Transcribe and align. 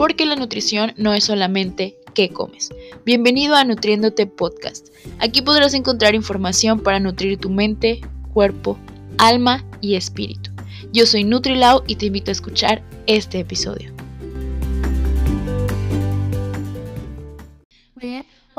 porque 0.00 0.24
la 0.24 0.34
nutrición 0.34 0.94
no 0.96 1.12
es 1.12 1.24
solamente 1.24 1.98
qué 2.14 2.30
comes. 2.30 2.70
Bienvenido 3.04 3.54
a 3.54 3.64
Nutriéndote 3.64 4.26
Podcast. 4.26 4.88
Aquí 5.18 5.42
podrás 5.42 5.74
encontrar 5.74 6.14
información 6.14 6.80
para 6.80 6.98
nutrir 6.98 7.36
tu 7.36 7.50
mente, 7.50 8.00
cuerpo, 8.32 8.78
alma 9.18 9.62
y 9.82 9.96
espíritu. 9.96 10.52
Yo 10.90 11.04
soy 11.04 11.24
Nutrilau 11.24 11.82
y 11.86 11.96
te 11.96 12.06
invito 12.06 12.30
a 12.30 12.32
escuchar 12.32 12.82
este 13.06 13.40
episodio. 13.40 13.92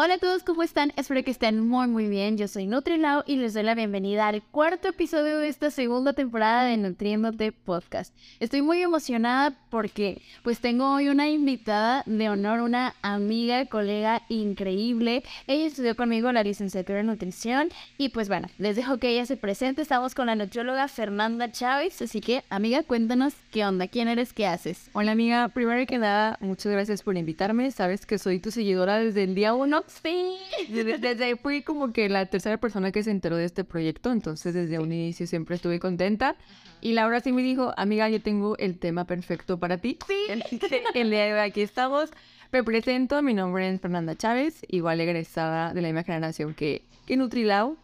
Hola 0.04 0.16
a 0.16 0.18
todos, 0.18 0.42
¿cómo 0.42 0.64
están? 0.64 0.92
Espero 0.96 1.24
que 1.24 1.30
estén 1.30 1.60
muy 1.60 1.86
muy 1.86 2.08
bien. 2.08 2.36
Yo 2.36 2.48
soy 2.48 2.66
Nutrilao 2.66 3.24
y 3.28 3.36
les 3.36 3.54
doy 3.54 3.62
la 3.62 3.76
bienvenida 3.76 4.28
al 4.28 4.42
cuarto 4.42 4.88
episodio 4.88 5.38
de 5.38 5.48
esta 5.48 5.70
segunda 5.70 6.14
temporada 6.14 6.64
de 6.64 6.76
Nutriéndote 6.76 7.52
Podcast. 7.52 8.12
Estoy 8.40 8.64
muy 8.64 8.82
emocionada 8.82 9.56
porque 9.70 10.24
pues 10.42 10.60
tengo 10.60 10.92
hoy 10.92 11.10
una 11.10 11.30
invitada 11.30 12.02
de 12.08 12.30
honor, 12.30 12.62
una 12.62 12.96
amiga, 13.04 13.68
colega 13.68 14.24
increíble. 14.28 15.24
Ella 15.46 15.68
estudió 15.68 15.96
conmigo 15.96 16.32
la 16.32 16.42
licenciatura 16.42 17.02
en 17.02 17.06
nutrición 17.06 17.70
y 18.00 18.10
pues 18.10 18.28
bueno, 18.28 18.48
les 18.58 18.76
dejo 18.76 18.98
que 18.98 19.10
ella 19.10 19.28
se 19.28 19.38
presente. 19.38 19.84
Estamos 19.84 20.16
con 20.16 20.26
la 20.26 20.34
nutrióloga 20.34 20.88
Fernanda 20.88 21.52
Chávez, 21.52 22.02
así 22.02 22.22
que 22.22 22.44
amiga, 22.50 22.82
cuéntanos 22.82 23.36
qué 23.52 23.68
onda, 23.68 23.88
quién 23.88 24.08
eres, 24.08 24.34
qué 24.34 24.48
haces. 24.48 24.90
Hola 24.94 25.12
amiga, 25.12 25.50
primero 25.50 25.86
que 25.86 26.00
nada, 26.00 26.40
muchas 26.42 26.72
gracias 26.72 27.04
por 27.04 27.18
invitarme. 27.18 27.70
Sabes 27.70 28.08
que 28.08 28.18
soy 28.18 28.40
tu 28.40 28.50
seguidora 28.50 28.98
desde 28.98 29.26
el 29.26 29.36
día 29.36 29.54
uno 29.54 29.84
Sí. 30.02 30.38
Desde, 30.70 31.24
ahí 31.24 31.36
fui 31.36 31.62
como 31.62 31.92
que 31.92 32.10
la 32.10 32.26
tercera 32.26 32.58
persona 32.58 32.92
que 32.92 33.04
se 33.04 33.12
enteró 33.12 33.36
de 33.36 33.46
este 33.46 33.64
proyecto, 33.64 34.12
entonces 34.12 34.54
desde 34.54 34.80
un 34.80 34.92
inicio 34.92 35.28
siempre 35.28 35.56
estuve 35.56 35.80
contenta. 35.80 36.36
Y 36.82 36.94
Laura 36.94 37.20
sí 37.20 37.32
me 37.32 37.44
dijo, 37.44 37.74
amiga, 37.78 38.10
yo 38.10 38.22
tengo 38.22 38.58
el 38.58 38.80
tema 38.80 39.06
perfecto 39.06 39.60
para 39.60 39.78
ti. 39.78 40.00
Sí. 40.08 40.26
El, 40.94 41.10
día 41.10 41.26
de 41.26 41.34
hoy 41.34 41.40
aquí 41.40 41.62
estamos. 41.62 42.10
Me 42.52 42.64
presento, 42.64 43.22
mi 43.22 43.34
nombre 43.34 43.70
es 43.70 43.80
Fernanda 43.80 44.16
Chávez, 44.16 44.62
igual 44.68 45.00
egresada 45.00 45.74
de 45.74 45.82
la 45.82 45.88
misma 45.90 46.04
generación 46.04 46.54
que, 46.54 46.84
que 47.06 47.18
Nutrilao. 47.18 47.78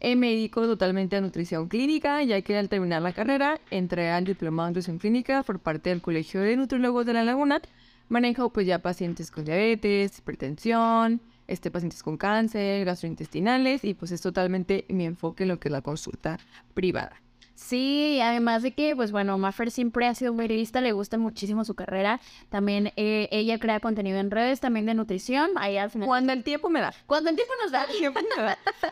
Eh, 0.00 0.16
me 0.16 0.30
dedico 0.30 0.62
totalmente 0.62 1.14
a 1.14 1.20
nutrición 1.20 1.68
clínica, 1.68 2.22
ya 2.24 2.42
que 2.42 2.58
al 2.58 2.68
terminar 2.68 3.02
la 3.02 3.12
carrera 3.12 3.60
entré 3.70 4.10
al 4.10 4.24
diplomado 4.24 4.66
en 4.66 4.72
nutrición 4.72 4.98
clínica 4.98 5.44
por 5.44 5.60
parte 5.60 5.90
del 5.90 6.02
Colegio 6.02 6.40
de 6.40 6.56
Nutriólogos 6.56 7.06
de 7.06 7.12
la 7.12 7.22
Laguna. 7.22 7.62
Manejo 8.08 8.50
pues 8.50 8.66
ya 8.66 8.80
pacientes 8.80 9.30
con 9.30 9.44
diabetes, 9.44 10.18
hipertensión, 10.18 11.20
este, 11.52 11.70
pacientes 11.70 12.02
con 12.02 12.16
cáncer, 12.16 12.84
gastrointestinales 12.84 13.84
y 13.84 13.94
pues 13.94 14.10
es 14.10 14.20
totalmente 14.20 14.84
mi 14.88 15.04
enfoque 15.04 15.44
en 15.44 15.50
lo 15.50 15.60
que 15.60 15.68
es 15.68 15.72
la 15.72 15.82
consulta 15.82 16.38
privada. 16.74 17.20
Sí, 17.54 18.18
además 18.20 18.62
de 18.62 18.72
que, 18.72 18.96
pues 18.96 19.12
bueno, 19.12 19.38
Maffer 19.38 19.70
siempre 19.70 20.06
ha 20.06 20.14
sido 20.14 20.32
muy 20.32 20.48
lista, 20.48 20.80
le 20.80 20.92
gusta 20.92 21.16
muchísimo 21.16 21.64
su 21.64 21.74
carrera. 21.74 22.20
También 22.48 22.92
eh, 22.96 23.28
ella 23.30 23.58
crea 23.58 23.78
contenido 23.78 24.18
en 24.18 24.30
redes, 24.30 24.58
también 24.58 24.86
de 24.86 24.94
nutrición. 24.94 25.50
Ahí 25.56 25.76
al 25.76 25.90
final. 25.90 26.08
Cuando 26.08 26.32
el 26.32 26.42
tiempo 26.42 26.70
me 26.70 26.80
da. 26.80 26.92
Cuando 27.06 27.30
el 27.30 27.36
tiempo 27.36 27.52
nos 27.62 27.70
da. 27.70 27.86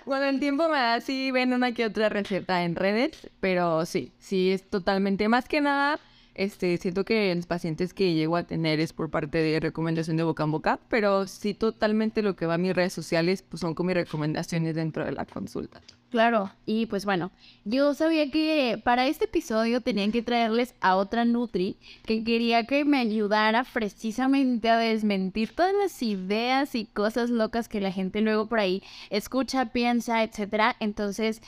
Cuando 0.04 0.26
el 0.26 0.38
tiempo 0.38 0.68
me 0.68 0.76
da, 0.76 1.00
sí 1.00 1.30
ven 1.32 1.52
una 1.52 1.72
que 1.72 1.86
otra 1.86 2.10
receta 2.10 2.62
en 2.62 2.76
redes, 2.76 3.28
pero 3.40 3.86
sí, 3.86 4.12
sí 4.18 4.52
es 4.52 4.68
totalmente 4.68 5.28
más 5.28 5.48
que 5.48 5.60
nada 5.60 5.98
este, 6.40 6.78
siento 6.78 7.04
que 7.04 7.34
los 7.34 7.44
pacientes 7.44 7.92
que 7.92 8.14
llego 8.14 8.34
a 8.34 8.44
tener 8.44 8.80
es 8.80 8.94
por 8.94 9.10
parte 9.10 9.36
de 9.36 9.60
recomendación 9.60 10.16
de 10.16 10.22
boca 10.22 10.42
en 10.44 10.52
boca, 10.52 10.80
pero 10.88 11.26
sí 11.26 11.52
totalmente 11.52 12.22
lo 12.22 12.34
que 12.34 12.46
va 12.46 12.54
a 12.54 12.58
mis 12.58 12.74
redes 12.74 12.94
sociales 12.94 13.42
pues 13.42 13.60
son 13.60 13.74
con 13.74 13.86
mis 13.86 13.94
recomendaciones 13.94 14.74
dentro 14.74 15.04
de 15.04 15.12
la 15.12 15.26
consulta. 15.26 15.82
Claro, 16.10 16.50
y 16.66 16.86
pues 16.86 17.04
bueno, 17.04 17.30
yo 17.64 17.94
sabía 17.94 18.30
que 18.32 18.80
para 18.82 19.06
este 19.06 19.26
episodio 19.26 19.80
tenían 19.80 20.10
que 20.10 20.22
traerles 20.22 20.74
a 20.80 20.96
otra 20.96 21.24
Nutri 21.24 21.76
que 22.04 22.24
quería 22.24 22.64
que 22.64 22.84
me 22.84 22.98
ayudara 22.98 23.64
precisamente 23.72 24.70
a 24.70 24.78
desmentir 24.78 25.54
todas 25.54 25.74
las 25.74 26.02
ideas 26.02 26.74
y 26.74 26.86
cosas 26.86 27.30
locas 27.30 27.68
que 27.68 27.80
la 27.80 27.92
gente 27.92 28.22
luego 28.22 28.46
por 28.46 28.58
ahí 28.58 28.82
escucha, 29.10 29.66
piensa, 29.66 30.24
etcétera. 30.24 30.74
Entonces 30.80 31.42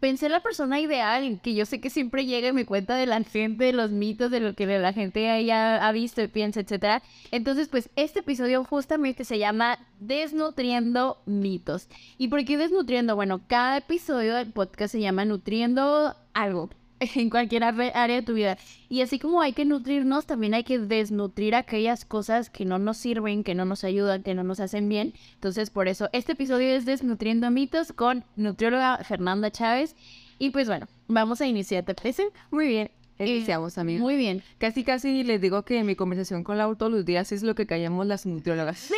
pensé 0.00 0.26
en 0.26 0.32
la 0.32 0.42
persona 0.42 0.80
ideal, 0.80 1.40
que 1.42 1.54
yo 1.54 1.66
sé 1.66 1.80
que 1.80 1.90
siempre 1.90 2.26
llega 2.26 2.48
y 2.48 2.52
me 2.52 2.66
cuenta 2.66 2.96
de 2.96 3.06
la 3.06 3.22
gente, 3.22 3.64
de 3.64 3.72
los 3.72 3.90
mitos, 3.90 4.30
de 4.30 4.40
lo 4.40 4.54
que 4.54 4.66
la 4.66 4.92
gente 4.92 5.30
haya 5.30 5.86
ha 5.86 5.92
visto 5.92 6.22
y 6.22 6.28
piensa, 6.28 6.60
etc. 6.60 7.02
Entonces, 7.30 7.68
pues 7.68 7.90
este 7.96 8.20
episodio 8.20 8.64
justamente 8.64 9.24
se 9.24 9.38
llama 9.38 9.78
Desnutriendo 10.00 11.18
mitos. 11.26 11.88
¿Y 12.18 12.28
por 12.28 12.44
qué 12.44 12.56
desnutriendo? 12.56 13.14
Bueno, 13.14 13.42
cada 13.46 13.76
episodio 13.76 14.34
del 14.34 14.52
podcast 14.52 14.92
se 14.92 15.00
llama 15.00 15.24
Nutriendo 15.24 16.16
algo. 16.32 16.70
en 17.14 17.30
cualquier 17.30 17.64
área 17.64 18.16
de 18.16 18.22
tu 18.22 18.34
vida. 18.34 18.58
Y 18.88 19.00
así 19.00 19.18
como 19.18 19.40
hay 19.40 19.52
que 19.52 19.64
nutrirnos, 19.64 20.26
también 20.26 20.54
hay 20.54 20.64
que 20.64 20.78
desnutrir 20.78 21.54
aquellas 21.54 22.04
cosas 22.04 22.50
que 22.50 22.64
no 22.64 22.78
nos 22.78 22.98
sirven, 22.98 23.42
que 23.42 23.54
no 23.54 23.64
nos 23.64 23.84
ayudan, 23.84 24.22
que 24.22 24.34
no 24.34 24.44
nos 24.44 24.60
hacen 24.60 24.88
bien. 24.88 25.14
Entonces, 25.34 25.70
por 25.70 25.88
eso, 25.88 26.08
este 26.12 26.32
episodio 26.32 26.68
es 26.68 26.84
Desnutriendo 26.84 27.50
mitos 27.50 27.92
con 27.92 28.24
nutrióloga 28.36 28.98
Fernanda 28.98 29.50
Chávez. 29.50 29.96
Y 30.38 30.50
pues 30.50 30.68
bueno, 30.68 30.86
vamos 31.08 31.40
a 31.40 31.46
iniciar, 31.46 31.84
¿te 31.84 31.94
parece? 31.94 32.28
Muy 32.50 32.68
bien. 32.68 32.90
Iniciamos, 33.18 33.76
amigos. 33.76 34.00
Muy 34.00 34.16
bien. 34.16 34.42
Casi, 34.58 34.82
casi 34.82 35.22
les 35.24 35.40
digo 35.42 35.62
que 35.62 35.84
mi 35.84 35.94
conversación 35.94 36.42
con 36.42 36.56
Lau 36.56 36.74
todos 36.76 36.90
los 36.90 37.04
días 37.04 37.32
es 37.32 37.42
lo 37.42 37.54
que 37.54 37.66
callamos 37.66 38.06
las 38.06 38.24
nutriólogas. 38.24 38.78
Sí, 38.78 38.94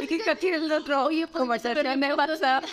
casi, 0.00 0.18
casi 0.18 0.48
el 0.48 0.72
otro. 0.72 1.04
Oye, 1.04 1.26
conversación 1.26 2.00
de 2.00 2.14
WhatsApp. 2.14 2.64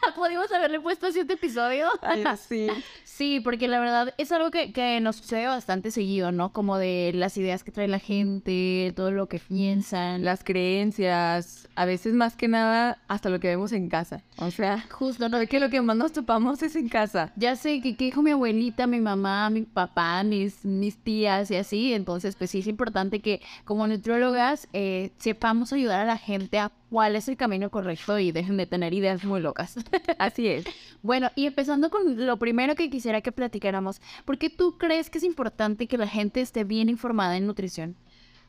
Podríamos 0.16 0.50
haberle 0.52 0.80
puesto 0.80 1.06
así 1.06 1.20
este 1.20 1.34
episodio. 1.34 1.86
sí. 2.48 2.68
Sí, 3.04 3.40
porque 3.40 3.66
la 3.66 3.80
verdad 3.80 4.14
es 4.16 4.30
algo 4.32 4.50
que, 4.50 4.72
que, 4.72 5.00
nos 5.00 5.16
sucede 5.16 5.46
bastante 5.46 5.90
seguido, 5.90 6.30
¿no? 6.30 6.52
Como 6.52 6.78
de 6.78 7.12
las 7.14 7.36
ideas 7.36 7.64
que 7.64 7.72
trae 7.72 7.88
la 7.88 7.98
gente, 7.98 8.92
todo 8.94 9.10
lo 9.10 9.28
que 9.28 9.40
piensan. 9.40 10.24
Las 10.24 10.44
creencias, 10.44 11.68
a 11.74 11.84
veces 11.84 12.14
más 12.14 12.36
que 12.36 12.48
nada 12.48 12.98
hasta 13.08 13.28
lo 13.28 13.40
que 13.40 13.48
vemos 13.48 13.72
en 13.72 13.88
casa. 13.88 14.22
O 14.36 14.50
sea, 14.50 14.84
justo, 14.90 15.28
¿no? 15.28 15.38
Que 15.46 15.58
lo 15.58 15.68
que 15.68 15.80
más 15.80 15.96
nos 15.96 16.12
topamos 16.12 16.62
es 16.62 16.76
en 16.76 16.88
casa. 16.88 17.32
Ya 17.36 17.56
sé 17.56 17.80
que, 17.80 17.92
dijo 17.94 18.22
mi 18.22 18.30
abuelita, 18.30 18.86
mi 18.86 19.00
mamá, 19.00 19.50
mi 19.50 19.62
papá, 19.62 20.22
mis, 20.22 20.64
mis 20.64 20.96
tías 20.98 21.50
y 21.50 21.56
así. 21.56 21.94
Entonces, 21.94 22.36
pues 22.36 22.50
sí 22.50 22.60
es 22.60 22.66
importante 22.68 23.20
que 23.20 23.40
como 23.64 23.86
nutriólogas 23.86 24.68
eh, 24.72 25.10
sepamos 25.18 25.72
ayudar 25.72 26.02
a 26.02 26.04
la 26.04 26.18
gente 26.18 26.58
a 26.58 26.70
cuál 26.90 27.16
es 27.16 27.28
el 27.28 27.36
camino 27.36 27.70
correcto 27.70 28.18
y 28.18 28.32
dejen 28.32 28.56
de 28.56 28.66
tener 28.66 28.94
ideas 28.94 29.24
muy 29.24 29.40
locas. 29.40 29.76
Así 30.18 30.48
es. 30.48 30.64
Bueno, 31.02 31.30
y 31.34 31.46
empezando 31.46 31.90
con 31.90 32.26
lo 32.26 32.36
primero 32.38 32.74
que 32.74 32.90
quisiera 32.90 33.20
que 33.20 33.32
platicáramos, 33.32 34.00
¿por 34.24 34.38
qué 34.38 34.50
tú 34.50 34.78
crees 34.78 35.10
que 35.10 35.18
es 35.18 35.24
importante 35.24 35.86
que 35.86 35.98
la 35.98 36.08
gente 36.08 36.40
esté 36.40 36.64
bien 36.64 36.88
informada 36.88 37.36
en 37.36 37.46
nutrición? 37.46 37.96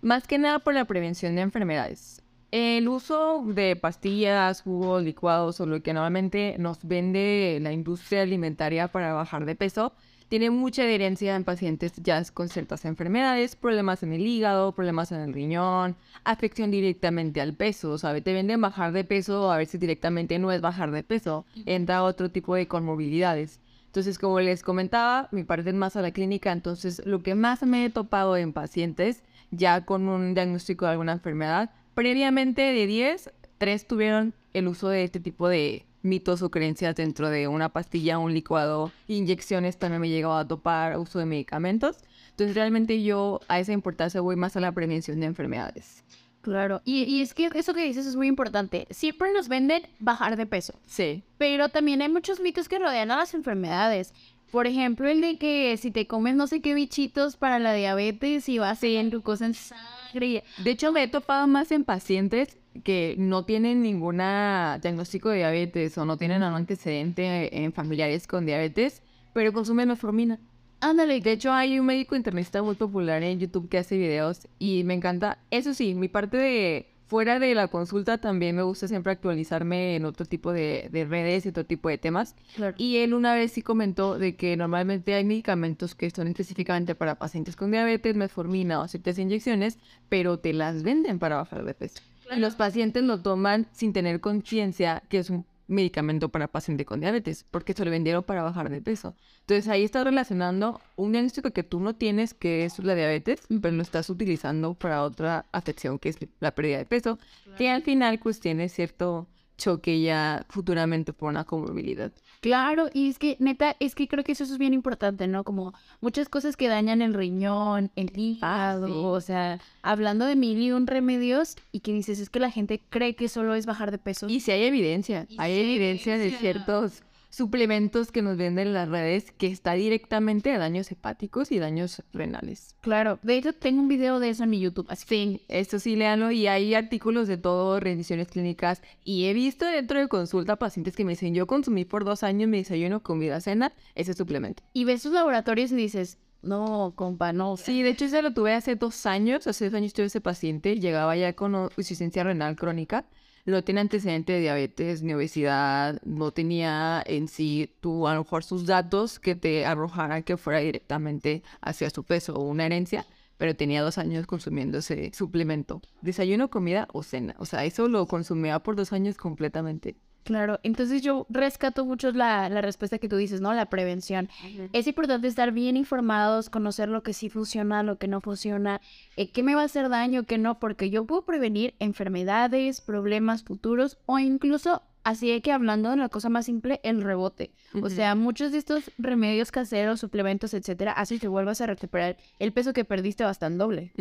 Más 0.01 0.27
que 0.27 0.37
nada 0.37 0.59
por 0.59 0.73
la 0.73 0.85
prevención 0.85 1.35
de 1.35 1.41
enfermedades. 1.41 2.23
El 2.51 2.87
uso 2.87 3.43
de 3.45 3.75
pastillas, 3.75 4.61
jugos, 4.61 5.03
licuados 5.03 5.59
o 5.61 5.67
lo 5.67 5.83
que 5.83 5.93
normalmente 5.93 6.55
nos 6.57 6.79
vende 6.83 7.59
la 7.61 7.71
industria 7.71 8.23
alimentaria 8.23 8.87
para 8.87 9.13
bajar 9.13 9.45
de 9.45 9.55
peso 9.55 9.93
tiene 10.29 10.51
mucha 10.51 10.83
adherencia 10.83 11.35
en 11.35 11.43
pacientes 11.43 11.93
ya 11.97 12.23
con 12.33 12.49
ciertas 12.49 12.85
enfermedades, 12.85 13.55
problemas 13.55 14.03
en 14.03 14.13
el 14.13 14.25
hígado, 14.25 14.73
problemas 14.73 15.11
en 15.11 15.21
el 15.21 15.33
riñón, 15.33 15.95
afección 16.23 16.69
directamente 16.69 17.41
al 17.41 17.55
peso. 17.55 17.91
O 17.91 17.97
sea, 17.97 18.19
te 18.21 18.33
venden 18.33 18.61
bajar 18.61 18.91
de 18.91 19.03
peso, 19.03 19.51
a 19.51 19.57
veces 19.57 19.79
directamente 19.79 20.37
no 20.37 20.51
es 20.51 20.61
bajar 20.61 20.91
de 20.91 21.03
peso, 21.03 21.45
entra 21.65 22.03
otro 22.03 22.29
tipo 22.29 22.53
de 22.55 22.67
comorbilidades. 22.67 23.59
Entonces, 23.87 24.19
como 24.19 24.39
les 24.39 24.61
comentaba, 24.61 25.29
mi 25.31 25.43
parte 25.43 25.71
es 25.71 25.75
más 25.75 25.95
a 25.95 26.03
la 26.03 26.11
clínica, 26.11 26.51
entonces 26.51 27.01
lo 27.05 27.23
que 27.23 27.33
más 27.33 27.63
me 27.63 27.85
he 27.85 27.89
topado 27.89 28.37
en 28.37 28.53
pacientes 28.53 29.23
ya 29.49 29.83
con 29.83 30.07
un 30.07 30.35
diagnóstico 30.35 30.85
de 30.85 30.91
alguna 30.91 31.13
enfermedad, 31.13 31.71
previamente 31.95 32.61
de 32.61 32.85
10, 32.85 33.31
3 33.57 33.87
tuvieron 33.87 34.35
el 34.53 34.67
uso 34.67 34.89
de 34.89 35.03
este 35.03 35.19
tipo 35.19 35.49
de 35.49 35.87
mitos 36.01 36.41
o 36.41 36.49
creencias 36.49 36.95
dentro 36.95 37.29
de 37.29 37.47
una 37.47 37.69
pastilla, 37.69 38.17
un 38.17 38.33
licuado, 38.33 38.91
inyecciones, 39.07 39.77
también 39.77 40.01
me 40.01 40.07
he 40.07 40.11
llegado 40.11 40.37
a 40.37 40.47
topar 40.47 40.97
uso 40.97 41.19
de 41.19 41.25
medicamentos. 41.25 41.97
Entonces 42.31 42.55
realmente 42.55 43.03
yo 43.03 43.41
a 43.47 43.59
esa 43.59 43.73
importancia 43.73 44.21
voy 44.21 44.35
más 44.35 44.55
a 44.55 44.59
la 44.59 44.71
prevención 44.71 45.19
de 45.19 45.25
enfermedades. 45.25 46.03
Claro, 46.41 46.81
y, 46.85 47.03
y, 47.03 47.21
es 47.21 47.33
que 47.33 47.49
eso 47.53 47.73
que 47.73 47.83
dices 47.83 48.05
es 48.05 48.15
muy 48.15 48.27
importante. 48.27 48.87
Siempre 48.91 49.33
nos 49.33 49.49
venden 49.49 49.83
bajar 49.99 50.37
de 50.37 50.45
peso. 50.45 50.73
Sí. 50.85 51.21
Pero 51.37 51.67
también 51.67 52.01
hay 52.01 52.07
muchos 52.07 52.39
mitos 52.39 52.69
que 52.69 52.79
rodean 52.79 53.11
a 53.11 53.17
las 53.17 53.33
enfermedades. 53.33 54.13
Por 54.51 54.65
ejemplo, 54.65 55.07
el 55.09 55.21
de 55.21 55.37
que 55.37 55.75
si 55.77 55.91
te 55.91 56.07
comes 56.07 56.35
no 56.35 56.47
sé 56.47 56.61
qué 56.61 56.73
bichitos 56.73 57.35
para 57.35 57.59
la 57.59 57.73
diabetes 57.73 58.47
y 58.47 58.57
vas 58.57 58.77
a 58.77 58.81
ser 58.81 59.09
glucosa 59.09 59.45
en 59.45 59.53
sangre. 59.53 59.98
De 60.13 60.71
hecho, 60.71 60.91
me 60.91 61.03
he 61.03 61.07
topado 61.07 61.47
más 61.47 61.71
en 61.71 61.83
pacientes 61.83 62.57
que 62.83 63.15
no 63.17 63.45
tienen 63.45 63.81
ningún 63.81 64.17
diagnóstico 64.17 65.29
de 65.29 65.37
diabetes 65.37 65.97
o 65.97 66.05
no 66.05 66.17
tienen 66.17 66.43
un 66.43 66.53
antecedente 66.53 67.63
en 67.63 67.73
familiares 67.73 68.27
con 68.27 68.45
diabetes, 68.45 69.01
pero 69.33 69.53
consumen 69.53 69.89
metformina. 69.89 70.39
Ándale. 70.81 71.19
De 71.19 71.33
hecho, 71.33 71.51
hay 71.51 71.77
un 71.79 71.85
médico 71.85 72.15
internista 72.15 72.63
muy 72.63 72.75
popular 72.75 73.21
en 73.23 73.39
YouTube 73.39 73.67
que 73.67 73.79
hace 73.79 73.97
videos 73.97 74.47
y 74.59 74.83
me 74.83 74.93
encanta. 74.93 75.39
Eso 75.51 75.73
sí, 75.73 75.93
mi 75.93 76.07
parte 76.07 76.37
de 76.37 76.87
fuera 77.09 77.39
de 77.39 77.55
la 77.55 77.67
consulta 77.67 78.19
también 78.19 78.55
me 78.55 78.61
gusta 78.61 78.87
siempre 78.87 79.11
actualizarme 79.11 79.95
en 79.95 80.05
otro 80.05 80.27
tipo 80.27 80.53
de, 80.53 80.89
de 80.91 81.05
redes 81.05 81.45
y 81.45 81.49
otro 81.49 81.65
tipo 81.65 81.89
de 81.89 81.97
temas. 81.97 82.35
Claro. 82.55 82.75
Y 82.77 82.97
él 82.97 83.15
una 83.15 83.33
vez 83.33 83.51
sí 83.51 83.63
comentó 83.63 84.19
de 84.19 84.35
que 84.35 84.55
normalmente 84.55 85.15
hay 85.15 85.25
medicamentos 85.25 85.95
que 85.95 86.11
son 86.11 86.27
específicamente 86.27 86.93
para 86.93 87.15
pacientes 87.15 87.55
con 87.55 87.71
diabetes, 87.71 88.15
metformina 88.15 88.79
o 88.79 88.87
ciertas 88.87 89.17
inyecciones, 89.17 89.79
pero 90.07 90.37
te 90.37 90.53
las 90.53 90.83
venden 90.83 91.17
para 91.17 91.37
bajar 91.37 91.65
de 91.65 91.73
peso. 91.73 91.99
Y 92.31 92.39
los 92.39 92.53
pacientes 92.53 93.03
lo 93.03 93.21
toman 93.21 93.65
sin 93.71 93.91
tener 93.91 94.21
conciencia 94.21 95.01
que 95.09 95.17
es 95.17 95.31
un 95.31 95.45
medicamento 95.69 96.29
para 96.29 96.47
paciente 96.47 96.83
con 96.83 96.99
diabetes, 96.99 97.45
porque 97.49 97.73
se 97.73 97.85
lo 97.85 97.91
vendieron 97.91 98.23
para 98.23 98.43
bajar 98.43 98.69
de 98.69 98.81
peso. 98.81 99.15
Entonces 99.41 99.67
ahí 99.67 99.83
estás 99.83 100.03
relacionando 100.03 100.81
un 100.95 101.11
diagnóstico 101.13 101.51
que 101.51 101.63
tú 101.63 101.79
no 101.79 101.95
tienes, 101.95 102.33
que 102.33 102.65
es 102.65 102.79
la 102.79 102.95
diabetes, 102.95 103.41
pero 103.61 103.75
lo 103.75 103.81
estás 103.81 104.09
utilizando 104.09 104.73
para 104.73 105.03
otra 105.03 105.45
afección, 105.51 105.99
que 105.99 106.09
es 106.09 106.17
la 106.39 106.51
pérdida 106.53 106.79
de 106.79 106.85
peso, 106.85 107.19
que 107.57 107.69
al 107.69 107.83
final 107.83 108.19
pues 108.19 108.39
tiene 108.39 108.67
cierto 108.67 109.27
choque 109.57 110.01
ya 110.01 110.45
futuramente 110.49 111.13
por 111.13 111.29
una 111.29 111.43
comorbilidad. 111.43 112.11
Claro, 112.41 112.89
y 112.93 113.09
es 113.09 113.19
que 113.19 113.35
neta, 113.39 113.75
es 113.79 113.95
que 113.95 114.07
creo 114.07 114.23
que 114.23 114.31
eso 114.31 114.45
es 114.45 114.57
bien 114.57 114.73
importante, 114.73 115.27
¿no? 115.27 115.43
Como 115.43 115.73
muchas 115.99 116.29
cosas 116.29 116.55
que 116.55 116.69
dañan 116.69 117.01
el 117.01 117.13
riñón, 117.13 117.91
el 117.95 118.17
hígado, 118.17 118.87
sí. 118.87 118.93
o 118.95 119.21
sea, 119.21 119.59
hablando 119.81 120.25
de 120.25 120.35
mil 120.37 120.61
y 120.61 120.71
un 120.71 120.87
remedios 120.87 121.57
y 121.71 121.81
que 121.81 121.91
dices, 121.91 122.19
es 122.19 122.29
que 122.29 122.39
la 122.39 122.49
gente 122.49 122.81
cree 122.89 123.15
que 123.15 123.27
solo 123.27 123.55
es 123.55 123.65
bajar 123.65 123.91
de 123.91 123.97
peso. 123.97 124.27
Y 124.29 124.39
si 124.39 124.51
hay 124.51 124.63
evidencia, 124.63 125.25
Y 125.27 125.35
hay 125.37 125.59
evidencia 125.59 126.17
de 126.17 126.31
ciertos 126.31 127.03
suplementos 127.29 128.11
que 128.11 128.21
nos 128.21 128.37
venden 128.37 128.67
en 128.67 128.73
las 128.73 128.89
redes 128.89 129.31
que 129.31 129.47
está 129.47 129.73
directamente 129.73 130.51
a 130.51 130.57
daños 130.57 130.91
hepáticos 130.91 131.51
y 131.51 131.59
daños 131.59 132.03
renales. 132.13 132.75
Claro, 132.81 133.19
de 133.21 133.37
hecho 133.37 133.53
tengo 133.53 133.81
un 133.81 133.87
video 133.87 134.19
de 134.19 134.29
eso 134.29 134.43
en 134.43 134.49
mi 134.49 134.59
YouTube, 134.59 134.87
así 134.89 135.05
Sí, 135.09 135.41
esto 135.47 135.79
sí, 135.79 135.95
léanlo 135.95 136.31
y 136.31 136.47
hay 136.47 136.75
artículos 136.75 137.27
de 137.27 137.37
todo, 137.37 137.79
revisiones 137.79 138.27
clínicas 138.27 138.81
y 139.03 139.25
he 139.25 139.33
visto 139.33 139.65
dentro 139.65 139.99
de 139.99 140.07
consulta 140.07 140.57
pacientes 140.57 140.95
que 140.95 141.03
me 141.03 141.13
dicen, 141.13 141.33
yo 141.33 141.47
consumí 141.47 141.85
por 141.85 142.05
dos 142.05 142.23
años 142.23 142.49
mi 142.49 142.59
desayuno, 142.59 143.01
comida, 143.01 143.41
cena, 143.41 143.73
ese 143.95 144.13
suplemento. 144.13 144.63
y 144.73 144.85
ves 144.85 145.01
sus 145.01 145.13
laboratorios 145.13 145.71
y 145.71 145.75
dices, 145.75 146.19
no, 146.41 146.93
compa, 146.95 147.33
no. 147.33 147.57
Sí, 147.57 147.81
de 147.83 147.89
hecho 147.89 148.05
ese 148.05 148.21
lo 148.21 148.33
tuve 148.33 148.53
hace 148.53 148.75
dos 148.75 149.05
años, 149.05 149.45
hace 149.47 149.65
dos 149.65 149.73
años 149.73 149.93
tuve 149.93 150.05
ese 150.05 150.21
paciente, 150.21 150.79
llegaba 150.79 151.15
ya 151.15 151.33
con 151.33 151.53
insuficiencia 151.55 152.23
renal 152.23 152.55
crónica, 152.55 153.05
no 153.45 153.63
tenía 153.63 153.81
antecedente 153.81 154.33
de 154.33 154.41
diabetes 154.41 155.03
ni 155.03 155.13
obesidad, 155.13 156.01
no 156.03 156.31
tenía 156.31 157.03
en 157.05 157.27
sí 157.27 157.75
tú 157.81 158.07
a 158.07 158.13
lo 158.13 158.23
mejor 158.23 158.43
sus 158.43 158.65
datos 158.65 159.19
que 159.19 159.35
te 159.35 159.65
arrojaran 159.65 160.23
que 160.23 160.37
fuera 160.37 160.59
directamente 160.59 161.43
hacia 161.61 161.89
su 161.89 162.03
peso 162.03 162.35
o 162.35 162.43
una 162.43 162.65
herencia, 162.65 163.05
pero 163.37 163.55
tenía 163.55 163.81
dos 163.81 163.97
años 163.97 164.27
consumiendo 164.27 164.79
ese 164.79 165.11
suplemento, 165.13 165.81
desayuno, 166.01 166.49
comida 166.49 166.87
o 166.93 167.03
cena, 167.03 167.35
o 167.39 167.45
sea, 167.45 167.65
eso 167.65 167.87
lo 167.87 168.05
consumía 168.07 168.59
por 168.59 168.75
dos 168.75 168.93
años 168.93 169.17
completamente. 169.17 169.95
Claro, 170.23 170.59
entonces 170.63 171.01
yo 171.01 171.25
rescato 171.29 171.85
mucho 171.85 172.11
la, 172.11 172.49
la 172.49 172.61
respuesta 172.61 172.99
que 172.99 173.09
tú 173.09 173.15
dices, 173.15 173.41
¿no? 173.41 173.53
La 173.53 173.67
prevención. 173.67 174.29
Es 174.73 174.85
importante 174.85 175.27
estar 175.27 175.51
bien 175.51 175.77
informados, 175.77 176.49
conocer 176.49 176.89
lo 176.89 177.03
que 177.03 177.13
sí 177.13 177.29
funciona, 177.29 177.83
lo 177.83 177.97
que 177.97 178.07
no 178.07 178.21
funciona, 178.21 178.81
eh, 179.15 179.31
qué 179.31 179.43
me 179.43 179.55
va 179.55 179.61
a 179.61 179.65
hacer 179.65 179.89
daño, 179.89 180.25
qué 180.25 180.37
no, 180.37 180.59
porque 180.59 180.89
yo 180.89 181.05
puedo 181.05 181.25
prevenir 181.25 181.73
enfermedades, 181.79 182.81
problemas 182.81 183.43
futuros 183.43 183.97
o 184.05 184.19
incluso, 184.19 184.83
así 185.03 185.31
de 185.31 185.41
que 185.41 185.51
hablando 185.51 185.89
de 185.89 185.97
la 185.97 186.09
cosa 186.09 186.29
más 186.29 186.45
simple, 186.45 186.79
el 186.83 187.01
rebote. 187.01 187.51
O 187.81 187.89
sea, 187.89 188.13
muchos 188.13 188.51
de 188.51 188.59
estos 188.59 188.91
remedios 188.97 189.51
caseros, 189.51 189.99
suplementos, 189.99 190.53
etcétera, 190.53 190.91
hacen 190.91 191.19
que 191.19 191.27
vuelvas 191.27 191.61
a 191.61 191.65
recuperar 191.65 192.17
el 192.37 192.53
peso 192.53 192.73
que 192.73 192.85
perdiste 192.85 193.23
bastante 193.23 193.57
doble. 193.57 193.93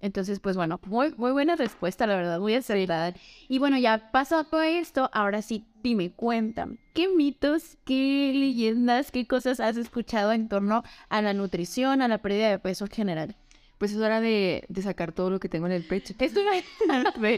Entonces, 0.00 0.38
pues 0.40 0.56
bueno, 0.56 0.80
muy, 0.86 1.12
muy 1.16 1.32
buena 1.32 1.56
respuesta, 1.56 2.06
la 2.06 2.16
verdad, 2.16 2.38
muy 2.40 2.54
acertada. 2.54 3.14
Y 3.48 3.58
bueno, 3.58 3.78
ya 3.78 4.10
pasado 4.12 4.62
esto, 4.62 5.10
ahora 5.12 5.42
sí, 5.42 5.64
dime, 5.82 6.12
cuéntame, 6.12 6.78
¿qué 6.94 7.08
mitos, 7.08 7.76
qué 7.84 8.32
leyendas, 8.34 9.10
qué 9.10 9.26
cosas 9.26 9.60
has 9.60 9.76
escuchado 9.76 10.32
en 10.32 10.48
torno 10.48 10.84
a 11.08 11.22
la 11.22 11.34
nutrición, 11.34 12.02
a 12.02 12.08
la 12.08 12.18
pérdida 12.18 12.50
de 12.50 12.58
peso 12.58 12.84
en 12.84 12.90
general? 12.90 13.36
Pues 13.78 13.92
es 13.92 13.98
hora 13.98 14.20
de, 14.20 14.64
de 14.68 14.82
sacar 14.82 15.12
todo 15.12 15.30
lo 15.30 15.40
que 15.40 15.48
tengo 15.48 15.66
en 15.66 15.72
el 15.72 15.84
pecho. 15.84 16.14
Esto 16.18 16.40
es 16.52 16.64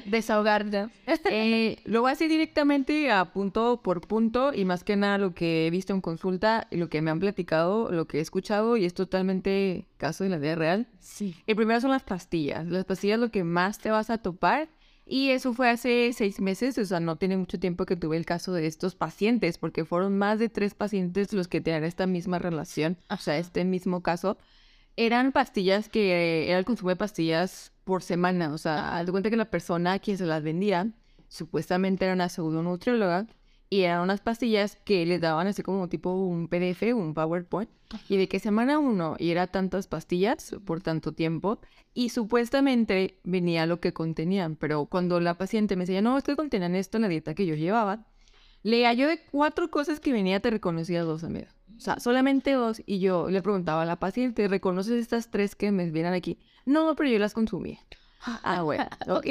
desahogar 0.11 0.69
ya. 0.71 0.91
Eh, 1.31 1.79
lo 1.85 2.01
voy 2.01 2.11
a 2.11 2.13
hacer 2.13 2.29
directamente 2.29 3.11
a 3.11 3.27
punto 3.33 3.81
por 3.83 4.01
punto 4.01 4.53
y 4.55 4.65
más 4.65 4.83
que 4.83 4.97
nada 4.97 5.19
lo 5.19 5.35
que 5.35 5.67
he 5.67 5.71
visto 5.71 5.93
en 5.93 6.01
consulta, 6.01 6.67
lo 6.71 6.89
que 6.89 7.03
me 7.03 7.11
han 7.11 7.21
platicado, 7.21 7.93
lo 7.93 8.07
que 8.07 8.19
he 8.19 8.21
escuchado 8.21 8.77
y 8.77 8.85
es 8.85 8.95
totalmente 8.95 9.87
caso 9.99 10.25
de 10.25 10.31
la 10.31 10.39
vida 10.39 10.55
real. 10.55 10.89
Sí. 10.99 11.35
El 11.47 11.57
primero 11.57 11.81
son 11.81 11.91
las 11.91 12.03
pastillas. 12.03 12.67
Las 12.67 12.85
pastillas 12.85 13.21
lo 13.21 13.31
que 13.31 13.45
más 13.45 13.79
te 13.79 13.91
vas 13.91 14.11
a 14.11 14.19
topar 14.19 14.69
y 15.11 15.31
eso 15.31 15.53
fue 15.55 15.69
hace 15.69 16.13
seis 16.13 16.41
meses, 16.41 16.79
o 16.79 16.85
sea, 16.85 17.01
no 17.01 17.17
tiene 17.17 17.37
mucho 17.37 17.59
tiempo 17.59 17.85
que 17.85 17.97
tuve 17.97 18.17
el 18.17 18.25
caso 18.25 18.53
de 18.53 18.69
estos 18.69 18.95
pacientes 18.95 19.59
porque 19.59 19.85
fueron 19.85 20.17
más 20.17 20.39
de 20.39 20.49
tres 20.49 20.75
pacientes 20.75 21.33
los 21.33 21.49
que 21.49 21.61
tenían 21.61 21.83
esta 21.83 22.07
misma 22.07 22.39
relación, 22.39 22.97
o 23.11 23.17
sea, 23.17 23.37
este 23.37 23.65
mismo 23.65 24.03
caso. 24.03 24.39
Eran 24.97 25.33
pastillas 25.33 25.89
que 25.89 26.49
era 26.49 26.59
el 26.59 26.65
consumo 26.65 26.91
de 26.91 26.97
pastillas 26.97 27.73
por 27.85 28.03
semana, 28.03 28.53
o 28.53 28.59
sea, 28.59 28.99
haz 28.99 29.11
cuenta 29.11 29.31
que 29.31 29.37
la 29.37 29.51
persona 29.51 29.95
a 29.95 29.99
quien 29.99 30.19
se 30.19 30.27
las 30.27 30.43
vendía 30.43 30.89
supuestamente 31.29 32.05
era 32.05 32.15
una 32.15 32.29
pseudonutrióloga 32.29 33.27
y 33.71 33.83
eran 33.83 34.03
unas 34.03 34.21
pastillas 34.21 34.77
que 34.85 35.07
les 35.07 35.21
daban 35.21 35.47
así 35.47 35.63
como 35.63 35.89
tipo 35.89 36.13
un 36.13 36.49
PDF, 36.49 36.93
un 36.93 37.15
PowerPoint, 37.15 37.71
y 38.09 38.17
de 38.17 38.29
que 38.29 38.41
semana 38.41 38.79
uno 38.79 39.15
y 39.19 39.31
era 39.31 39.47
tantas 39.47 39.87
pastillas 39.87 40.57
por 40.65 40.83
tanto 40.83 41.13
tiempo, 41.13 41.61
y 41.95 42.09
supuestamente 42.11 43.21
venía 43.23 43.67
lo 43.67 43.81
que 43.81 43.93
contenían, 43.93 44.57
pero 44.57 44.87
cuando 44.87 45.21
la 45.21 45.39
paciente 45.39 45.77
me 45.77 45.85
decía, 45.85 46.03
no, 46.03 46.19
esto 46.19 46.35
contenían 46.35 46.75
esto 46.75 46.99
en 46.99 47.03
la 47.03 47.09
dieta 47.09 47.35
que 47.35 47.47
yo 47.47 47.55
llevaba, 47.55 48.07
leía 48.65 48.93
yo 48.93 49.09
de 49.09 49.21
cuatro 49.31 49.71
cosas 49.71 50.01
que 50.01 50.13
venía, 50.13 50.41
te 50.41 50.51
reconocía 50.51 51.05
dos, 51.05 51.23
amiga. 51.23 51.55
O 51.77 51.81
sea, 51.81 51.99
solamente 51.99 52.53
dos, 52.53 52.83
y 52.87 52.99
yo 52.99 53.31
le 53.31 53.43
preguntaba 53.43 53.83
a 53.83 53.87
la 53.87 53.97
paciente, 53.97 54.49
¿reconoces 54.49 55.01
estas 55.01 55.31
tres 55.31 55.55
que 55.55 55.73
me 55.73 55.91
vienen 55.91 56.13
aquí? 56.13 56.39
No, 56.67 56.95
pero 56.95 57.09
yo 57.09 57.19
las 57.19 57.33
consumía. 57.33 57.79
Ah, 58.23 58.63
bueno, 58.63 58.87
ok. 59.09 59.27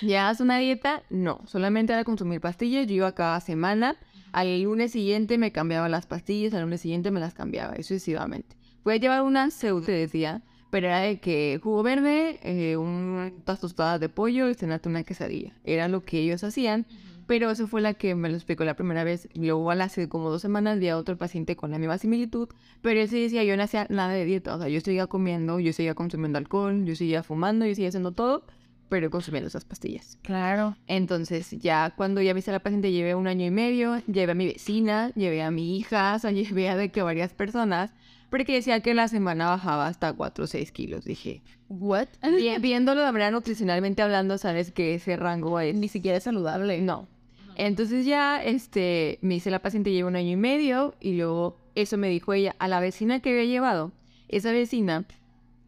¿Llevas 0.00 0.40
una 0.40 0.58
dieta? 0.58 1.02
No, 1.10 1.40
solamente 1.46 1.92
era 1.92 2.04
consumir 2.04 2.40
pastillas. 2.40 2.86
Yo 2.86 2.94
iba 2.94 3.12
cada 3.12 3.40
semana. 3.40 3.96
Al 4.32 4.62
lunes 4.62 4.92
siguiente 4.92 5.38
me 5.38 5.52
cambiaba 5.52 5.88
las 5.88 6.06
pastillas, 6.06 6.52
al 6.52 6.62
lunes 6.62 6.82
siguiente 6.82 7.10
me 7.10 7.20
las 7.20 7.32
cambiaba, 7.32 7.74
y 7.78 7.82
sucesivamente. 7.82 8.56
Puede 8.82 9.00
llevar 9.00 9.22
una 9.22 9.50
pseudo, 9.50 9.86
te 9.86 9.92
decía, 9.92 10.42
pero 10.70 10.88
era 10.88 11.00
de 11.00 11.20
que 11.20 11.58
jugo 11.62 11.82
verde, 11.82 12.38
eh, 12.42 12.76
unas 12.76 13.32
tostadas 13.58 13.98
de 13.98 14.10
pollo 14.10 14.50
y 14.50 14.54
cenarte 14.54 14.90
una 14.90 15.04
quesadilla. 15.04 15.54
Era 15.64 15.88
lo 15.88 16.04
que 16.04 16.18
ellos 16.18 16.44
hacían, 16.44 16.86
pero 17.26 17.50
eso 17.50 17.66
fue 17.66 17.80
la 17.80 17.94
que 17.94 18.14
me 18.14 18.28
lo 18.28 18.34
explicó 18.36 18.64
la 18.64 18.74
primera 18.74 19.02
vez. 19.04 19.28
Luego, 19.34 19.70
al 19.70 19.80
hace 19.80 20.08
como 20.08 20.30
dos 20.30 20.42
semanas, 20.42 20.78
vi 20.78 20.88
a 20.88 20.96
otro 20.96 21.16
paciente 21.16 21.56
con 21.56 21.70
la 21.70 21.78
misma 21.78 21.98
similitud, 21.98 22.48
pero 22.82 23.00
él 23.00 23.08
sí 23.08 23.20
decía, 23.22 23.42
yo 23.44 23.56
no 23.56 23.62
hacía 23.64 23.86
nada 23.90 24.12
de 24.12 24.24
dieta. 24.24 24.54
O 24.54 24.58
sea, 24.58 24.68
yo 24.68 24.80
seguía 24.80 25.06
comiendo, 25.06 25.58
yo 25.60 25.72
seguía 25.72 25.94
consumiendo 25.94 26.38
alcohol, 26.38 26.84
yo 26.84 26.94
seguía 26.96 27.22
fumando, 27.22 27.66
yo 27.66 27.74
seguía 27.74 27.88
haciendo 27.88 28.12
todo, 28.12 28.44
pero 28.88 29.10
consumiendo 29.10 29.48
esas 29.48 29.64
pastillas. 29.64 30.18
Claro. 30.22 30.76
Entonces, 30.86 31.50
ya 31.50 31.92
cuando 31.96 32.22
ya 32.22 32.32
viste 32.32 32.50
a 32.50 32.54
la 32.54 32.60
paciente, 32.60 32.92
llevé 32.92 33.14
un 33.16 33.26
año 33.26 33.44
y 33.44 33.50
medio, 33.50 34.00
llevé 34.06 34.32
a 34.32 34.34
mi 34.36 34.46
vecina, 34.46 35.10
llevé 35.16 35.42
a 35.42 35.50
mi 35.50 35.76
hija, 35.76 36.14
o 36.14 36.18
sea, 36.20 36.30
llevé 36.32 36.68
a 36.68 36.76
de 36.76 36.90
que 36.90 37.02
varias 37.02 37.32
personas, 37.32 37.92
porque 38.30 38.54
decía 38.54 38.80
que 38.80 38.94
la 38.94 39.08
semana 39.08 39.48
bajaba 39.50 39.86
hasta 39.88 40.12
4 40.12 40.44
o 40.44 40.46
6 40.46 40.70
kilos. 40.72 41.04
Dije, 41.04 41.42
¿What? 41.68 42.06
vi- 42.22 42.58
viéndolo 42.60 43.00
de 43.04 43.10
manera 43.12 43.30
nutricionalmente 43.32 44.02
hablando, 44.02 44.38
sabes 44.38 44.70
que 44.72 44.94
ese 44.94 45.16
rango 45.16 45.58
es... 45.60 45.74
Ni 45.76 45.88
siquiera 45.88 46.16
es 46.18 46.24
saludable. 46.24 46.80
No. 46.80 47.08
Entonces 47.56 48.04
ya, 48.06 48.42
este, 48.42 49.18
me 49.22 49.34
dice 49.34 49.50
la 49.50 49.60
paciente 49.60 49.90
lleva 49.92 50.08
un 50.08 50.16
año 50.16 50.30
y 50.32 50.36
medio 50.36 50.94
y 51.00 51.14
luego 51.16 51.58
eso 51.74 51.96
me 51.96 52.08
dijo 52.08 52.32
ella, 52.32 52.54
a 52.58 52.68
la 52.68 52.80
vecina 52.80 53.20
que 53.20 53.30
había 53.30 53.44
llevado, 53.44 53.92
esa 54.28 54.52
vecina 54.52 55.04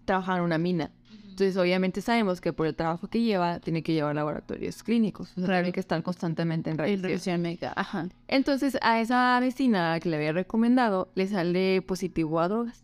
trabajaba 0.05 0.39
en 0.39 0.45
una 0.45 0.59
mina. 0.59 0.91
Entonces 1.31 1.57
obviamente 1.57 2.01
sabemos 2.01 2.41
que 2.41 2.53
por 2.53 2.67
el 2.67 2.75
trabajo 2.75 3.07
que 3.09 3.23
lleva, 3.23 3.61
tiene 3.61 3.83
que 3.85 3.93
llevar 3.93 4.15
laboratorios 4.17 4.83
clínicos. 4.83 5.31
O 5.33 5.35
sea, 5.37 5.45
Claro. 5.45 5.63
tiene 5.63 5.73
que 5.73 5.81
estar 5.81 6.03
constantemente 6.03 6.71
en 6.71 6.79
revisión. 6.79 7.03
revisión 7.05 7.43
médica. 7.43 7.73
Ajá. 7.77 8.09
Entonces 8.27 8.77
a 8.83 9.01
esa 9.01 9.39
vecina 9.41 10.01
que 10.01 10.09
le 10.09 10.17
había 10.17 10.33
recomendado, 10.33 11.11
le 11.15 11.29
sale 11.29 11.81
positivo 11.83 12.41
a 12.41 12.49
drogas. 12.49 12.83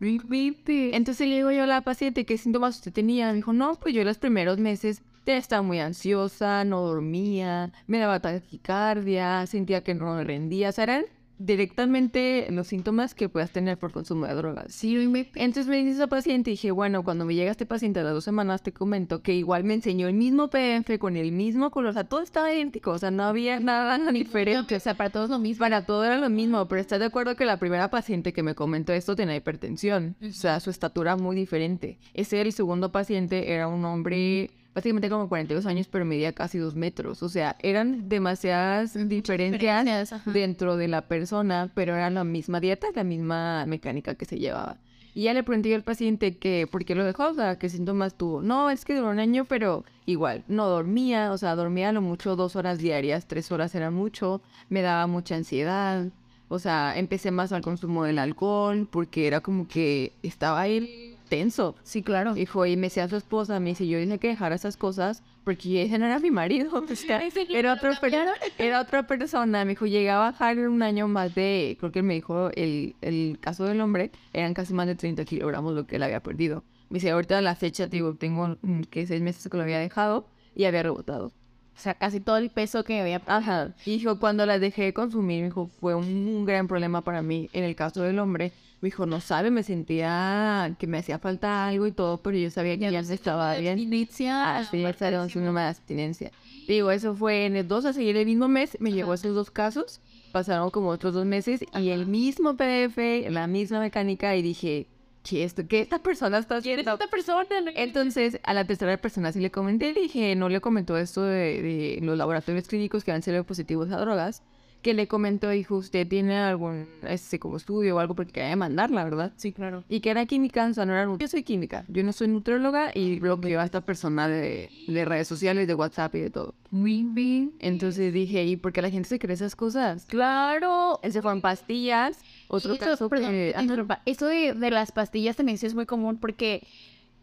Entonces 0.00 1.28
le 1.28 1.34
digo 1.36 1.50
yo 1.50 1.64
a 1.64 1.66
la 1.66 1.82
paciente 1.82 2.24
qué 2.24 2.38
síntomas 2.38 2.76
usted 2.76 2.92
tenía. 2.92 3.28
Me 3.28 3.34
dijo, 3.34 3.52
no, 3.52 3.74
pues 3.74 3.94
yo 3.94 4.02
los 4.04 4.16
primeros 4.18 4.58
meses 4.58 5.02
estaba 5.26 5.62
muy 5.62 5.78
ansiosa, 5.80 6.64
no 6.64 6.80
dormía, 6.80 7.72
me 7.86 7.98
daba 7.98 8.20
taquicardia, 8.20 9.46
sentía 9.46 9.82
que 9.82 9.94
no 9.94 10.14
me 10.14 10.24
rendía. 10.24 10.70
O 10.70 10.72
sea, 10.72 10.84
eran 10.84 11.04
directamente 11.40 12.46
los 12.50 12.66
síntomas 12.66 13.14
que 13.14 13.30
puedas 13.30 13.50
tener 13.50 13.78
por 13.78 13.92
consumo 13.92 14.26
de 14.26 14.34
drogas. 14.34 14.74
Sí, 14.74 14.94
me... 15.08 15.30
Entonces 15.34 15.66
me 15.68 15.78
dice 15.78 15.92
esa 15.92 16.06
paciente 16.06 16.50
y 16.50 16.52
dije, 16.52 16.70
bueno, 16.70 17.02
cuando 17.02 17.24
me 17.24 17.34
llega 17.34 17.50
este 17.50 17.64
paciente 17.64 18.00
a 18.00 18.02
las 18.02 18.12
dos 18.12 18.24
semanas 18.24 18.62
te 18.62 18.72
comento 18.72 19.22
que 19.22 19.34
igual 19.34 19.64
me 19.64 19.72
enseñó 19.72 20.06
el 20.06 20.14
mismo 20.14 20.50
PDF 20.50 20.98
con 20.98 21.16
el 21.16 21.32
mismo 21.32 21.70
color, 21.70 21.90
o 21.90 21.92
sea, 21.94 22.04
todo 22.04 22.20
estaba 22.20 22.52
idéntico, 22.52 22.90
o 22.90 22.98
sea, 22.98 23.10
no 23.10 23.22
había 23.22 23.58
nada 23.58 23.98
diferente. 24.12 24.76
O 24.76 24.80
sea, 24.80 24.94
para 24.94 25.10
todos 25.10 25.30
lo 25.30 25.38
mismo. 25.38 25.60
Para 25.60 25.86
todo 25.86 26.04
era 26.04 26.18
lo 26.18 26.28
mismo, 26.28 26.68
pero 26.68 26.80
estás 26.80 27.00
de 27.00 27.06
acuerdo 27.06 27.34
que 27.36 27.46
la 27.46 27.58
primera 27.58 27.88
paciente 27.88 28.34
que 28.34 28.42
me 28.42 28.54
comentó 28.54 28.92
esto 28.92 29.16
tenía 29.16 29.36
hipertensión, 29.36 30.16
o 30.22 30.32
sea, 30.32 30.60
su 30.60 30.68
estatura 30.68 31.16
muy 31.16 31.34
diferente. 31.36 31.98
Ese 32.12 32.40
el 32.40 32.52
segundo 32.52 32.92
paciente 32.92 33.52
era 33.52 33.66
un 33.66 33.84
hombre 33.84 34.50
básicamente 34.74 35.10
como 35.10 35.28
42 35.28 35.66
años, 35.66 35.88
pero 35.88 36.04
medía 36.04 36.32
casi 36.32 36.58
dos 36.58 36.74
metros. 36.74 37.22
O 37.22 37.28
sea, 37.28 37.56
eran 37.60 38.08
demasiadas 38.08 38.94
diferencias 39.08 39.60
Diferencias, 39.60 40.24
dentro 40.26 40.76
de 40.76 40.88
la 40.88 41.02
persona, 41.02 41.70
pero 41.74 41.94
era 41.94 42.10
la 42.10 42.24
misma 42.24 42.60
dieta, 42.60 42.88
la 42.94 43.04
misma 43.04 43.64
mecánica 43.66 44.14
que 44.14 44.24
se 44.24 44.38
llevaba. 44.38 44.78
Y 45.12 45.24
ya 45.24 45.34
le 45.34 45.42
pregunté 45.42 45.70
yo 45.70 45.76
al 45.76 45.82
paciente 45.82 46.36
que 46.36 46.68
por 46.70 46.84
qué 46.84 46.94
lo 46.94 47.04
dejó, 47.04 47.30
o 47.30 47.34
sea, 47.34 47.58
qué 47.58 47.68
síntomas 47.68 48.14
tuvo. 48.14 48.42
No, 48.42 48.70
es 48.70 48.84
que 48.84 48.94
duró 48.94 49.10
un 49.10 49.18
año, 49.18 49.44
pero 49.44 49.84
igual, 50.06 50.44
no 50.46 50.68
dormía, 50.68 51.32
o 51.32 51.38
sea, 51.38 51.56
dormía 51.56 51.88
a 51.88 51.92
lo 51.92 52.00
mucho 52.00 52.36
dos 52.36 52.54
horas 52.54 52.78
diarias, 52.78 53.26
tres 53.26 53.50
horas 53.50 53.74
era 53.74 53.90
mucho, 53.90 54.40
me 54.68 54.82
daba 54.82 55.08
mucha 55.08 55.34
ansiedad, 55.34 56.06
o 56.48 56.58
sea, 56.58 56.96
empecé 56.96 57.30
más 57.30 57.52
al 57.52 57.62
consumo 57.62 58.04
del 58.04 58.18
alcohol, 58.18 58.88
porque 58.90 59.26
era 59.26 59.40
como 59.40 59.66
que 59.66 60.12
estaba 60.22 60.60
ahí 60.60 61.16
tenso. 61.30 61.74
Sí, 61.82 62.02
claro. 62.02 62.34
Dijo, 62.34 62.66
y 62.66 62.76
me 62.76 62.88
decía 62.88 63.08
su 63.08 63.16
esposa, 63.16 63.58
me 63.60 63.70
dice, 63.70 63.86
yo 63.88 63.98
dije 63.98 64.18
que 64.18 64.28
dejara 64.28 64.54
esas 64.54 64.76
cosas 64.76 65.22
porque 65.44 65.82
ese 65.82 65.98
no 65.98 66.04
era 66.04 66.18
mi 66.18 66.30
marido, 66.30 66.84
o 66.90 66.94
sea, 66.94 67.22
era 67.48 67.72
otra, 67.72 67.98
per- 67.98 68.28
era 68.58 68.80
otra 68.82 69.06
persona. 69.06 69.64
Me 69.64 69.70
dijo, 69.70 69.86
llegué 69.86 70.10
a 70.10 70.18
bajar 70.18 70.58
en 70.58 70.68
un 70.68 70.82
año 70.82 71.08
más 71.08 71.34
de, 71.34 71.78
creo 71.80 71.90
que 71.92 72.02
me 72.02 72.12
dijo, 72.12 72.50
el, 72.54 72.94
el 73.00 73.38
caso 73.40 73.64
del 73.64 73.80
hombre, 73.80 74.10
eran 74.34 74.52
casi 74.52 74.74
más 74.74 74.86
de 74.86 74.96
30 74.96 75.24
kilogramos 75.24 75.72
lo 75.74 75.86
que 75.86 75.96
él 75.96 76.02
había 76.02 76.20
perdido. 76.22 76.64
Me 76.90 76.96
dice, 76.96 77.10
ahorita 77.12 77.38
a 77.38 77.40
la 77.40 77.54
fecha, 77.54 77.86
digo, 77.86 78.14
tengo 78.16 78.58
mm, 78.60 78.82
que 78.90 79.06
seis 79.06 79.22
meses 79.22 79.48
que 79.50 79.56
lo 79.56 79.62
había 79.62 79.78
dejado 79.78 80.26
y 80.54 80.64
había 80.64 80.82
rebotado. 80.82 81.32
O 81.80 81.82
sea, 81.82 81.94
casi 81.94 82.20
todo 82.20 82.36
el 82.36 82.50
peso 82.50 82.84
que 82.84 83.00
había. 83.00 83.22
Ajá. 83.24 83.72
Y 83.86 83.92
dijo, 83.92 84.18
cuando 84.18 84.44
las 84.44 84.60
dejé 84.60 84.82
de 84.82 84.92
consumir, 84.92 85.40
me 85.40 85.46
dijo, 85.46 85.70
fue 85.80 85.94
un, 85.94 86.04
un 86.04 86.44
gran 86.44 86.68
problema 86.68 87.00
para 87.00 87.22
mí. 87.22 87.48
En 87.54 87.64
el 87.64 87.74
caso 87.74 88.02
del 88.02 88.18
hombre, 88.18 88.52
me 88.82 88.88
dijo, 88.88 89.06
no 89.06 89.18
sabe, 89.22 89.50
me 89.50 89.62
sentía 89.62 90.76
que 90.78 90.86
me 90.86 90.98
hacía 90.98 91.18
falta 91.18 91.66
algo 91.68 91.86
y 91.86 91.92
todo, 91.92 92.18
pero 92.18 92.36
yo 92.36 92.50
sabía 92.50 92.74
que 92.76 92.92
ya, 92.92 93.00
no 93.00 93.10
estaba 93.10 93.56
bien. 93.56 93.78
Inicia. 93.78 94.58
Así 94.58 94.82
era 94.82 95.22
un 95.22 95.30
síndrome 95.30 95.62
de 95.62 95.68
abstinencia. 95.68 96.32
Digo, 96.68 96.90
eso 96.90 97.14
fue 97.14 97.46
en 97.46 97.56
el 97.56 97.66
2 97.66 97.86
a 97.86 97.92
seguir 97.94 98.18
el 98.18 98.26
mismo 98.26 98.46
mes, 98.46 98.76
me 98.78 98.92
llegó 98.92 99.14
esos 99.14 99.34
dos 99.34 99.50
casos, 99.50 100.02
pasaron 100.32 100.68
como 100.68 100.90
otros 100.90 101.14
dos 101.14 101.24
meses 101.24 101.64
y 101.78 101.88
el 101.88 102.04
mismo 102.04 102.56
PDF, 102.56 103.30
la 103.30 103.46
misma 103.46 103.80
mecánica 103.80 104.36
y 104.36 104.42
dije, 104.42 104.86
¿qué 105.22 105.44
esto? 105.44 105.66
¿Qué 105.66 105.80
esta 105.80 106.00
persona 106.00 106.38
está 106.38 106.56
haciendo? 106.56 106.92
Esta 106.92 107.08
persona. 107.08 107.46
Entonces, 107.74 108.40
a 108.42 108.54
la 108.54 108.64
tercera 108.64 108.96
persona 108.96 109.32
sí 109.32 109.40
le 109.40 109.50
comenté, 109.50 109.92
dije, 109.92 110.34
no 110.36 110.48
le 110.48 110.60
comentó 110.60 110.96
esto 110.96 111.22
de, 111.22 111.62
de 111.62 111.98
los 112.02 112.16
laboratorios 112.16 112.66
clínicos 112.68 113.04
que 113.04 113.12
han 113.12 113.22
sido 113.22 113.44
positivos 113.44 113.90
a 113.90 113.98
drogas, 113.98 114.42
que 114.82 114.94
le 114.94 115.06
comentó, 115.08 115.50
dijo, 115.50 115.76
usted 115.76 116.06
tiene 116.08 116.36
algún, 116.36 116.86
este, 117.02 117.38
como 117.38 117.56
estudio 117.56 117.96
o 117.96 117.98
algo 117.98 118.14
porque 118.14 118.32
quería 118.32 118.56
mandarla, 118.56 119.04
¿verdad? 119.04 119.32
Sí, 119.36 119.52
claro. 119.52 119.84
Y 119.88 120.00
que 120.00 120.10
era 120.10 120.26
química, 120.26 120.66
o 120.66 120.72
sea, 120.74 120.86
no 120.86 120.92
era 120.92 121.06
Yo 121.18 121.28
soy 121.28 121.42
química, 121.42 121.84
yo 121.88 122.02
no 122.02 122.12
soy 122.12 122.28
nutrióloga 122.28 122.90
y 122.94 123.18
bloqueo 123.20 123.60
a 123.60 123.64
esta 123.64 123.80
persona 123.82 124.28
de, 124.28 124.70
de 124.86 125.04
redes 125.04 125.28
sociales, 125.28 125.66
de 125.68 125.74
WhatsApp 125.74 126.14
y 126.14 126.20
de 126.20 126.30
todo. 126.30 126.54
Muy 126.70 127.02
bien. 127.04 127.52
Entonces 127.58 128.12
dije, 128.12 128.44
¿y 128.44 128.56
por 128.56 128.72
qué 128.72 128.80
la 128.82 128.90
gente 128.90 129.08
se 129.08 129.18
cree 129.18 129.34
esas 129.34 129.56
cosas? 129.56 130.06
Claro. 130.06 131.00
Ese 131.02 131.20
fueron 131.22 131.40
pastillas, 131.40 132.18
otro 132.48 132.74
Eso, 132.74 132.84
caso 132.84 133.08
perdón, 133.08 133.30
que- 133.30 133.54
interrumpa. 133.60 134.02
Eso 134.06 134.26
de, 134.26 134.54
de 134.54 134.70
las 134.70 134.92
pastillas 134.92 135.36
también 135.36 135.58
sí 135.58 135.66
es 135.66 135.74
muy 135.74 135.86
común 135.86 136.16
porque 136.18 136.66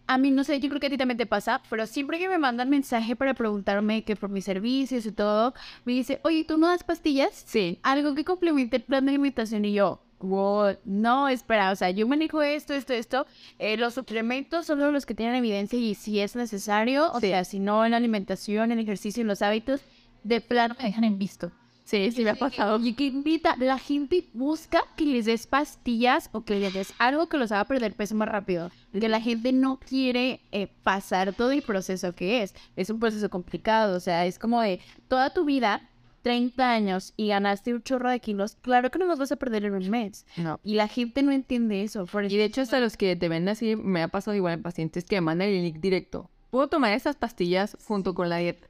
a 0.07 0.17
mí, 0.17 0.31
no 0.31 0.43
sé, 0.43 0.59
yo 0.59 0.69
creo 0.69 0.79
que 0.79 0.87
a 0.87 0.89
ti 0.89 0.97
también 0.97 1.17
te 1.17 1.25
pasa, 1.25 1.61
pero 1.69 1.85
siempre 1.85 2.17
que 2.19 2.29
me 2.29 2.37
mandan 2.37 2.69
mensaje 2.69 3.15
para 3.15 3.33
preguntarme 3.33 4.03
que 4.03 4.15
por 4.15 4.29
mis 4.29 4.45
servicios 4.45 5.05
y 5.05 5.11
todo, 5.11 5.53
me 5.85 5.93
dice, 5.93 6.19
oye, 6.23 6.43
¿tú 6.45 6.57
no 6.57 6.67
das 6.67 6.83
pastillas? 6.83 7.43
Sí. 7.45 7.79
Algo 7.83 8.15
que 8.15 8.23
complemente 8.23 8.77
el 8.77 8.83
plan 8.83 9.05
de 9.05 9.11
alimentación 9.11 9.65
y 9.65 9.73
yo, 9.73 10.01
wow, 10.19 10.77
no, 10.85 11.27
espera, 11.29 11.71
o 11.71 11.75
sea, 11.75 11.89
yo 11.91 12.07
manejo 12.07 12.41
esto, 12.41 12.73
esto, 12.73 12.93
esto, 12.93 13.25
eh, 13.59 13.77
los 13.77 13.93
suplementos 13.93 14.65
son 14.65 14.79
los 14.93 15.05
que 15.05 15.13
tienen 15.13 15.35
evidencia 15.35 15.77
y 15.77 15.93
si 15.93 16.19
es 16.19 16.35
necesario, 16.35 17.11
o 17.11 17.19
Sí. 17.19 17.27
sea, 17.27 17.43
si 17.43 17.59
no 17.59 17.85
en 17.85 17.91
la 17.91 17.97
alimentación, 17.97 18.71
en 18.71 18.79
el 18.79 18.83
ejercicio, 18.85 19.21
en 19.21 19.27
los 19.27 19.41
hábitos, 19.41 19.81
de 20.23 20.41
plano 20.41 20.75
me 20.79 20.85
dejan 20.85 21.03
en 21.03 21.17
visto. 21.19 21.51
Sí, 21.87 22.11
sí 22.11 22.25
me 22.25 22.31
ha 22.31 22.35
pasado. 22.35 22.85
Y 22.85 22.91
que 22.91 23.05
invita, 23.05 23.55
la 23.55 23.79
gente 23.79 24.25
busca 24.33 24.81
que 24.97 25.05
les 25.05 25.23
des 25.23 25.47
pastillas 25.47 26.29
o 26.33 26.41
que 26.41 26.59
les 26.59 26.73
des 26.73 26.93
algo 26.97 27.29
que 27.29 27.37
los 27.37 27.53
haga 27.53 27.63
perder 27.63 27.93
peso 27.93 28.13
más 28.13 28.27
rápido. 28.27 28.69
Que 28.91 29.07
la 29.07 29.21
gente 29.21 29.53
no 29.53 29.79
quiere 29.79 30.41
eh, 30.51 30.67
pasar 30.83 31.31
todo 31.31 31.51
el 31.51 31.61
proceso 31.61 32.13
que 32.13 32.43
es. 32.43 32.53
Es 32.75 32.89
un 32.89 32.99
proceso 32.99 33.29
complicado, 33.29 33.95
o 33.95 34.01
sea, 34.01 34.25
es 34.25 34.37
como 34.37 34.61
de 34.61 34.81
toda 35.07 35.33
tu 35.33 35.45
vida, 35.45 35.89
30 36.23 36.69
años 36.69 37.13
y 37.15 37.29
ganaste 37.29 37.73
un 37.73 37.81
chorro 37.81 38.09
de 38.09 38.19
kilos, 38.19 38.57
claro 38.61 38.91
que 38.91 38.99
no 38.99 39.05
los 39.05 39.17
vas 39.17 39.31
a 39.31 39.37
perder 39.37 39.63
en 39.63 39.75
un 39.75 39.89
mes. 39.89 40.25
No. 40.35 40.59
Y 40.65 40.75
la 40.75 40.89
gente 40.89 41.23
no 41.23 41.31
entiende 41.31 41.83
eso. 41.83 42.05
Por 42.05 42.25
Y 42.25 42.35
de 42.35 42.43
hecho, 42.43 42.59
hasta 42.59 42.81
los 42.81 42.97
que 42.97 43.15
te 43.15 43.29
venden 43.29 43.47
así, 43.47 43.77
me 43.77 44.03
ha 44.03 44.09
pasado 44.09 44.35
igual 44.35 44.55
en 44.55 44.61
pacientes 44.61 45.05
que 45.05 45.21
mandan 45.21 45.47
el 45.47 45.63
link 45.63 45.77
directo. 45.77 46.29
Puedo 46.49 46.67
tomar 46.67 46.91
esas 46.91 47.15
pastillas 47.15 47.77
junto 47.87 48.13
con 48.13 48.27
la 48.27 48.37
dieta. 48.39 48.67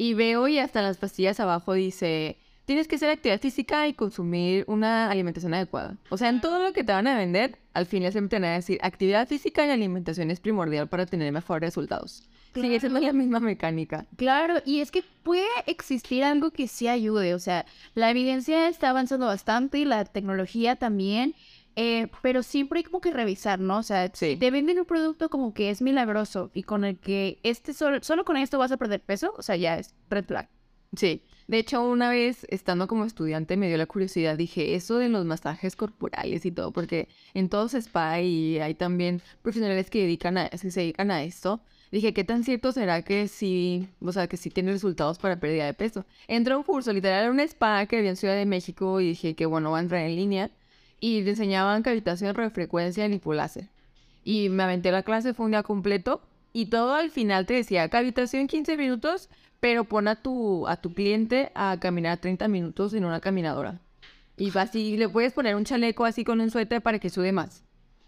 Y 0.00 0.14
veo 0.14 0.48
y 0.48 0.58
hasta 0.58 0.78
en 0.78 0.86
las 0.86 0.96
pastillas 0.96 1.40
abajo 1.40 1.74
dice, 1.74 2.38
tienes 2.64 2.88
que 2.88 2.96
hacer 2.96 3.10
actividad 3.10 3.38
física 3.38 3.86
y 3.86 3.92
consumir 3.92 4.64
una 4.66 5.10
alimentación 5.10 5.52
adecuada. 5.52 5.98
O 6.08 6.16
sea, 6.16 6.30
en 6.30 6.40
todo 6.40 6.58
lo 6.58 6.72
que 6.72 6.84
te 6.84 6.92
van 6.92 7.06
a 7.06 7.18
vender, 7.18 7.58
al 7.74 7.84
final 7.84 8.10
siempre 8.10 8.30
te 8.30 8.40
van 8.40 8.50
a 8.50 8.54
decir, 8.54 8.78
actividad 8.80 9.28
física 9.28 9.66
y 9.66 9.68
alimentación 9.68 10.30
es 10.30 10.40
primordial 10.40 10.88
para 10.88 11.04
tener 11.04 11.30
mejores 11.32 11.68
resultados. 11.68 12.26
Sigue 12.54 12.80
siendo 12.80 12.98
la 12.98 13.12
misma 13.12 13.40
mecánica. 13.40 14.06
Claro, 14.16 14.54
y 14.64 14.80
es 14.80 14.90
que 14.90 15.04
puede 15.22 15.44
existir 15.66 16.24
algo 16.24 16.50
que 16.50 16.66
sí 16.66 16.88
ayude, 16.88 17.34
o 17.34 17.38
sea, 17.38 17.66
la 17.94 18.10
evidencia 18.10 18.68
está 18.68 18.88
avanzando 18.88 19.26
bastante 19.26 19.80
y 19.80 19.84
la 19.84 20.06
tecnología 20.06 20.76
también, 20.76 21.34
eh, 21.76 22.08
pero 22.22 22.42
siempre 22.42 22.78
hay 22.78 22.84
como 22.84 23.00
que 23.00 23.12
revisar, 23.12 23.60
¿no? 23.60 23.78
O 23.78 23.82
sea, 23.82 24.10
Sí. 24.12 24.36
te 24.36 24.50
venden 24.50 24.78
un 24.78 24.84
producto 24.84 25.28
como 25.28 25.54
que 25.54 25.70
es 25.70 25.82
milagroso 25.82 26.50
y 26.54 26.62
con 26.64 26.84
el 26.84 26.98
que 26.98 27.38
este 27.42 27.72
solo, 27.72 27.98
solo 28.02 28.24
con 28.24 28.36
esto 28.36 28.58
vas 28.58 28.72
a 28.72 28.76
perder 28.76 29.00
peso, 29.00 29.34
o 29.36 29.42
sea, 29.42 29.56
ya 29.56 29.78
es 29.78 29.94
red 30.08 30.24
flag. 30.24 30.48
Sí. 30.96 31.22
De 31.46 31.58
hecho, 31.58 31.82
una 31.82 32.10
vez 32.10 32.46
estando 32.48 32.86
como 32.86 33.04
estudiante 33.04 33.56
me 33.56 33.66
dio 33.68 33.76
la 33.76 33.86
curiosidad, 33.86 34.36
dije, 34.36 34.74
eso 34.76 34.98
de 34.98 35.08
los 35.08 35.24
masajes 35.24 35.74
corporales 35.74 36.44
y 36.46 36.52
todo, 36.52 36.72
porque 36.72 37.08
en 37.34 37.48
todos 37.48 37.74
spa 37.74 38.20
y 38.20 38.58
hay 38.60 38.74
también 38.74 39.20
profesionales 39.42 39.90
que 39.90 40.02
dedican 40.02 40.38
a, 40.38 40.48
que 40.48 40.58
se 40.58 40.80
dedican 40.80 41.10
a 41.10 41.24
esto. 41.24 41.60
Dije, 41.90 42.14
¿qué 42.14 42.22
tan 42.22 42.44
cierto 42.44 42.70
será 42.70 43.02
que 43.02 43.26
sí, 43.26 43.88
o 44.00 44.12
sea, 44.12 44.28
que 44.28 44.36
sí 44.36 44.48
tiene 44.50 44.70
resultados 44.70 45.18
para 45.18 45.40
pérdida 45.40 45.66
de 45.66 45.74
peso? 45.74 46.04
Entré 46.28 46.54
a 46.54 46.56
un 46.56 46.62
curso, 46.62 46.92
literal, 46.92 47.22
era 47.22 47.30
un 47.32 47.40
spa 47.40 47.84
que 47.86 47.98
había 47.98 48.10
en 48.10 48.16
Ciudad 48.16 48.36
de 48.36 48.46
México 48.46 49.00
y 49.00 49.08
dije 49.08 49.34
que 49.34 49.44
bueno, 49.46 49.72
va 49.72 49.78
a 49.78 49.80
entrar 49.80 50.02
en 50.06 50.14
línea. 50.14 50.50
Y 51.00 51.22
te 51.24 51.30
enseñaban 51.30 51.82
cavitación, 51.82 52.34
radiofrecuencia 52.34 53.06
y 53.06 53.08
lipoláser. 53.08 53.68
Y 54.22 54.50
me 54.50 54.62
aventé 54.62 54.92
la 54.92 55.02
clase, 55.02 55.34
fue 55.34 55.46
un 55.46 55.52
día 55.52 55.62
completo. 55.62 56.20
Y 56.52 56.66
todo 56.66 56.94
al 56.94 57.10
final 57.10 57.46
te 57.46 57.54
decía, 57.54 57.88
cavitación 57.88 58.46
15 58.46 58.76
minutos, 58.76 59.30
pero 59.60 59.84
pon 59.84 60.08
a 60.08 60.16
tu, 60.16 60.66
a 60.68 60.76
tu 60.76 60.92
cliente 60.92 61.52
a 61.54 61.78
caminar 61.80 62.18
30 62.18 62.48
minutos 62.48 62.92
en 62.94 63.04
una 63.04 63.20
caminadora. 63.20 63.80
Y 64.36 64.56
así 64.56 64.96
le 64.96 65.08
puedes 65.08 65.32
poner 65.32 65.54
un 65.54 65.64
chaleco 65.64 66.04
así 66.04 66.24
con 66.24 66.40
un 66.40 66.50
suéter 66.50 66.82
para 66.82 66.98
que 66.98 67.10
sude 67.10 67.32
más. 67.32 67.62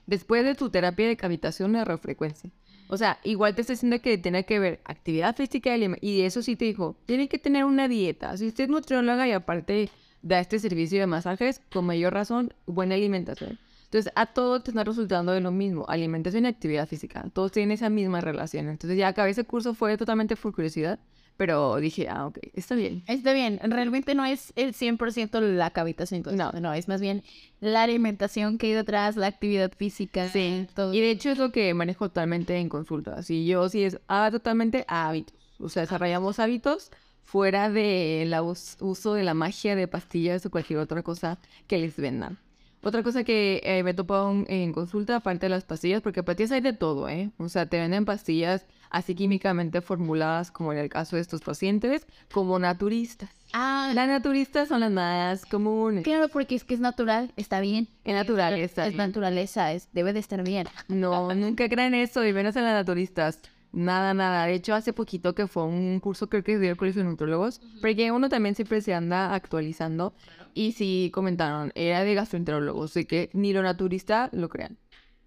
Después 0.06 0.44
de 0.44 0.54
tu 0.54 0.70
terapia 0.70 1.06
de 1.06 1.16
cavitación 1.16 1.72
de 1.72 1.84
radiofrecuencia. 1.84 2.50
O 2.88 2.96
sea, 2.98 3.18
igual 3.24 3.54
te 3.54 3.62
está 3.62 3.72
diciendo 3.72 4.00
que 4.02 4.18
tiene 4.18 4.44
que 4.44 4.58
ver 4.58 4.80
actividad 4.84 5.34
física 5.34 5.74
y 5.76 6.20
eso 6.22 6.42
sí 6.42 6.56
te 6.56 6.66
dijo, 6.66 6.96
tiene 7.06 7.28
que 7.28 7.38
tener 7.38 7.64
una 7.64 7.88
dieta. 7.88 8.36
Si 8.36 8.46
usted 8.46 8.64
es 8.64 8.70
nutrióloga 8.70 9.26
y 9.26 9.32
aparte 9.32 9.88
da 10.22 10.40
este 10.40 10.58
servicio 10.58 11.00
de 11.00 11.06
masajes, 11.06 11.60
con 11.72 11.84
mayor 11.86 12.14
razón, 12.14 12.52
buena 12.66 12.94
alimentación. 12.94 13.58
Entonces, 13.84 14.10
a 14.16 14.26
todos 14.26 14.64
te 14.64 14.70
está 14.70 14.84
resultando 14.84 15.32
de 15.32 15.40
lo 15.40 15.50
mismo, 15.50 15.84
alimentación 15.88 16.44
y 16.44 16.48
actividad 16.48 16.88
física. 16.88 17.26
Todos 17.34 17.52
tienen 17.52 17.72
esa 17.72 17.90
misma 17.90 18.22
relación. 18.22 18.68
Entonces, 18.68 18.96
ya 18.98 19.08
acabé 19.08 19.30
ese 19.30 19.44
curso, 19.44 19.74
fue 19.74 19.98
totalmente 19.98 20.34
por 20.34 20.54
curiosidad, 20.54 20.98
pero 21.36 21.76
dije, 21.76 22.08
ah, 22.08 22.26
ok, 22.26 22.38
está 22.54 22.74
bien. 22.74 23.02
Está 23.06 23.32
bien, 23.34 23.58
realmente 23.62 24.14
no 24.14 24.24
es 24.24 24.52
el 24.56 24.72
100% 24.74 25.40
la 25.40 25.70
cavitación, 25.70 26.22
no, 26.36 26.52
no, 26.52 26.72
es 26.72 26.88
más 26.88 27.00
bien 27.00 27.22
la 27.60 27.82
alimentación 27.82 28.56
que 28.58 28.68
hay 28.68 28.72
detrás, 28.74 29.16
la 29.16 29.26
actividad 29.26 29.72
física, 29.76 30.28
Sí. 30.28 30.66
todo. 30.74 30.94
Y 30.94 31.00
de 31.00 31.10
hecho 31.10 31.30
es 31.30 31.38
lo 31.38 31.50
que 31.52 31.74
manejo 31.74 32.08
totalmente 32.08 32.56
en 32.56 32.68
consulta. 32.68 33.14
Así 33.16 33.44
yo 33.46 33.68
sí 33.68 33.82
es 33.84 33.98
ah, 34.08 34.30
totalmente 34.30 34.84
hábitos. 34.88 35.34
O 35.58 35.68
sea, 35.68 35.82
desarrollamos 35.82 36.38
hábitos 36.38 36.90
fuera 37.24 37.70
del 37.70 38.34
uso 38.80 39.14
de 39.14 39.22
la 39.24 39.34
magia 39.34 39.74
de 39.76 39.88
pastillas 39.88 40.44
o 40.46 40.50
cualquier 40.50 40.78
otra 40.80 41.02
cosa 41.02 41.38
que 41.66 41.78
les 41.78 41.96
vendan. 41.96 42.38
Otra 42.84 43.04
cosa 43.04 43.22
que 43.22 43.60
eh, 43.62 43.84
me 43.84 43.92
he 43.92 43.94
topado 43.94 44.32
en, 44.32 44.44
en 44.48 44.72
consulta, 44.72 45.14
aparte 45.16 45.46
de 45.46 45.50
las 45.50 45.62
pastillas, 45.62 46.02
porque 46.02 46.24
pastillas 46.24 46.50
hay 46.50 46.60
de 46.60 46.72
todo, 46.72 47.08
¿eh? 47.08 47.30
O 47.38 47.48
sea, 47.48 47.66
te 47.66 47.78
venden 47.78 48.04
pastillas 48.04 48.66
así 48.90 49.14
químicamente 49.14 49.80
formuladas, 49.80 50.50
como 50.50 50.72
en 50.72 50.78
el 50.80 50.88
caso 50.88 51.14
de 51.14 51.22
estos 51.22 51.42
pacientes, 51.42 52.04
como 52.32 52.58
naturistas. 52.58 53.30
Ah, 53.52 53.92
Las 53.94 54.08
naturistas 54.08 54.68
son 54.68 54.80
las 54.80 54.90
más 54.90 55.46
comunes. 55.46 56.02
claro, 56.02 56.28
porque 56.28 56.56
es 56.56 56.64
que 56.64 56.74
es 56.74 56.80
natural, 56.80 57.32
está 57.36 57.60
bien. 57.60 57.86
Es 58.02 58.14
natural, 58.14 58.54
está 58.58 58.82
Es 58.86 58.94
bien. 58.94 58.98
naturaleza, 59.06 59.72
es, 59.72 59.88
debe 59.92 60.12
de 60.12 60.18
estar 60.18 60.42
bien. 60.42 60.66
No, 60.88 61.32
nunca 61.36 61.68
crean 61.68 61.94
eso, 61.94 62.26
y 62.26 62.32
menos 62.32 62.56
en 62.56 62.64
las 62.64 62.74
naturistas. 62.74 63.38
Nada, 63.72 64.12
nada. 64.12 64.46
De 64.46 64.54
hecho, 64.54 64.74
hace 64.74 64.92
poquito 64.92 65.34
que 65.34 65.46
fue 65.46 65.64
un 65.64 65.98
curso, 66.00 66.28
creo 66.28 66.44
que 66.44 66.58
dio 66.58 66.70
el 66.70 66.76
colegio 66.76 67.02
de 67.02 67.08
nutrólogos, 67.08 67.60
porque 67.80 68.10
uno 68.12 68.28
también 68.28 68.54
siempre 68.54 68.82
se 68.82 68.94
anda 68.94 69.34
actualizando. 69.34 70.14
Y 70.54 70.72
sí 70.72 71.10
comentaron, 71.14 71.72
era 71.74 72.04
de 72.04 72.14
gastroenterólogos, 72.14 72.92
de 72.92 73.06
que 73.06 73.30
ni 73.32 73.54
lo 73.54 73.62
naturista 73.62 74.28
lo 74.32 74.50
crean. 74.50 74.76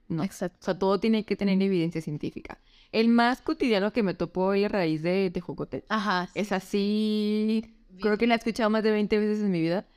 No. 0.08 0.24
Exacto. 0.24 0.60
O 0.62 0.64
sea, 0.64 0.78
todo 0.78 1.00
tiene 1.00 1.26
que 1.26 1.36
tener 1.36 1.60
evidencia 1.60 2.00
científica. 2.02 2.60
El 2.92 3.08
más 3.08 3.42
cotidiano 3.42 3.92
que 3.92 4.04
me 4.04 4.14
topó 4.14 4.46
hoy 4.46 4.64
a 4.64 4.70
raíz 4.70 5.02
de 5.02 5.32
tejocote. 5.32 5.84
Ajá. 5.90 6.30
Es 6.36 6.52
así, 6.52 7.66
creo 8.00 8.18
que 8.18 8.28
la 8.28 8.36
he 8.36 8.38
escuchado 8.38 8.70
más 8.70 8.84
de 8.84 8.92
20 8.92 9.18
veces 9.18 9.44
en 9.44 9.52
mi 9.52 9.62
vida. 9.62 9.88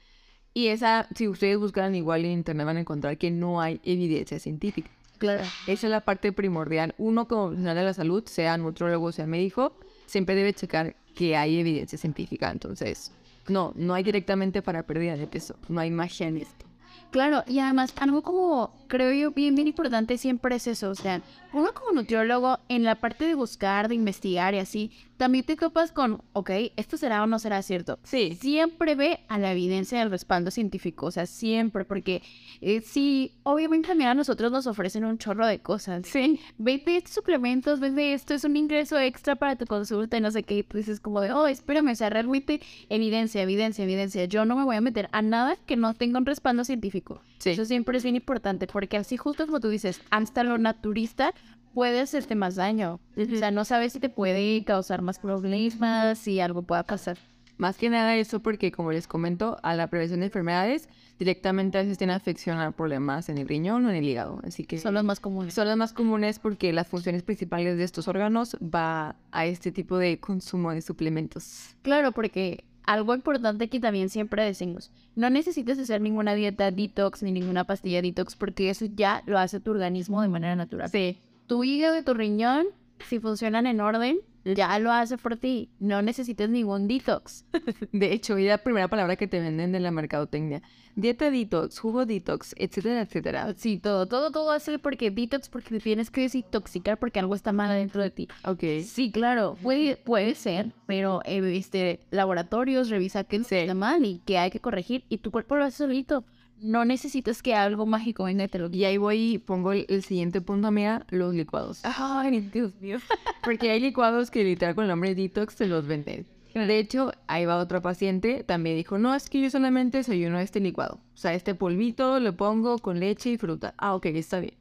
Y 0.55 0.69
esa, 0.69 1.07
si 1.15 1.29
ustedes 1.29 1.59
buscan 1.59 1.95
igual 1.95 2.25
en 2.25 2.33
internet 2.33 2.67
van 2.67 2.79
a 2.79 2.81
encontrar 2.81 3.19
que 3.19 3.31
no 3.31 3.61
hay 3.61 3.81
evidencia 3.85 4.39
científica. 4.39 4.91
Claro. 5.19 5.43
Esa 5.67 5.87
es 5.87 5.91
la 5.91 6.01
parte 6.01 6.33
primordial. 6.33 6.95
Uno 6.99 7.29
como 7.29 7.49
profesional 7.49 7.77
de 7.77 7.83
la 7.85 7.95
salud, 7.95 8.25
sea 8.27 8.57
nutrólogo, 8.57 9.13
sea 9.13 9.27
médico, 9.27 9.75
siempre 10.07 10.35
debe 10.35 10.55
checar 10.55 10.97
que 11.15 11.37
hay 11.37 11.59
evidencia 11.59 11.99
científica. 11.99 12.51
Entonces, 12.51 13.13
no, 13.49 13.73
no 13.77 13.95
hay 13.95 14.05
directamente 14.05 14.63
para 14.63 14.85
pérdida 14.85 15.17
de 15.17 15.27
peso. 15.27 15.57
No 15.69 15.81
hay 15.81 15.91
magia 15.91 16.29
en 16.29 16.39
esto. 16.39 16.69
Claro, 17.11 17.43
y 17.47 17.59
además 17.59 17.95
algo 17.99 18.23
como 18.23 18.71
creo 18.87 19.13
yo 19.13 19.31
bien 19.31 19.55
bien 19.55 19.67
importante 19.69 20.19
siempre 20.19 20.57
es 20.57 20.67
eso, 20.67 20.91
o 20.91 20.95
sea, 20.95 21.23
uno 21.55 21.73
como 21.73 21.93
nutriólogo 21.93 22.59
en 22.69 22.85
la 22.85 22.97
parte 22.97 23.25
de 23.25 23.35
buscar, 23.35 23.89
de 23.89 23.95
investigar 23.95 24.53
y 24.53 24.59
así, 24.59 24.93
también 25.19 25.45
te 25.45 25.57
topas 25.57 25.91
con, 25.93 26.23
ok, 26.33 26.51
esto 26.77 26.97
será 26.97 27.23
o 27.25 27.27
no 27.27 27.39
será 27.39 27.61
cierto. 27.63 27.99
Sí. 28.05 28.39
Siempre 28.41 28.95
ve 28.95 29.21
a 29.29 29.39
la 29.39 29.53
evidencia 29.53 29.99
del 29.99 30.11
respaldo 30.11 30.51
científico, 30.53 31.07
o 31.07 31.11
sea, 31.11 31.27
siempre, 31.27 31.85
porque 31.85 32.23
eh, 32.61 32.81
sí, 32.81 33.33
obviamente 33.43 33.89
también 33.89 34.11
a 34.11 34.15
nosotros 34.15 34.53
nos 34.53 34.69
ofrecen 34.69 35.05
un 35.05 35.19
chorro 35.19 35.47
de 35.47 35.59
cosas. 35.59 36.07
Sí. 36.07 36.41
Vete 36.57 36.97
estos 36.97 37.15
suplementos, 37.15 37.81
vete 37.81 38.15
esto, 38.15 38.33
es 38.33 38.45
un 38.45 38.57
ingreso 38.57 38.99
extra 38.99 39.35
para 39.35 39.57
tu 39.57 39.67
consulta 39.67 40.17
y 40.17 40.21
no 40.21 40.31
sé 40.31 40.45
qué, 40.45 40.59
y 40.59 40.63
tú 40.63 40.79
dices 40.79 41.01
como 41.01 41.21
de, 41.21 41.33
oh, 41.33 41.49
espérame, 41.49 41.91
o 41.91 41.95
sea, 41.97 42.11
realmente 42.11 42.61
evidencia, 42.89 43.43
evidencia, 43.43 43.83
evidencia. 43.83 44.25
Yo 44.27 44.45
no 44.45 44.55
me 44.55 44.65
voy 44.65 44.77
a 44.77 44.81
meter 44.81 45.09
a 45.11 45.21
nada 45.21 45.57
que 45.67 45.77
no 45.77 45.95
tenga 45.95 46.21
un 46.21 46.27
respaldo 46.27 46.65
científico. 46.65 47.21
Sí. 47.39 47.51
Eso 47.51 47.65
siempre 47.65 47.99
es 47.99 48.05
bien 48.05 48.17
importante, 48.17 48.69
porque 48.69 48.97
así 48.97 49.17
justo 49.17 49.47
como 49.47 49.59
tú 49.59 49.69
dices, 49.69 50.01
hasta 50.11 50.45
lo 50.45 50.59
naturista 50.59 51.35
puede 51.79 52.01
hacerte 52.01 52.35
más 52.35 52.57
daño. 52.57 52.99
O 53.17 53.37
sea, 53.37 53.53
no 53.53 53.65
sabes 53.65 53.93
si 53.93 54.01
te 54.01 54.09
puede 54.09 54.65
causar 54.65 55.01
más 55.01 55.21
problemas, 55.21 56.19
si 56.19 56.41
algo 56.41 56.63
pueda 56.63 56.83
pasar. 56.83 57.17
Más 57.57 57.77
que 57.77 57.89
nada 57.89 58.17
eso 58.17 58.41
porque, 58.41 58.73
como 58.73 58.91
les 58.91 59.07
comento, 59.07 59.59
a 59.63 59.77
la 59.77 59.87
prevención 59.87 60.19
de 60.19 60.27
enfermedades 60.27 60.89
directamente 61.21 61.79
a 61.79 61.83
veces 61.83 61.97
tiene 61.97 62.15
afección 62.15 62.59
a 62.59 62.73
problemas 62.73 63.29
en 63.29 63.39
el 63.39 63.47
riñón 63.47 63.87
o 63.87 63.91
en 63.91 63.95
el 63.95 64.09
hígado. 64.09 64.41
Así 64.43 64.65
que 64.65 64.79
Son 64.79 64.93
los 64.93 65.05
más 65.05 65.21
comunes. 65.21 65.55
son 65.55 65.69
las 65.69 65.77
más 65.77 65.93
comunes 65.93 66.41
porque 66.41 66.73
las 66.73 66.89
funciones 66.89 67.23
principales 67.23 67.77
de 67.77 67.85
estos 67.85 68.09
órganos 68.09 68.57
va 68.57 69.15
a 69.31 69.47
este 69.47 69.71
tipo 69.71 69.99
de 69.99 70.19
consumo 70.19 70.73
de 70.73 70.83
suplementos. 70.83 71.77
Claro, 71.83 72.11
porque 72.11 72.65
algo 72.87 73.15
importante 73.15 73.69
que 73.69 73.79
también 73.79 74.09
siempre 74.09 74.43
decimos, 74.43 74.91
no 75.15 75.31
necesitas 75.31 75.79
hacer 75.79 76.01
ninguna 76.01 76.35
dieta 76.35 76.73
detox 76.73 77.23
ni 77.23 77.31
ninguna 77.31 77.63
pastilla 77.63 78.03
detox 78.03 78.35
porque 78.35 78.69
eso 78.69 78.87
ya 78.87 79.23
lo 79.27 79.39
hace 79.39 79.61
tu 79.61 79.71
organismo 79.71 80.23
de 80.23 80.29
manera 80.29 80.57
natural. 80.57 80.91
Sí. 80.91 81.19
Tu 81.49 81.65
hígado 81.65 81.99
y 81.99 82.03
tu 82.03 82.15
riñón, 82.15 82.67
si 83.09 83.19
funcionan 83.19 83.67
en 83.67 83.81
orden, 83.81 84.19
ya 84.45 84.79
lo 84.79 84.93
hace 84.93 85.19
por 85.19 85.37
ti. 85.37 85.71
No 85.81 86.01
necesitas 86.03 86.49
ningún 86.49 86.87
detox. 86.89 87.45
De 87.93 88.13
hecho, 88.13 88.39
y 88.39 88.47
la 88.47 88.59
primera 88.59 88.89
palabra 88.89 89.17
que 89.17 89.27
te 89.27 89.41
venden 89.41 89.73
de 89.73 89.81
la 89.81 89.91
mercadotecnia. 89.91 90.63
Dieta 90.95 91.31
detox, 91.31 91.79
jugo 91.79 92.07
detox, 92.07 92.55
etcétera, 92.59 93.01
etcétera. 93.03 93.55
Sí, 93.57 93.79
todo, 93.79 94.07
todo, 94.07 94.31
todo 94.31 94.51
hace 94.53 94.79
porque 94.79 95.11
detox, 95.11 95.49
porque 95.49 95.71
te 95.71 95.81
tienes 95.81 96.11
que 96.11 96.23
desintoxicar 96.23 96.99
porque 96.99 97.19
algo 97.21 97.35
está 97.35 97.53
mal 97.53 97.71
dentro 97.71 98.03
de 98.03 98.11
ti. 98.11 98.29
Ok. 98.45 98.63
Sí, 98.85 99.11
claro, 99.13 99.57
puede, 99.63 99.97
puede 99.97 100.35
ser, 100.35 100.73
pero 100.87 101.21
eh, 101.25 101.57
este, 101.57 102.01
laboratorios 102.11 102.89
revisa 102.91 103.25
qué 103.25 103.43
Sí. 103.45 103.55
está 103.57 103.75
mal 103.75 104.05
y 104.05 104.21
qué 104.27 104.39
hay 104.39 104.51
que 104.51 104.61
corregir 104.61 105.05
y 105.09 105.19
tu 105.19 105.31
cuerpo 105.31 105.57
lo 105.57 105.65
hace 105.65 105.79
solito. 105.79 106.25
No 106.61 106.85
necesitas 106.85 107.43
que 107.43 107.55
algo 107.55 107.87
mágico 107.87 108.25
venga 108.25 108.45
y 108.45 108.49
te 108.49 108.59
lo 108.59 108.69
Y 108.71 108.85
ahí 108.85 108.97
voy 108.97 109.35
y 109.35 109.39
pongo 109.39 109.73
el, 109.73 109.87
el 109.89 110.03
siguiente 110.03 110.41
punto, 110.41 110.69
amiga, 110.69 111.07
los 111.11 111.35
licuados. 111.35 111.81
Ay, 111.85 112.41
Dios 112.41 112.75
mío. 112.81 112.99
Porque 113.45 113.71
hay 113.71 113.81
licuados 113.81 114.31
que 114.31 114.45
literal 114.45 114.75
con 114.75 114.85
el 114.85 114.89
nombre 114.89 115.15
detox 115.15 115.55
se 115.55 115.67
los 115.67 115.87
venden. 115.87 116.27
De 116.55 116.79
hecho, 116.79 117.13
ahí 117.27 117.45
va 117.45 117.59
otra 117.59 117.81
paciente, 117.83 118.43
también 118.43 118.77
dijo, 118.77 118.99
no, 118.99 119.15
es 119.15 119.29
que 119.31 119.41
yo 119.41 119.51
solamente 119.51 119.99
desayuno 119.99 120.39
este 120.41 120.61
licuado. 120.61 121.01
O 121.15 121.17
sea, 121.17 121.35
este 121.35 121.55
polvito 121.55 122.19
lo 122.21 122.37
pongo 122.37 122.79
con 122.79 122.99
leche 122.99 123.31
y 123.31 123.39
fruta. 123.39 123.75
Ah, 123.77 123.95
ok, 123.95 124.07
está 124.07 124.41
bien. 124.41 124.55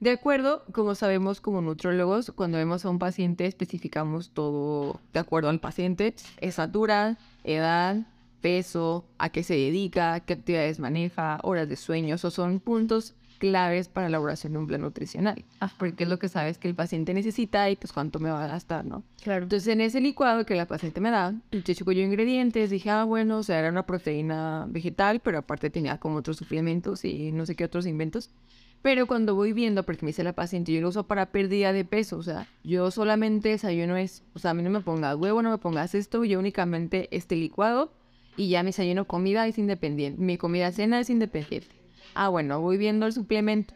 De 0.00 0.10
acuerdo, 0.10 0.64
como 0.72 0.94
sabemos 0.94 1.40
como 1.40 1.62
nutrólogos, 1.62 2.30
cuando 2.32 2.58
vemos 2.58 2.84
a 2.84 2.90
un 2.90 2.98
paciente 2.98 3.46
especificamos 3.46 4.30
todo 4.30 5.00
de 5.14 5.20
acuerdo 5.20 5.48
al 5.48 5.58
paciente, 5.58 6.14
estatura, 6.38 7.16
edad, 7.44 8.06
peso, 8.46 9.04
a 9.18 9.30
qué 9.30 9.42
se 9.42 9.54
dedica, 9.54 10.20
qué 10.20 10.34
actividades 10.34 10.78
maneja, 10.78 11.40
horas 11.42 11.68
de 11.68 11.74
sueño, 11.74 12.14
esos 12.14 12.32
son 12.32 12.60
puntos 12.60 13.16
claves 13.40 13.88
para 13.88 14.04
la 14.04 14.10
elaboración 14.10 14.52
de 14.52 14.60
un 14.60 14.68
plan 14.68 14.82
nutricional. 14.82 15.44
Porque 15.78 16.04
es 16.04 16.08
lo 16.08 16.20
que 16.20 16.28
sabes 16.28 16.56
que 16.56 16.68
el 16.68 16.76
paciente 16.76 17.12
necesita 17.12 17.68
y 17.68 17.74
pues 17.74 17.92
cuánto 17.92 18.20
me 18.20 18.30
va 18.30 18.44
a 18.44 18.46
gastar, 18.46 18.84
¿no? 18.84 19.02
Claro. 19.20 19.42
Entonces, 19.42 19.66
en 19.66 19.80
ese 19.80 20.00
licuado 20.00 20.46
que 20.46 20.54
la 20.54 20.66
paciente 20.66 21.00
me 21.00 21.10
da, 21.10 21.34
yo 21.50 21.60
checo 21.60 21.90
yo 21.90 22.02
ingredientes, 22.02 22.70
dije, 22.70 22.88
ah, 22.88 23.02
bueno, 23.02 23.38
o 23.38 23.42
sea, 23.42 23.58
era 23.58 23.68
una 23.68 23.84
proteína 23.84 24.66
vegetal, 24.68 25.18
pero 25.18 25.38
aparte 25.38 25.68
tenía 25.68 25.98
como 25.98 26.18
otros 26.18 26.36
suplementos 26.36 27.04
y 27.04 27.32
no 27.32 27.46
sé 27.46 27.56
qué 27.56 27.64
otros 27.64 27.84
inventos. 27.84 28.30
Pero 28.80 29.08
cuando 29.08 29.34
voy 29.34 29.54
viendo, 29.54 29.82
porque 29.82 30.06
me 30.06 30.10
dice 30.10 30.22
la 30.22 30.34
paciente, 30.34 30.72
yo 30.72 30.80
lo 30.80 30.90
uso 30.90 31.08
para 31.08 31.32
pérdida 31.32 31.72
de 31.72 31.84
peso, 31.84 32.16
o 32.16 32.22
sea, 32.22 32.46
yo 32.62 32.92
solamente 32.92 33.48
desayuno 33.48 33.96
es, 33.96 34.22
o 34.34 34.38
sea, 34.38 34.52
a 34.52 34.54
mí 34.54 34.62
no 34.62 34.70
me 34.70 34.82
pongas 34.82 35.16
huevo, 35.16 35.42
no 35.42 35.50
me 35.50 35.58
pongas 35.58 35.96
esto, 35.96 36.22
yo 36.22 36.38
únicamente 36.38 37.08
este 37.10 37.34
licuado 37.34 37.90
y 38.36 38.48
ya 38.48 38.62
mi 38.62 38.68
desayuno 38.68 39.06
comida 39.06 39.46
es 39.46 39.58
independiente, 39.58 40.20
mi 40.20 40.38
comida 40.38 40.72
cena 40.72 41.00
es 41.00 41.10
independiente. 41.10 41.74
Ah, 42.14 42.28
bueno, 42.28 42.60
voy 42.60 42.76
viendo 42.76 43.06
el 43.06 43.12
suplemento. 43.12 43.74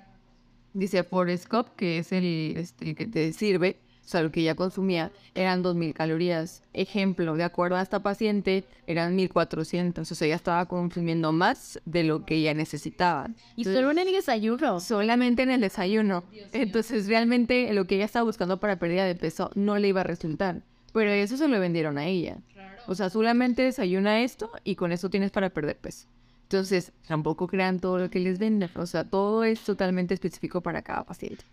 Dice 0.72 1.02
Forescope, 1.02 1.72
que 1.76 1.98
es 1.98 2.12
el 2.12 2.54
este, 2.56 2.94
que 2.94 3.06
te 3.06 3.32
sirve, 3.32 3.76
o 4.04 4.08
sea, 4.10 4.22
lo 4.22 4.32
que 4.32 4.42
ya 4.42 4.56
consumía, 4.56 5.12
eran 5.36 5.62
2.000 5.62 5.92
calorías. 5.92 6.64
Ejemplo, 6.72 7.36
de 7.36 7.44
acuerdo 7.44 7.76
a 7.76 7.82
esta 7.82 8.02
paciente, 8.02 8.64
eran 8.88 9.16
1.400. 9.16 10.00
O 10.00 10.14
sea, 10.16 10.26
ya 10.26 10.34
estaba 10.34 10.66
consumiendo 10.66 11.30
más 11.30 11.80
de 11.84 12.02
lo 12.02 12.24
que 12.24 12.34
ella 12.34 12.52
necesitaba. 12.52 13.28
Y 13.54 13.62
solo 13.62 13.92
en 13.92 14.00
el 14.00 14.12
desayuno. 14.12 14.80
Solamente 14.80 15.44
en 15.44 15.50
el 15.50 15.60
desayuno. 15.60 16.24
Entonces, 16.52 17.06
realmente 17.06 17.72
lo 17.72 17.86
que 17.86 17.94
ella 17.94 18.04
estaba 18.04 18.24
buscando 18.24 18.58
para 18.58 18.80
pérdida 18.80 19.04
de 19.04 19.14
peso 19.14 19.52
no 19.54 19.78
le 19.78 19.86
iba 19.86 20.00
a 20.00 20.04
resultar. 20.04 20.62
Pero 20.92 21.10
eso 21.10 21.36
se 21.36 21.48
lo 21.48 21.60
vendieron 21.60 21.98
a 21.98 22.06
ella. 22.06 22.38
O 22.86 22.94
sea, 22.94 23.10
solamente 23.10 23.62
desayuna 23.62 24.22
esto 24.22 24.50
y 24.64 24.74
con 24.74 24.92
eso 24.92 25.10
tienes 25.10 25.30
para 25.30 25.50
perder 25.50 25.76
peso. 25.76 26.08
Entonces, 26.42 26.92
tampoco 27.06 27.46
crean 27.46 27.78
todo 27.78 27.98
lo 27.98 28.10
que 28.10 28.18
les 28.18 28.38
venden. 28.38 28.70
O 28.74 28.86
sea, 28.86 29.04
todo 29.04 29.44
es 29.44 29.60
totalmente 29.60 30.14
específico 30.14 30.60
para 30.60 30.82
cada 30.82 31.04
paciente. 31.04 31.44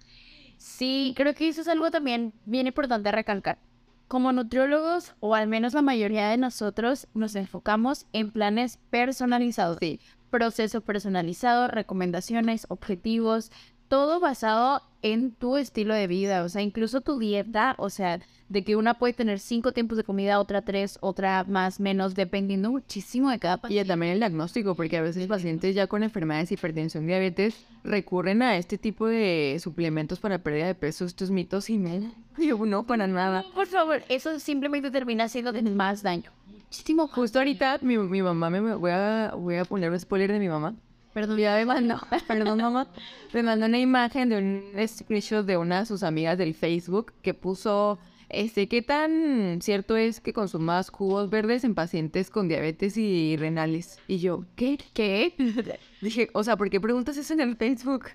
Sí, 0.57 1.13
creo 1.15 1.35
que 1.35 1.47
eso 1.47 1.61
es 1.61 1.67
algo 1.67 1.91
también 1.91 2.33
bien 2.45 2.65
importante 2.65 3.09
a 3.09 3.11
recalcar. 3.11 3.59
Como 4.07 4.31
nutriólogos, 4.31 5.13
o 5.19 5.35
al 5.35 5.47
menos 5.47 5.73
la 5.73 5.83
mayoría 5.83 6.29
de 6.29 6.37
nosotros, 6.37 7.07
nos 7.13 7.35
enfocamos 7.35 8.07
en 8.13 8.31
planes 8.31 8.79
personalizados. 8.89 9.77
Sí. 9.79 9.99
Proceso 10.31 10.81
personalizado, 10.81 11.67
recomendaciones, 11.67 12.65
objetivos, 12.69 13.51
todo 13.87 14.19
basado 14.19 14.81
en 15.01 15.31
tu 15.31 15.57
estilo 15.57 15.93
de 15.93 16.07
vida, 16.07 16.43
o 16.43 16.49
sea, 16.49 16.61
incluso 16.61 17.01
tu 17.01 17.19
dieta, 17.19 17.75
o 17.77 17.89
sea, 17.89 18.19
de 18.49 18.63
que 18.63 18.75
una 18.75 18.95
puede 18.95 19.13
tener 19.13 19.39
cinco 19.39 19.71
tiempos 19.71 19.97
de 19.97 20.03
comida, 20.03 20.39
otra 20.39 20.61
tres, 20.63 20.97
otra 21.01 21.43
más, 21.47 21.79
menos, 21.79 22.15
dependiendo 22.15 22.71
muchísimo 22.71 23.29
de 23.29 23.39
cada 23.39 23.55
Y 23.55 23.59
paciente. 23.59 23.87
también 23.87 24.13
el 24.13 24.19
diagnóstico, 24.19 24.75
porque 24.75 24.97
a 24.97 25.01
veces 25.01 25.27
pacientes 25.27 25.75
ya 25.75 25.87
con 25.87 26.03
enfermedades, 26.03 26.51
hipertensión, 26.51 27.05
diabetes, 27.05 27.55
recurren 27.83 28.41
a 28.41 28.57
este 28.57 28.77
tipo 28.77 29.05
de 29.07 29.57
suplementos 29.61 30.19
para 30.19 30.39
pérdida 30.39 30.65
de 30.67 30.75
peso, 30.75 31.05
estos 31.05 31.29
mitos 31.29 31.69
y 31.69 31.77
me... 31.77 32.11
Yo 32.37 32.57
no, 32.65 32.85
para 32.85 33.07
nada. 33.07 33.43
Por 33.53 33.67
favor, 33.67 34.01
eso 34.09 34.39
simplemente 34.39 34.91
termina 34.91 35.25
haciendo 35.25 35.53
más 35.73 36.01
daño. 36.03 36.31
Muchísimo. 36.47 37.07
Justo 37.07 37.39
ahorita 37.39 37.79
mi, 37.81 37.97
mi 37.97 38.21
mamá, 38.21 38.49
me- 38.49 38.75
voy, 38.75 38.91
a, 38.91 39.33
voy 39.37 39.55
a 39.57 39.65
poner 39.65 39.89
un 39.91 39.99
spoiler 39.99 40.31
de 40.31 40.39
mi 40.39 40.49
mamá. 40.49 40.75
Perdón, 41.17 41.39
Ya 41.39 41.55
me 41.55 41.65
mandó, 41.65 41.99
perdón 42.27 42.59
mamá, 42.59 42.87
me 43.33 43.41
mandó 43.41 43.65
una 43.65 43.79
imagen 43.79 44.29
de 44.29 44.37
un 44.37 44.87
screenshot 44.87 45.43
de 45.47 45.57
una 45.57 45.79
de 45.79 45.87
sus 45.87 46.03
amigas 46.03 46.37
del 46.37 46.53
Facebook 46.53 47.11
que 47.23 47.33
puso, 47.33 47.97
este, 48.29 48.67
¿qué 48.67 48.83
tan 48.83 49.59
cierto 49.63 49.97
es 49.97 50.21
que 50.21 50.31
consumas 50.31 50.91
jugos 50.91 51.31
verdes 51.31 51.63
en 51.63 51.73
pacientes 51.73 52.29
con 52.29 52.47
diabetes 52.47 52.97
y 52.97 53.35
renales? 53.35 53.97
Y 54.07 54.19
yo, 54.19 54.45
¿qué? 54.55 54.77
¿Qué? 54.93 55.33
Dije, 56.01 56.29
o 56.33 56.43
sea, 56.43 56.55
¿por 56.55 56.69
qué 56.69 56.79
preguntas 56.79 57.17
eso 57.17 57.33
en 57.33 57.39
el 57.39 57.55
Facebook? 57.55 58.09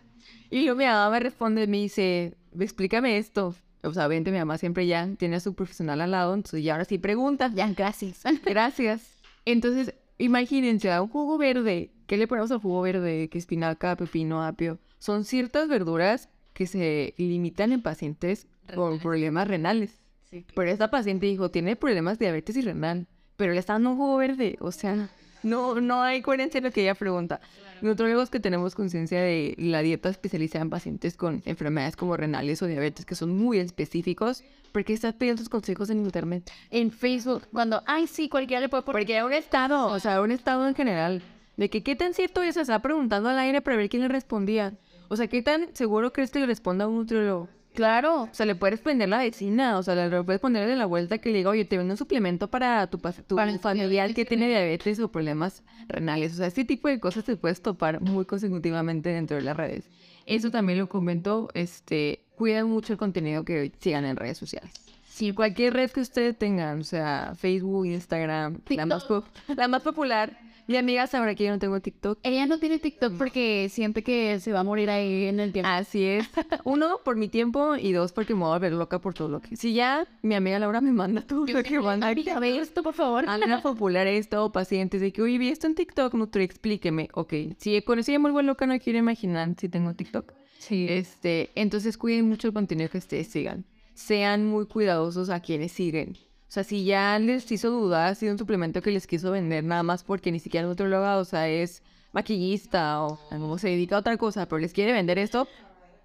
Y 0.49 0.63
luego 0.63 0.79
mi 0.79 0.85
mamá 0.85 1.11
me 1.11 1.19
responde, 1.19 1.67
me 1.67 1.79
dice, 1.79 2.37
explícame 2.57 3.19
esto. 3.19 3.57
O 3.83 3.93
sea, 3.93 4.07
obviamente 4.07 4.31
mi 4.31 4.39
mamá 4.39 4.59
siempre 4.59 4.87
ya 4.87 5.09
tiene 5.19 5.35
a 5.35 5.41
su 5.41 5.55
profesional 5.55 6.01
al 6.03 6.13
lado, 6.13 6.35
entonces 6.35 6.63
ya 6.63 6.75
ahora 6.75 6.85
sí 6.85 6.99
pregunta. 6.99 7.51
Ya, 7.53 7.69
gracias. 7.73 8.23
Gracias. 8.45 9.19
Entonces, 9.45 9.93
imagínense, 10.23 10.91
a 10.91 11.03
un 11.03 11.09
jugo 11.09 11.39
verde, 11.39 11.91
¿qué 12.07 12.17
le 12.17 12.27
ponemos 12.27 12.51
al 12.51 12.59
jugo 12.59 12.83
verde? 12.83 13.29
Que 13.29 13.39
espinaca, 13.39 13.97
pepino, 13.97 14.43
apio. 14.43 14.79
Son 14.99 15.25
ciertas 15.25 15.69
verduras 15.69 16.29
que 16.53 16.67
se 16.67 17.15
limitan 17.17 17.73
en 17.73 17.83
pacientes 17.83 18.47
con 18.75 18.99
problemas 18.99 19.49
renales. 19.49 20.01
Sí. 20.31 20.47
Pero 20.55 20.71
esta 20.71 20.91
paciente 20.91 21.27
dijo, 21.27 21.51
tiene 21.51 21.77
problemas 21.77 22.19
de 22.19 22.27
diabetes 22.27 22.57
y 22.57 22.63
renal, 22.63 23.07
pero 23.37 23.53
le 23.53 23.59
está 23.59 23.75
dando 23.75 23.91
un 23.91 23.97
jugo 23.97 24.17
verde. 24.17 24.57
O 24.61 24.73
sea, 24.73 25.11
No, 25.43 25.81
no 25.81 26.03
hay 26.03 26.23
coherencia 26.23 26.59
en 26.59 26.65
lo 26.65 26.71
que 26.71 26.83
ella 26.83 26.95
pregunta. 26.95 27.41
Nutriólogos 27.81 28.31
que 28.31 28.41
tenemos 28.41 28.75
conciencia 28.75 29.21
de 29.21 29.55
la 29.59 29.83
dieta 29.83 30.09
especializada 30.09 30.63
en 30.63 30.71
pacientes 30.71 31.17
con 31.17 31.43
enfermedades 31.45 31.97
como 31.97 32.17
renales 32.17 32.63
o 32.63 32.67
diabetes, 32.67 33.05
que 33.05 33.15
son 33.15 33.37
muy 33.37 33.59
específicos, 33.59 34.45
¿por 34.71 34.85
qué 34.85 34.93
estás 34.93 35.15
pidiendo 35.15 35.41
tus 35.41 35.49
consejos 35.49 35.91
en 35.91 35.99
internet? 35.99 36.51
En 36.71 36.91
Facebook, 36.91 37.43
cuando, 37.53 37.83
ay, 37.87 38.07
sí, 38.07 38.29
cualquiera 38.29 38.61
le 38.61 38.69
puede 38.69 38.85
poner. 38.85 39.01
Porque 39.01 39.19
hay 39.19 39.25
un 39.25 39.33
estado, 39.33 39.89
o 39.89 39.99
sea, 39.99 40.21
un 40.21 40.31
estado 40.31 40.67
en 40.69 40.75
general, 40.75 41.23
de 41.57 41.69
que 41.71 41.83
qué 41.83 41.97
tan 41.97 42.15
cierto 42.15 42.43
es, 42.43 42.55
se 42.55 42.61
está 42.61 42.81
preguntando 42.81 43.29
al 43.29 43.39
aire 43.39 43.61
para 43.61 43.77
ver 43.77 43.89
quién 43.89 44.03
le 44.03 44.09
respondía. 44.09 44.75
O 45.09 45.17
sea, 45.17 45.27
¿qué 45.27 45.43
tan 45.43 45.75
seguro 45.75 46.13
crees 46.13 46.31
que 46.31 46.39
le 46.39 46.47
responda 46.47 46.85
a 46.85 46.89
un 46.89 46.97
nutriólogo? 46.97 47.49
Claro. 47.75 48.23
O 48.25 48.29
sea, 48.33 48.45
le 48.47 48.55
puedes 48.55 48.81
prender 48.81 49.09
la 49.09 49.19
vecina, 49.19 49.79
o 49.79 49.83
sea, 49.83 49.95
le 49.95 50.23
puedes 50.25 50.41
poner 50.41 50.69
de 50.69 50.77
la 50.77 50.87
vuelta 50.87 51.19
que 51.19 51.31
le 51.31 51.39
diga, 51.39 51.51
oye, 51.51 51.65
te 51.65 51.79
vendo 51.79 51.95
un 51.95 51.99
suplemento 51.99 52.49
para 52.49 52.87
tu, 52.89 52.99
tu 53.27 53.37
Para- 53.37 53.59
familiar 53.59 54.13
que 54.15 54.25
tiene 54.25 54.49
diabetes 54.51 55.01
o 55.01 55.11
problemas 55.11 55.63
renales. 55.89 56.33
O 56.35 56.37
sea, 56.37 56.47
este 56.47 56.65
tipo 56.65 56.89
de 56.89 57.01
cosas 57.01 57.25
te 57.25 57.37
puedes 57.37 57.63
topar 57.63 58.01
muy 58.01 58.25
consecutivamente 58.25 59.09
dentro 59.09 59.37
de 59.37 59.43
las 59.43 59.57
redes. 59.57 59.89
Eso 60.27 60.51
también 60.51 60.79
lo 60.79 60.89
comento, 60.89 61.49
este, 61.55 62.25
cuiden 62.37 62.67
mucho 62.69 62.93
el 62.93 62.99
contenido 62.99 63.45
que 63.45 63.73
sigan 63.81 64.05
en 64.05 64.17
redes 64.17 64.39
sociales. 64.39 64.71
Sí, 65.05 65.33
Cualquier 65.33 65.75
red 65.75 65.91
que 65.91 66.01
ustedes 66.01 66.39
tengan, 66.39 66.81
o 66.81 66.85
sea, 66.85 67.35
Facebook, 67.37 67.87
Instagram, 67.87 68.61
la 68.69 68.87
más, 68.87 69.07
la 69.49 69.69
más 69.69 69.83
popular. 69.83 70.39
Mi 70.67 70.77
amiga 70.77 71.07
sabrá 71.07 71.35
que 71.35 71.45
yo 71.45 71.51
no 71.51 71.59
tengo 71.59 71.81
TikTok. 71.81 72.19
ella 72.23 72.47
no 72.47 72.59
tiene 72.59 72.79
TikTok 72.79 73.15
porque 73.19 73.69
siente 73.71 74.03
que 74.03 74.39
se 74.41 74.53
va 74.53 74.61
a 74.61 74.65
morir 74.65 74.91
ahí 74.91 75.25
en 75.25 75.41
el 75.41 75.53
tiempo. 75.53 75.69
Así 75.71 76.05
es. 76.05 76.29
Uno, 76.65 77.01
por 77.05 77.17
mi 77.17 77.29
tiempo 77.29 77.77
y 77.77 77.93
dos, 77.93 78.13
porque 78.13 78.35
me 78.35 78.41
voy 78.41 78.51
a 78.51 78.55
volver 78.55 78.73
loca 78.73 79.01
por 79.01 79.15
todo 79.15 79.29
lo 79.29 79.41
que... 79.41 79.57
Si 79.57 79.75
ya 79.75 80.07
mi 80.23 80.35
amiga 80.35 80.59
Laura 80.59 80.81
me 80.81 80.93
manda 80.93 81.23
todo 81.23 81.47
lo 81.47 81.63
que 81.63 81.81
manda. 81.81 82.09
Ahorita 82.09 82.39
ve 82.39 82.59
esto, 82.59 82.83
por 82.83 82.95
favor. 82.95 83.25
Hazla 83.29 83.61
popular 83.63 84.07
esto, 84.07 84.45
o 84.45 84.53
pacientes 84.53 85.01
de 85.01 85.13
que, 85.13 85.23
oye, 85.23 85.39
vi 85.39 85.49
esto 85.49 85.67
en 85.67 85.75
TikTok, 85.75 86.15
Nutri, 86.15 86.45
explíqueme. 86.45 87.09
Ok, 87.15 87.35
si 87.59 87.81
con 87.83 87.99
eso 87.99 88.13
ya 88.13 88.19
me 88.19 88.31
vuelvo 88.31 88.43
loca, 88.43 88.67
no 88.67 88.79
quiero 88.79 88.99
imaginar 88.99 89.55
si 89.59 89.69
tengo 89.69 89.95
TikTok. 89.95 90.33
Sí. 90.59 90.87
Este, 90.89 91.51
entonces 91.55 91.99
cuiden 91.99 92.29
mucho 92.29 92.49
el 92.49 92.55
contenido 92.55 92.89
que 92.89 92.99
ustedes 92.99 93.27
sigan. 93.27 93.65
Sean 93.95 94.47
muy 94.47 94.67
cuidadosos 94.67 95.29
a 95.31 95.41
quienes 95.41 95.73
siguen. 95.73 96.17
O 96.53 96.55
sea, 96.55 96.65
si 96.65 96.85
ya 96.85 97.19
les 97.19 97.51
hizo 97.51 97.71
dudar 97.71 98.15
si 98.15 98.29
un 98.29 98.37
suplemento 98.37 98.83
que 98.83 98.91
les 98.91 99.07
quiso 99.07 99.31
vender 99.31 99.65
nada 99.65 99.83
más 99.83 100.05
porque 100.05 100.31
ni 100.31 100.39
siquiera 100.39 100.67
es 100.67 100.69
nutrióloga, 100.69 101.17
o 101.17 101.25
sea, 101.25 101.49
es 101.49 101.83
maquillista 102.13 103.03
o 103.05 103.19
como 103.31 103.57
se 103.57 103.69
dedica 103.69 103.97
a 103.97 104.01
otra 104.01 104.19
cosa, 104.19 104.45
pero 104.45 104.59
les 104.59 104.75
quiere 104.75 104.93
vender 104.93 105.19
esto, 105.19 105.49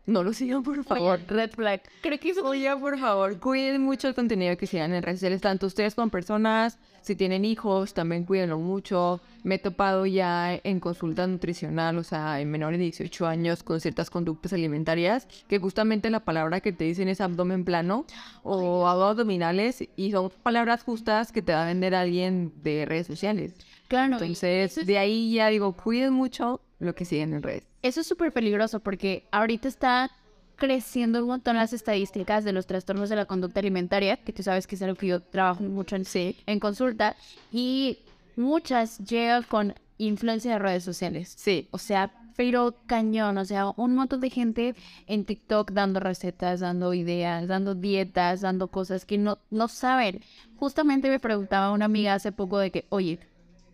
no 0.07 0.23
lo 0.23 0.33
sigan, 0.33 0.63
por 0.63 0.83
favor. 0.83 1.19
Red 1.27 1.51
flag. 1.51 1.81
Creo 2.01 2.19
que 2.19 2.29
eso 2.29 2.45
Oye, 2.45 2.73
por 2.77 2.97
favor, 2.97 3.39
cuiden 3.39 3.83
mucho 3.83 4.07
el 4.07 4.15
contenido 4.15 4.57
que 4.57 4.65
sigan 4.65 4.93
en 4.93 5.03
redes 5.03 5.19
sociales, 5.19 5.41
tanto 5.41 5.67
ustedes 5.67 5.95
como 5.95 6.09
personas, 6.09 6.79
si 7.01 7.15
tienen 7.15 7.45
hijos, 7.45 7.93
también 7.93 8.23
cuídenlo 8.23 8.57
mucho. 8.57 9.21
Me 9.43 9.55
he 9.55 9.59
topado 9.59 10.05
ya 10.05 10.55
en 10.55 10.79
consulta 10.79 11.27
nutricional, 11.27 11.97
o 11.97 12.03
sea, 12.03 12.39
en 12.39 12.49
menores 12.49 12.79
de 12.79 12.85
18 12.85 13.27
años, 13.27 13.63
con 13.63 13.79
ciertas 13.81 14.09
conductas 14.09 14.53
alimentarias, 14.53 15.27
que 15.47 15.59
justamente 15.59 16.09
la 16.09 16.21
palabra 16.21 16.61
que 16.61 16.71
te 16.71 16.85
dicen 16.85 17.09
es 17.09 17.21
abdomen 17.21 17.65
plano 17.65 18.05
o 18.43 18.87
abdominales, 18.87 19.83
y 19.97 20.11
son 20.11 20.31
palabras 20.41 20.83
justas 20.83 21.31
que 21.31 21.41
te 21.41 21.53
va 21.53 21.63
a 21.63 21.67
vender 21.67 21.95
alguien 21.95 22.53
de 22.63 22.85
redes 22.85 23.07
sociales. 23.07 23.55
Claro. 23.87 24.13
Entonces, 24.13 24.85
de 24.85 24.97
ahí 24.97 25.33
ya 25.33 25.47
digo, 25.47 25.73
cuiden 25.73 26.13
mucho 26.13 26.61
lo 26.79 26.93
que 26.95 27.05
siguen 27.05 27.33
en 27.33 27.43
redes. 27.43 27.63
Eso 27.81 28.01
es 28.01 28.07
súper 28.07 28.31
peligroso 28.31 28.79
porque 28.79 29.27
ahorita 29.31 29.67
está 29.67 30.11
creciendo 30.57 31.21
un 31.21 31.27
montón 31.27 31.55
las 31.55 31.71
estadísticas 31.71 32.43
de 32.43 32.51
los 32.51 32.65
trastornos 32.65 33.09
de 33.09 33.15
la 33.15 33.25
conducta 33.25 33.59
alimentaria, 33.59 34.17
que 34.17 34.33
tú 34.33 34.43
sabes 34.43 34.67
que 34.67 34.75
es 34.75 34.81
algo 34.81 34.95
que 34.95 35.07
yo 35.07 35.21
trabajo 35.21 35.63
mucho 35.63 35.95
en, 35.95 36.03
en 36.45 36.59
consulta, 36.59 37.15
y 37.51 37.99
muchas 38.35 38.97
llegan 38.99 39.43
con 39.43 39.75
influencia 39.97 40.53
de 40.53 40.59
redes 40.59 40.83
sociales. 40.83 41.33
Sí, 41.37 41.67
O 41.71 41.77
sea, 41.77 42.11
pero 42.35 42.75
cañón, 42.85 43.37
o 43.39 43.45
sea, 43.45 43.71
un 43.77 43.95
montón 43.95 44.21
de 44.21 44.29
gente 44.29 44.75
en 45.07 45.25
TikTok 45.25 45.71
dando 45.71 45.99
recetas, 45.99 46.59
dando 46.59 46.93
ideas, 46.93 47.47
dando 47.47 47.73
dietas, 47.73 48.41
dando 48.41 48.67
cosas 48.67 49.05
que 49.05 49.17
no, 49.17 49.39
no 49.49 49.67
saben. 49.67 50.21
Justamente 50.57 51.09
me 51.09 51.19
preguntaba 51.19 51.71
una 51.71 51.85
amiga 51.85 52.13
hace 52.13 52.31
poco 52.31 52.59
de 52.59 52.69
que, 52.69 52.85
oye, 52.89 53.19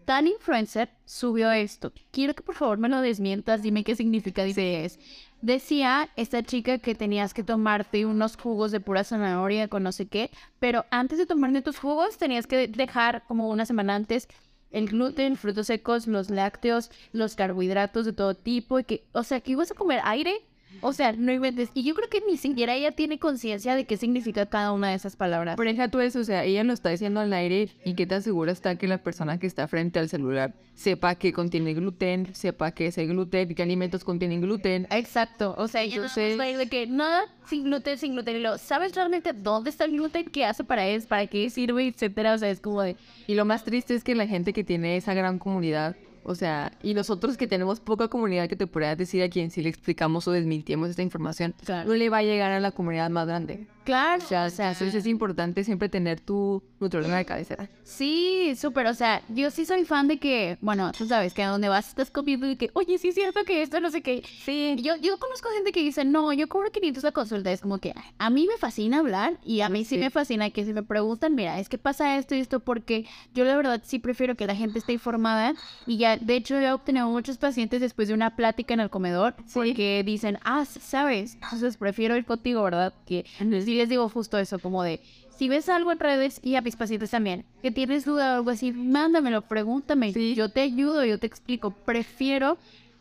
tal 0.03 0.27
influencer 0.27 0.89
subió 1.05 1.51
esto. 1.51 1.91
Quiero 2.11 2.33
que 2.33 2.43
por 2.43 2.55
favor 2.55 2.77
me 2.77 2.89
lo 2.89 3.01
desmientas, 3.01 3.61
dime 3.61 3.83
qué 3.83 3.95
significa. 3.95 4.43
Dice, 4.43 4.85
es. 4.85 4.99
Decía 5.41 6.09
esta 6.15 6.43
chica 6.43 6.77
que 6.77 6.95
tenías 6.95 7.33
que 7.33 7.43
tomarte 7.43 8.05
unos 8.05 8.37
jugos 8.37 8.71
de 8.71 8.79
pura 8.79 9.03
zanahoria 9.03 9.67
con 9.67 9.83
no 9.83 9.91
sé 9.91 10.07
qué, 10.07 10.31
pero 10.59 10.85
antes 10.89 11.17
de 11.17 11.25
tomarte 11.25 11.61
tus 11.61 11.79
jugos 11.79 12.17
tenías 12.17 12.47
que 12.47 12.67
dejar 12.67 13.25
como 13.27 13.49
una 13.49 13.65
semana 13.65 13.95
antes 13.95 14.29
el 14.73 14.89
gluten, 14.89 15.37
frutos 15.37 15.67
secos, 15.67 16.07
los 16.07 16.29
lácteos, 16.29 16.91
los 17.13 17.35
carbohidratos 17.35 18.05
de 18.05 18.13
todo 18.13 18.35
tipo, 18.35 18.79
y 18.79 18.83
que, 18.83 19.05
o 19.13 19.23
sea, 19.23 19.39
que 19.39 19.51
ibas 19.51 19.71
a 19.71 19.75
comer 19.75 20.01
aire. 20.03 20.41
O 20.81 20.93
sea, 20.93 21.13
no 21.13 21.31
inventes. 21.31 21.69
Y 21.73 21.83
yo 21.83 21.95
creo 21.95 22.09
que 22.09 22.21
ni 22.27 22.37
siquiera 22.37 22.75
ella 22.75 22.91
tiene 22.91 23.19
conciencia 23.19 23.75
de 23.75 23.85
qué 23.85 23.97
significa 23.97 24.45
cada 24.45 24.71
una 24.73 24.89
de 24.89 24.95
esas 24.95 25.15
palabras. 25.15 25.55
Pero 25.57 25.69
deja 25.69 25.87
tú 25.87 25.99
eso, 25.99 26.19
o 26.19 26.23
sea, 26.23 26.43
ella 26.43 26.63
lo 26.63 26.73
está 26.73 26.89
diciendo 26.89 27.19
al 27.19 27.31
aire 27.33 27.69
y 27.85 27.93
qué 27.95 28.05
tan 28.05 28.21
segura 28.21 28.51
está 28.51 28.75
que 28.75 28.87
la 28.87 28.97
persona 28.97 29.39
que 29.39 29.47
está 29.47 29.67
frente 29.67 29.99
al 29.99 30.09
celular 30.09 30.53
sepa 30.75 31.15
que 31.15 31.31
contiene 31.33 31.73
gluten, 31.73 32.33
sepa 32.35 32.71
que 32.71 32.87
ese 32.87 33.05
gluten, 33.05 33.53
qué 33.55 33.63
alimentos 33.63 34.03
contienen 34.03 34.41
gluten. 34.41 34.87
Exacto, 34.91 35.55
o 35.57 35.67
sea, 35.67 35.83
ella 35.83 35.97
no 35.97 36.03
Entonces- 36.03 36.49
ir 36.51 36.57
de 36.57 36.67
que 36.67 36.87
nada 36.87 37.23
sin 37.47 37.63
gluten, 37.63 37.97
sin 37.97 38.13
gluten. 38.13 38.37
Y 38.37 38.39
lo, 38.39 38.57
¿sabes 38.57 38.95
realmente 38.95 39.33
dónde 39.33 39.69
está 39.69 39.85
el 39.85 39.91
gluten? 39.91 40.25
¿Qué 40.25 40.45
hace 40.45 40.63
para 40.63 40.87
eso? 40.87 41.07
¿Para 41.07 41.27
qué 41.27 41.49
sirve? 41.49 41.87
Etcétera. 41.87 42.33
O 42.33 42.37
sea, 42.37 42.49
es 42.49 42.59
como 42.59 42.81
de. 42.81 42.95
Y 43.27 43.35
lo 43.35 43.45
más 43.45 43.63
triste 43.63 43.93
es 43.95 44.03
que 44.03 44.15
la 44.15 44.27
gente 44.27 44.53
que 44.53 44.63
tiene 44.63 44.97
esa 44.97 45.13
gran 45.13 45.39
comunidad, 45.39 45.95
o 46.25 46.35
sea, 46.35 46.71
y 46.81 46.93
nosotros 46.93 47.37
que 47.37 47.47
tenemos 47.47 47.79
poca 47.79 48.07
comunidad 48.07 48.47
que 48.47 48.55
te 48.55 48.67
podría 48.67 48.95
decir 48.95 49.21
a 49.23 49.29
quien 49.29 49.51
si 49.51 49.61
le 49.61 49.69
explicamos 49.69 50.27
o 50.27 50.31
desmintiemos 50.31 50.89
esta 50.89 51.01
información, 51.01 51.53
Claro. 51.65 51.89
no 51.89 51.95
le 51.95 52.09
va 52.09 52.17
a 52.19 52.23
llegar 52.23 52.51
a 52.51 52.59
la 52.59 52.71
comunidad 52.71 53.09
más 53.09 53.27
grande. 53.27 53.67
Claro. 53.83 54.23
O 54.23 54.27
sea, 54.27 54.45
o 54.45 54.49
sea, 54.49 54.71
entonces 54.71 54.95
es 54.95 55.05
importante 55.07 55.63
siempre 55.63 55.89
tener 55.89 56.19
tu 56.19 56.63
nutrióloga 56.79 57.17
de 57.17 57.25
cabecera. 57.25 57.69
Sí, 57.83 58.53
súper. 58.55 58.87
O 58.87 58.93
sea, 58.93 59.21
yo 59.29 59.51
sí 59.51 59.65
soy 59.65 59.85
fan 59.85 60.07
de 60.07 60.17
que, 60.19 60.57
bueno, 60.61 60.91
tú 60.97 61.05
sabes 61.05 61.33
que 61.33 61.43
a 61.43 61.49
donde 61.49 61.69
vas 61.69 61.89
estás 61.89 62.09
comiendo 62.09 62.49
y 62.49 62.55
que, 62.55 62.69
oye, 62.73 62.97
sí 62.97 63.09
es 63.09 63.15
cierto 63.15 63.43
que 63.45 63.61
esto 63.61 63.79
no 63.79 63.89
sé 63.91 64.01
qué. 64.01 64.23
Sí. 64.43 64.75
Yo, 64.81 64.95
yo 64.97 65.17
conozco 65.17 65.49
gente 65.55 65.71
que 65.71 65.81
dice, 65.81 66.05
no, 66.05 66.31
yo 66.33 66.47
cobro 66.49 66.71
500 66.71 67.03
la 67.03 67.11
consulta. 67.11 67.51
Es 67.51 67.61
como 67.61 67.77
que 67.79 67.93
a 68.17 68.29
mí 68.29 68.47
me 68.47 68.57
fascina 68.57 68.99
hablar 68.99 69.37
y 69.43 69.61
a 69.61 69.69
mí 69.69 69.85
sí, 69.85 69.95
Sí. 69.95 69.97
me 69.97 70.09
fascina 70.09 70.49
que 70.49 70.65
si 70.65 70.73
me 70.73 70.83
preguntan, 70.83 71.35
mira, 71.35 71.59
es 71.59 71.69
que 71.69 71.77
pasa 71.77 72.17
esto 72.17 72.35
y 72.35 72.39
esto, 72.39 72.59
porque 72.61 73.05
yo 73.33 73.43
la 73.45 73.55
verdad 73.55 73.81
sí 73.83 73.99
prefiero 73.99 74.35
que 74.35 74.47
la 74.47 74.55
gente 74.55 74.79
esté 74.79 74.93
informada. 74.93 75.53
Y 75.85 75.97
ya, 75.97 76.17
de 76.17 76.35
hecho, 76.35 76.57
he 76.57 76.71
obtenido 76.71 77.07
muchos 77.09 77.37
pacientes 77.37 77.81
después 77.81 78.07
de 78.07 78.13
una 78.13 78.35
plática 78.35 78.73
en 78.73 78.79
el 78.79 78.89
comedor 78.89 79.35
porque 79.53 80.03
dicen, 80.05 80.39
ah, 80.43 80.65
sabes, 80.65 81.35
entonces 81.35 81.77
prefiero 81.77 82.15
ir 82.17 82.25
contigo, 82.25 82.63
¿verdad? 82.63 82.93
Que 83.05 83.25
sí 83.65 83.72
les 83.73 83.89
digo 83.89 84.09
justo 84.09 84.37
eso, 84.37 84.59
como 84.59 84.83
de. 84.83 84.99
Si 85.37 85.49
ves 85.49 85.67
algo 85.67 85.91
en 85.91 85.99
redes 85.99 86.39
y 86.43 86.55
a 86.55 86.61
mis 86.61 86.75
pacientes 86.75 87.11
también, 87.11 87.45
que 87.61 87.71
tienes 87.71 88.05
duda 88.05 88.33
o 88.33 88.35
algo 88.37 88.51
así, 88.51 88.71
mándamelo, 88.71 89.41
pregúntame. 89.41 90.13
Sí. 90.13 90.35
Yo 90.35 90.49
te 90.49 90.61
ayudo, 90.61 91.03
yo 91.05 91.17
te 91.17 91.27
explico. 91.27 91.71
Prefiero 91.71 92.57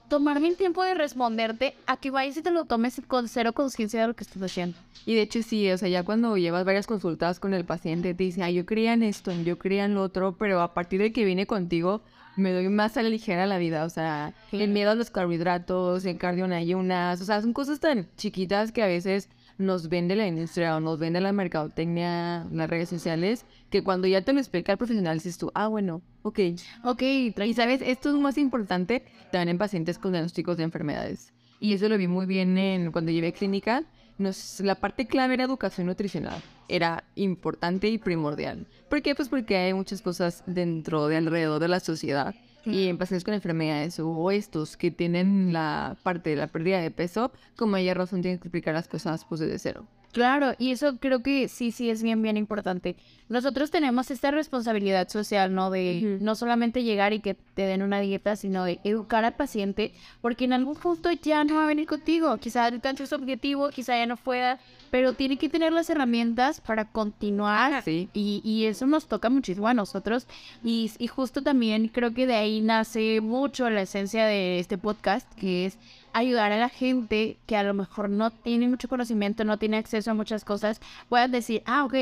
tomarme 0.09 0.49
el 0.49 0.57
tiempo 0.57 0.83
de 0.83 0.95
responderte 0.95 1.75
a 1.87 1.97
que 1.97 2.11
vayas 2.11 2.37
y 2.37 2.43
te 2.43 2.51
lo 2.51 2.67
tomes 2.67 3.01
con 3.07 3.29
cero 3.29 3.55
conciencia 3.55 4.03
de 4.03 4.09
lo 4.09 4.15
que 4.15 4.25
estás 4.25 4.43
haciendo. 4.43 4.77
Y 5.07 5.15
de 5.15 5.23
hecho 5.23 5.43
sí, 5.43 5.71
o 5.71 5.79
sea, 5.79 5.89
ya 5.89 6.03
cuando 6.03 6.37
llevas 6.37 6.65
varias 6.65 6.87
consultas 6.87 7.41
con 7.41 7.55
el 7.55 7.65
paciente, 7.65 8.13
te 8.15 8.25
dice, 8.25 8.43
ah, 8.43 8.51
yo 8.51 8.67
creía 8.67 8.93
en 8.93 9.03
esto, 9.03 9.33
yo 9.43 9.59
creía 9.59 9.87
en 9.87 9.95
lo 9.95 10.03
otro, 10.03 10.37
pero 10.39 10.61
a 10.61 10.75
partir 10.75 11.01
de 11.01 11.13
que 11.13 11.25
vine 11.25 11.47
contigo, 11.47 12.03
me 12.37 12.53
doy 12.53 12.69
más 12.69 12.97
a 12.97 13.03
la 13.03 13.09
ligera 13.09 13.47
la 13.47 13.59
vida, 13.59 13.85
o 13.85 13.91
sea, 13.91 14.35
el 14.53 14.71
miedo 14.71 14.91
a 14.91 14.95
los 14.95 15.11
carbohidratos, 15.11 16.05
el 16.05 16.19
cardio 16.19 16.45
en 16.45 16.53
ayunas, 16.53 17.21
o 17.21 17.25
sea, 17.25 17.41
son 17.41 17.53
cosas 17.53 17.81
tan 17.81 18.07
chiquitas 18.17 18.71
que 18.71 18.83
a 18.83 18.87
veces 18.87 19.29
nos 19.63 19.89
vende 19.89 20.17
la 20.17 20.27
industria 20.27 20.77
o 20.77 20.81
nos 20.81 20.99
vende 20.99 21.21
la 21.21 21.33
mercadotecnia, 21.33 22.47
las 22.53 22.69
redes 22.69 22.89
sociales, 22.89 23.47
que 23.71 23.83
cuando 23.83 24.07
ya 24.07 24.23
te 24.23 24.33
lo 24.33 24.41
explica 24.41 24.73
el 24.73 24.79
profesional 24.79 25.17
dices 25.17 25.39
tú, 25.39 25.51
ah, 25.55 25.69
bueno, 25.69 26.03
ok. 26.23 26.41
Ok, 26.85 27.03
Y 27.03 27.55
sabes, 27.55 27.81
esto 27.83 28.11
es 28.11 28.17
más 28.17 28.39
importante 28.39 29.05
también 29.31 29.51
en 29.51 29.59
pacientes 29.59 29.99
con 29.99 30.13
diagnósticos 30.13 30.57
de 30.57 30.65
enfermedades. 30.65 31.33
Y 31.61 31.75
eso 31.75 31.89
lo 31.89 31.97
vi 31.97 32.09
muy 32.09 32.27
bien 32.27 32.59
en, 32.59 32.93
cuando 32.93 33.13
llevé 33.13 33.33
clínica. 33.33 33.85
Nos, 34.19 34.61
la 34.61 34.75
parte 34.75 35.07
clave 35.07 35.35
era 35.35 35.45
educación 35.45 35.87
nutricional. 35.87 36.43
Era 36.69 37.05
importante 37.15 37.89
y 37.89 37.99
primordial. 37.99 38.67
¿Por 38.91 39.01
qué? 39.01 39.15
Pues 39.15 39.29
porque 39.29 39.57
hay 39.57 39.73
muchas 39.73 40.03
cosas 40.03 40.43
dentro 40.47 41.07
de 41.07 41.17
alrededor 41.17 41.61
de 41.61 41.69
la 41.69 41.81
sociedad. 41.81 42.35
Y 42.65 42.89
en 42.89 42.99
pacientes 42.99 43.25
con 43.25 43.35
enfermedades 43.35 43.99
o 43.99 44.31
estos 44.31 44.77
que 44.77 44.91
tienen 44.91 45.53
la 45.53 45.97
parte 46.03 46.31
de 46.31 46.37
la 46.37 46.47
pérdida 46.47 46.81
de 46.81 46.91
peso, 46.91 47.33
como 47.57 47.77
ella 47.77 47.95
razón 47.95 48.23
tienen 48.23 48.39
que 48.39 48.49
explicar 48.49 48.75
a 48.75 48.79
las 48.79 48.89
personas 48.89 49.25
pues 49.25 49.41
desde 49.41 49.59
cero. 49.59 49.87
Claro, 50.13 50.53
y 50.59 50.73
eso 50.73 50.99
creo 50.99 51.23
que 51.23 51.49
sí, 51.49 51.71
sí 51.73 51.89
es 51.89 52.03
bien, 52.03 52.21
bien 52.21 52.37
importante. 52.37 52.97
Nosotros 53.31 53.71
tenemos 53.71 54.11
esta 54.11 54.31
responsabilidad 54.31 55.09
social, 55.09 55.55
¿no? 55.55 55.71
De 55.71 56.19
no 56.21 56.35
solamente 56.35 56.85
llegar 56.85 57.15
y 57.15 57.21
que 57.21 57.33
te 57.33 57.63
den 57.63 57.81
una 57.81 57.99
dieta, 58.01 58.37
sino 58.37 58.65
de 58.65 58.79
educar 58.85 59.25
al 59.25 59.37
paciente, 59.37 59.95
porque 60.21 60.45
en 60.45 60.53
algún 60.53 60.77
punto 60.77 61.11
ya 61.11 61.45
no 61.45 61.55
va 61.55 61.65
a 61.65 61.67
venir 61.67 61.87
contigo. 61.87 62.37
Quizá 62.37 62.67
alcance 62.67 63.07
su 63.07 63.15
objetivo, 63.15 63.71
quizá 63.71 63.97
ya 63.97 64.05
no 64.05 64.19
pueda, 64.19 64.59
pero 64.91 65.15
tiene 65.15 65.39
que 65.39 65.49
tener 65.49 65.73
las 65.73 65.89
herramientas 65.89 66.61
para 66.61 66.85
continuar. 66.85 67.83
Sí. 67.83 68.11
Y, 68.13 68.43
y 68.45 68.67
eso 68.67 68.87
nos 68.87 69.07
toca 69.07 69.31
muchísimo 69.31 69.67
a 69.67 69.73
nosotros. 69.73 70.27
Y, 70.63 70.91
y 70.99 71.07
justo 71.07 71.41
también 71.41 71.89
creo 71.89 72.13
que 72.13 72.27
de 72.27 72.35
ahí 72.35 72.61
nace 72.61 73.23
mucho 73.23 73.71
la 73.71 73.81
esencia 73.81 74.27
de 74.27 74.59
este 74.59 74.77
podcast, 74.77 75.27
que 75.37 75.65
es 75.65 75.79
ayudar 76.13 76.53
a 76.53 76.59
la 76.59 76.69
gente 76.69 77.37
que 77.47 77.57
a 77.57 77.63
lo 77.63 77.75
mejor 77.75 78.11
no 78.11 78.31
tiene 78.31 78.69
mucho 78.69 78.89
conocimiento, 78.89 79.45
no 79.45 79.59
tiene 79.59 79.77
acceso 79.79 80.11
a 80.11 80.15
muchas 80.15 80.45
cosas, 80.45 80.81
puedan 81.09 81.33
decir, 81.33 81.63
ah, 81.67 81.85
ok, 81.85 81.95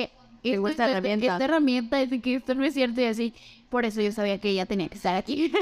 esto, 0.43 0.69
esta 0.69 0.85
es- 0.87 0.91
herramienta. 0.93 1.27
esta 1.27 1.45
herramienta 1.45 2.01
es 2.01 2.23
que 2.23 2.35
esto 2.37 2.55
no 2.55 2.65
es 2.65 2.75
cierto 2.75 3.01
y 3.01 3.05
así. 3.05 3.35
Por 3.69 3.85
eso 3.85 4.01
yo 4.01 4.11
sabía 4.11 4.39
que 4.39 4.51
ella 4.51 4.67
tenía 4.67 4.89
que 4.89 4.97
estar 4.97 5.15
aquí. 5.15 5.53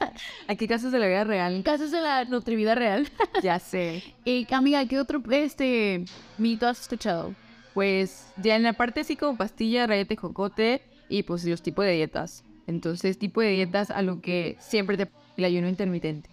Aquí 0.48 0.66
casos 0.66 0.90
de 0.90 0.98
la 0.98 1.06
vida 1.06 1.24
real. 1.24 1.62
Casos 1.64 1.90
de 1.90 2.00
la 2.00 2.24
nutrivida 2.24 2.74
real. 2.74 3.08
ya 3.42 3.58
sé. 3.58 4.02
y 4.24 4.46
amiga, 4.52 4.86
¿qué 4.86 4.98
otro 4.98 5.22
este 5.30 6.04
mito 6.38 6.66
has 6.66 6.80
escuchado? 6.80 7.34
Pues 7.74 8.32
ya 8.38 8.56
en 8.56 8.62
la 8.62 8.72
parte 8.72 9.00
así 9.00 9.16
como 9.16 9.36
pastilla, 9.36 9.86
rayete, 9.86 10.16
jocote 10.16 10.82
y 11.08 11.24
pues 11.24 11.44
los 11.44 11.62
tipos 11.62 11.84
de 11.84 11.92
dietas. 11.92 12.42
Entonces, 12.66 13.18
tipo 13.18 13.40
de 13.40 13.50
dietas 13.50 13.90
a 13.90 14.02
lo 14.02 14.20
que 14.20 14.56
siempre 14.60 14.96
te... 14.96 15.08
El 15.36 15.44
ayuno 15.44 15.68
intermitente. 15.68 16.28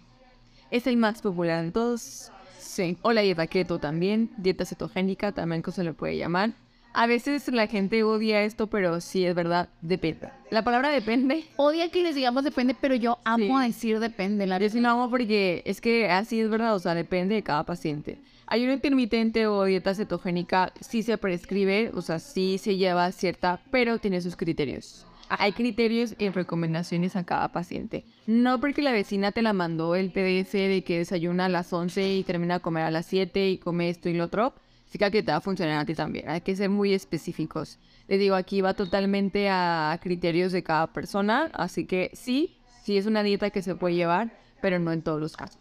Es 0.70 0.86
el 0.86 0.96
más 0.96 1.22
popular 1.22 1.64
de 1.64 1.70
todos. 1.72 2.30
Sí. 2.58 2.96
O 3.02 3.12
la 3.12 3.22
dieta 3.22 3.46
keto 3.46 3.78
también. 3.78 4.30
Dieta 4.36 4.64
cetogénica 4.64 5.32
también 5.32 5.62
que 5.62 5.72
se 5.72 5.84
le 5.84 5.92
puede 5.92 6.16
llamar. 6.16 6.52
A 6.98 7.06
veces 7.06 7.46
la 7.48 7.66
gente 7.66 8.02
odia 8.04 8.42
esto, 8.44 8.68
pero 8.68 9.02
sí 9.02 9.26
es 9.26 9.34
verdad, 9.34 9.68
depende. 9.82 10.30
La 10.50 10.64
palabra 10.64 10.88
depende. 10.88 11.44
Odia 11.56 11.90
que 11.90 12.02
les 12.02 12.14
digamos 12.14 12.42
depende, 12.42 12.74
pero 12.80 12.94
yo 12.94 13.18
amo 13.24 13.60
Sí. 13.60 13.66
decir 13.66 14.00
depende. 14.00 14.46
La 14.46 14.58
Yo 14.58 14.70
sí 14.70 14.80
lo 14.80 14.88
amo 14.88 15.10
porque 15.10 15.62
es 15.66 15.82
que 15.82 16.08
así 16.08 16.40
es 16.40 16.48
verdad, 16.48 16.74
o 16.74 16.78
sea, 16.78 16.94
depende 16.94 17.34
de 17.34 17.42
cada 17.42 17.64
paciente. 17.64 18.18
Ayuno 18.46 18.72
intermitente 18.72 19.46
o 19.46 19.64
dieta 19.64 19.94
cetogénica 19.94 20.72
sí 20.80 21.02
se 21.02 21.18
prescribe, 21.18 21.90
o 21.94 22.00
sea, 22.00 22.18
sí 22.18 22.56
se 22.56 22.76
lleva 22.76 23.12
cierta, 23.12 23.60
pero 23.70 23.98
tiene 23.98 24.22
sus 24.22 24.34
criterios. 24.36 25.04
Hay 25.28 25.52
criterios 25.52 26.14
y 26.18 26.28
recomendaciones 26.28 27.16
a 27.16 27.24
cada 27.24 27.50
paciente. 27.50 28.04
No 28.26 28.60
porque 28.60 28.82
la 28.82 28.92
vecina 28.92 29.32
te 29.32 29.42
la 29.42 29.52
mandó 29.52 29.94
el 29.94 30.10
PDF 30.10 30.52
de 30.52 30.84
que 30.84 30.98
desayuna 30.98 31.46
a 31.46 31.48
las 31.48 31.72
11 31.72 32.14
y 32.16 32.22
termina 32.22 32.56
a 32.56 32.60
comer 32.60 32.84
a 32.84 32.90
las 32.90 33.06
7 33.06 33.50
y 33.50 33.58
come 33.58 33.88
esto 33.88 34.08
y 34.08 34.14
lo 34.14 34.24
otro, 34.24 34.54
significa 34.84 35.10
que 35.10 35.22
te 35.22 35.32
va 35.32 35.38
a 35.38 35.40
funcionar 35.40 35.78
a 35.78 35.84
ti 35.84 35.94
también. 35.94 36.28
Hay 36.28 36.40
que 36.42 36.54
ser 36.54 36.70
muy 36.70 36.94
específicos. 36.94 37.78
Les 38.08 38.20
digo, 38.20 38.36
aquí 38.36 38.60
va 38.60 38.74
totalmente 38.74 39.48
a 39.50 39.98
criterios 40.00 40.52
de 40.52 40.62
cada 40.62 40.86
persona, 40.92 41.50
así 41.54 41.86
que 41.86 42.10
sí, 42.14 42.56
sí 42.84 42.96
es 42.96 43.06
una 43.06 43.22
dieta 43.22 43.50
que 43.50 43.62
se 43.62 43.74
puede 43.74 43.96
llevar, 43.96 44.32
pero 44.60 44.78
no 44.78 44.92
en 44.92 45.02
todos 45.02 45.20
los 45.20 45.36
casos. 45.36 45.58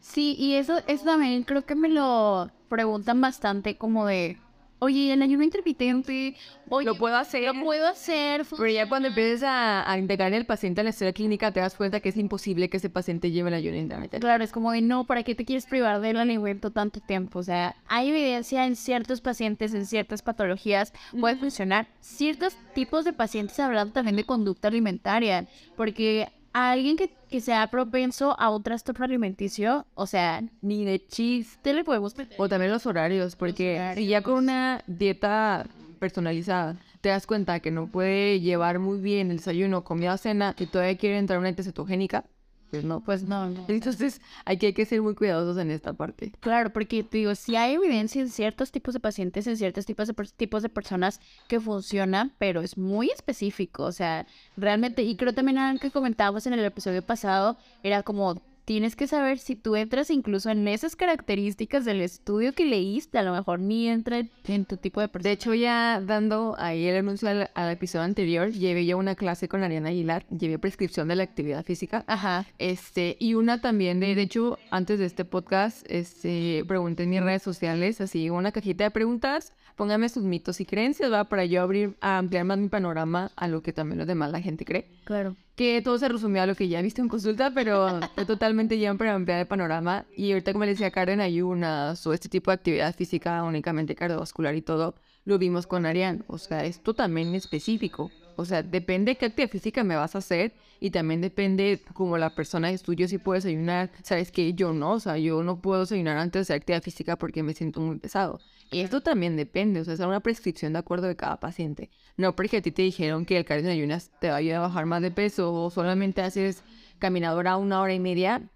Sí, 0.00 0.36
y 0.38 0.54
eso, 0.54 0.78
eso 0.86 1.04
también 1.04 1.42
creo 1.42 1.64
que 1.64 1.74
me 1.74 1.88
lo 1.88 2.50
preguntan 2.68 3.20
bastante 3.20 3.76
como 3.76 4.06
de, 4.06 4.36
oye, 4.82 5.12
el 5.12 5.22
ayuno 5.22 5.44
intermitente, 5.44 6.34
oye, 6.68 6.84
Lo 6.86 6.96
puedo 6.96 7.16
hacer, 7.16 7.54
lo 7.54 7.62
puedo 7.62 7.86
hacer. 7.86 8.44
pero 8.50 8.68
ya 8.68 8.88
cuando 8.88 9.08
empieces 9.08 9.44
a, 9.44 9.88
a 9.88 9.96
integrar 9.96 10.34
al 10.34 10.44
paciente 10.44 10.80
a 10.80 10.84
la 10.84 10.90
historia 10.90 11.12
clínica 11.12 11.52
te 11.52 11.60
das 11.60 11.76
cuenta 11.76 12.00
que 12.00 12.08
es 12.08 12.16
imposible 12.16 12.68
que 12.68 12.78
ese 12.78 12.90
paciente 12.90 13.30
lleve 13.30 13.50
el 13.50 13.54
ayuno 13.54 13.76
intermitente. 13.76 14.18
Claro, 14.20 14.42
es 14.42 14.50
como 14.50 14.72
de 14.72 14.82
no, 14.82 15.04
¿para 15.06 15.22
qué 15.22 15.36
te 15.36 15.44
quieres 15.44 15.66
privar 15.66 16.00
del 16.00 16.16
alimento 16.16 16.72
tanto 16.72 16.98
tiempo? 16.98 17.38
O 17.38 17.42
sea, 17.44 17.76
hay 17.86 18.10
evidencia 18.10 18.66
en 18.66 18.74
ciertos 18.74 19.20
pacientes, 19.20 19.72
en 19.72 19.86
ciertas 19.86 20.20
patologías, 20.22 20.92
puede 21.18 21.36
funcionar. 21.36 21.86
Ciertos 22.00 22.56
tipos 22.74 23.04
de 23.04 23.12
pacientes 23.12 23.60
hablando 23.60 23.92
también 23.92 24.16
de 24.16 24.24
conducta 24.24 24.66
alimentaria, 24.66 25.46
porque 25.76 26.28
a 26.52 26.70
alguien 26.72 26.96
que, 26.96 27.10
que 27.28 27.40
sea 27.40 27.66
propenso 27.68 28.38
a 28.38 28.54
un 28.54 28.62
trastorno 28.62 29.04
alimenticio, 29.04 29.86
o 29.94 30.06
sea, 30.06 30.42
ni 30.60 30.84
de 30.84 31.04
chiste 31.06 31.74
le 31.74 31.84
podemos 31.84 32.16
meter. 32.16 32.36
O 32.38 32.48
también 32.48 32.72
los 32.72 32.86
horarios, 32.86 33.36
porque 33.36 33.92
si 33.94 34.06
ya 34.06 34.22
con 34.22 34.34
una 34.34 34.82
dieta 34.86 35.66
personalizada 35.98 36.76
te 37.00 37.08
das 37.08 37.26
cuenta 37.26 37.60
que 37.60 37.70
no 37.70 37.88
puede 37.88 38.40
llevar 38.40 38.78
muy 38.78 39.00
bien 39.00 39.30
el 39.30 39.38
desayuno, 39.38 39.82
comida, 39.82 40.16
cena, 40.18 40.54
y 40.58 40.66
todavía 40.66 40.96
quiere 40.96 41.18
entrar 41.18 41.38
una 41.38 41.48
dieta 41.48 41.64
cetogénica, 41.64 42.24
pues 42.72 42.84
no. 42.84 43.00
Pues 43.00 43.22
no, 43.24 43.50
no. 43.50 43.66
Entonces 43.68 44.22
hay 44.46 44.56
que, 44.56 44.68
hay 44.68 44.72
que 44.72 44.86
ser 44.86 45.02
muy 45.02 45.14
cuidadosos 45.14 45.58
en 45.58 45.70
esta 45.70 45.92
parte. 45.92 46.32
Claro, 46.40 46.72
porque 46.72 47.04
te 47.04 47.18
digo, 47.18 47.34
si 47.34 47.54
hay 47.54 47.74
evidencia 47.74 48.22
en 48.22 48.30
ciertos 48.30 48.72
tipos 48.72 48.94
de 48.94 49.00
pacientes, 49.00 49.46
en 49.46 49.58
ciertos 49.58 49.84
tipos 49.84 50.08
de, 50.08 50.14
tipos 50.38 50.62
de 50.62 50.70
personas 50.70 51.20
que 51.48 51.60
funcionan, 51.60 52.32
pero 52.38 52.62
es 52.62 52.78
muy 52.78 53.10
específico, 53.10 53.82
o 53.84 53.92
sea, 53.92 54.26
realmente, 54.56 55.02
y 55.02 55.16
creo 55.16 55.34
también 55.34 55.58
algo 55.58 55.80
que 55.80 55.90
comentábamos 55.90 56.46
en 56.46 56.54
el 56.54 56.64
episodio 56.64 57.02
pasado, 57.02 57.58
era 57.82 58.02
como, 58.02 58.40
tienes 58.64 58.94
que 58.96 59.06
saber 59.06 59.38
si 59.38 59.56
tú 59.56 59.76
entras 59.76 60.10
incluso 60.10 60.50
en 60.50 60.66
esas 60.68 60.94
características 60.96 61.84
del 61.84 62.00
estudio 62.00 62.52
que 62.52 62.64
leíste, 62.64 63.18
a 63.18 63.22
lo 63.22 63.32
mejor 63.32 63.58
ni 63.60 63.88
entra 63.88 64.22
en- 64.44 64.64
tu 64.64 64.76
tipo 64.76 65.00
de 65.00 65.08
persona. 65.08 65.28
De 65.28 65.34
hecho, 65.34 65.54
ya 65.54 66.00
dando 66.00 66.54
ahí 66.58 66.86
el 66.86 66.96
anuncio 66.96 67.28
al, 67.28 67.50
al 67.54 67.70
episodio 67.72 68.04
anterior, 68.04 68.50
llevé 68.52 68.86
yo 68.86 68.96
una 68.98 69.14
clase 69.14 69.48
con 69.48 69.62
Ariana 69.62 69.88
Aguilar, 69.88 70.24
llevé 70.28 70.58
prescripción 70.58 71.08
de 71.08 71.16
la 71.16 71.22
actividad 71.24 71.64
física. 71.64 72.04
Ajá. 72.06 72.46
Este, 72.58 73.16
y 73.18 73.34
una 73.34 73.60
también 73.60 73.98
de, 74.00 74.14
de 74.14 74.22
hecho, 74.22 74.58
antes 74.70 74.98
de 74.98 75.06
este 75.06 75.24
podcast, 75.24 75.84
este, 75.90 76.64
pregunté 76.66 77.02
en 77.02 77.10
mis 77.10 77.22
redes 77.22 77.42
sociales, 77.42 78.00
así, 78.00 78.30
una 78.30 78.52
cajita 78.52 78.84
de 78.84 78.90
preguntas, 78.90 79.52
póngame 79.76 80.08
sus 80.08 80.22
mitos 80.22 80.60
y 80.60 80.64
creencias, 80.64 81.12
va, 81.12 81.24
para 81.24 81.44
yo 81.44 81.62
abrir, 81.62 81.96
a 82.00 82.18
ampliar 82.18 82.44
más 82.44 82.58
mi 82.58 82.68
panorama 82.68 83.30
a 83.36 83.48
lo 83.48 83.62
que 83.62 83.72
también 83.72 83.98
los 83.98 84.06
demás 84.06 84.30
la 84.30 84.40
gente 84.40 84.64
cree. 84.64 84.88
Claro. 85.04 85.36
Que 85.56 85.82
todo 85.82 85.98
se 85.98 86.08
resumió 86.08 86.42
a 86.42 86.46
lo 86.46 86.54
que 86.54 86.68
ya 86.68 86.80
he 86.80 86.82
visto 86.82 87.02
en 87.02 87.08
consulta, 87.08 87.52
pero 87.54 88.00
fue 88.14 88.24
totalmente 88.24 88.78
ya 88.78 88.94
para 88.94 89.14
ampliar 89.14 89.40
el 89.40 89.46
panorama. 89.46 90.06
Y 90.16 90.32
ahorita, 90.32 90.52
como 90.52 90.64
le 90.64 90.72
decía 90.72 90.90
Karen, 90.90 91.20
ayunas 91.20 92.06
o 92.06 92.12
este 92.12 92.28
tipo 92.28 92.50
de 92.50 92.54
actividad 92.54 92.94
física 92.94 93.42
únicamente 93.42 93.94
cardiovascular 93.94 94.54
y 94.54 94.62
todo, 94.62 94.94
lo 95.24 95.38
vimos 95.38 95.66
con 95.66 95.86
Arián. 95.86 96.24
O 96.26 96.38
sea, 96.38 96.64
esto 96.64 96.94
también 96.94 97.34
es 97.34 97.44
específico. 97.44 98.10
O 98.36 98.44
sea, 98.44 98.62
depende 98.62 99.16
qué 99.16 99.26
actividad 99.26 99.50
física 99.50 99.84
me 99.84 99.96
vas 99.96 100.14
a 100.14 100.18
hacer 100.18 100.54
y 100.80 100.90
también 100.90 101.20
depende 101.20 101.80
como 101.92 102.18
la 102.18 102.34
persona 102.34 102.68
de 102.68 102.74
estudio 102.74 103.06
si 103.06 103.18
puedo 103.18 103.34
desayunar. 103.34 103.90
Sabes 104.02 104.32
que 104.32 104.54
yo 104.54 104.72
no, 104.72 104.92
o 104.92 105.00
sea, 105.00 105.18
yo 105.18 105.42
no 105.42 105.60
puedo 105.60 105.80
desayunar 105.80 106.16
antes 106.16 106.40
de 106.40 106.42
hacer 106.42 106.56
actividad 106.56 106.82
física 106.82 107.16
porque 107.16 107.42
me 107.42 107.54
siento 107.54 107.80
muy 107.80 107.98
pesado. 107.98 108.40
Y 108.72 108.80
esto 108.80 109.02
también 109.02 109.36
depende, 109.36 109.80
o 109.80 109.84
sea, 109.84 109.92
es 109.92 110.00
una 110.00 110.20
prescripción 110.20 110.72
de 110.72 110.78
acuerdo 110.78 111.06
de 111.06 111.14
cada 111.14 111.38
paciente. 111.38 111.90
No 112.16 112.34
porque 112.34 112.56
a 112.56 112.62
ti 112.62 112.72
te 112.72 112.80
dijeron 112.80 113.26
que 113.26 113.36
el 113.36 113.44
cardio 113.44 113.66
en 113.66 113.72
ayunas 113.72 114.10
te 114.18 114.28
va 114.28 114.34
a 114.34 114.38
ayudar 114.38 114.58
a 114.58 114.60
bajar 114.60 114.86
más 114.86 115.02
de 115.02 115.10
peso 115.10 115.52
o 115.52 115.70
solamente 115.70 116.22
haces 116.22 116.62
caminadora 116.98 117.58
una 117.58 117.82
hora 117.82 117.92
y 117.92 118.00
media. 118.00 118.50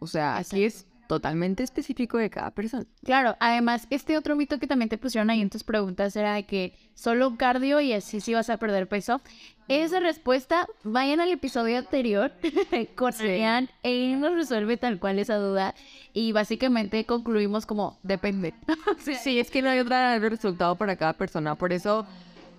O 0.00 0.08
sea, 0.08 0.38
aquí 0.38 0.64
es 0.64 0.86
totalmente 1.10 1.64
específico 1.64 2.18
de 2.18 2.30
cada 2.30 2.52
persona. 2.52 2.86
Claro, 3.02 3.36
además, 3.40 3.88
este 3.90 4.16
otro 4.16 4.36
mito 4.36 4.60
que 4.60 4.68
también 4.68 4.88
te 4.88 4.96
pusieron 4.96 5.28
ahí 5.28 5.40
en 5.40 5.50
tus 5.50 5.64
preguntas 5.64 6.14
era 6.14 6.34
de 6.34 6.44
que 6.44 6.72
solo 6.94 7.36
cardio 7.36 7.80
y 7.80 7.92
así 7.92 8.20
sí 8.20 8.32
vas 8.32 8.48
a 8.48 8.58
perder 8.58 8.86
peso. 8.86 9.20
Esa 9.66 9.98
respuesta, 9.98 10.68
vayan 10.84 11.18
al 11.18 11.32
episodio 11.32 11.78
anterior 11.78 12.30
con 12.94 13.12
Arián, 13.12 13.68
él 13.82 14.20
nos 14.20 14.34
resuelve 14.34 14.76
tal 14.76 15.00
cual 15.00 15.18
esa 15.18 15.34
duda 15.34 15.74
y 16.12 16.30
básicamente 16.30 17.04
concluimos 17.06 17.66
como 17.66 17.98
depende. 18.04 18.54
Sea, 19.00 19.18
Sí, 19.18 19.40
es 19.40 19.50
que 19.50 19.62
no 19.62 19.70
hay 19.70 19.80
otro 19.80 19.96
resultado 20.28 20.76
para 20.76 20.94
cada 20.94 21.14
persona. 21.14 21.56
Por 21.56 21.72
eso, 21.72 22.06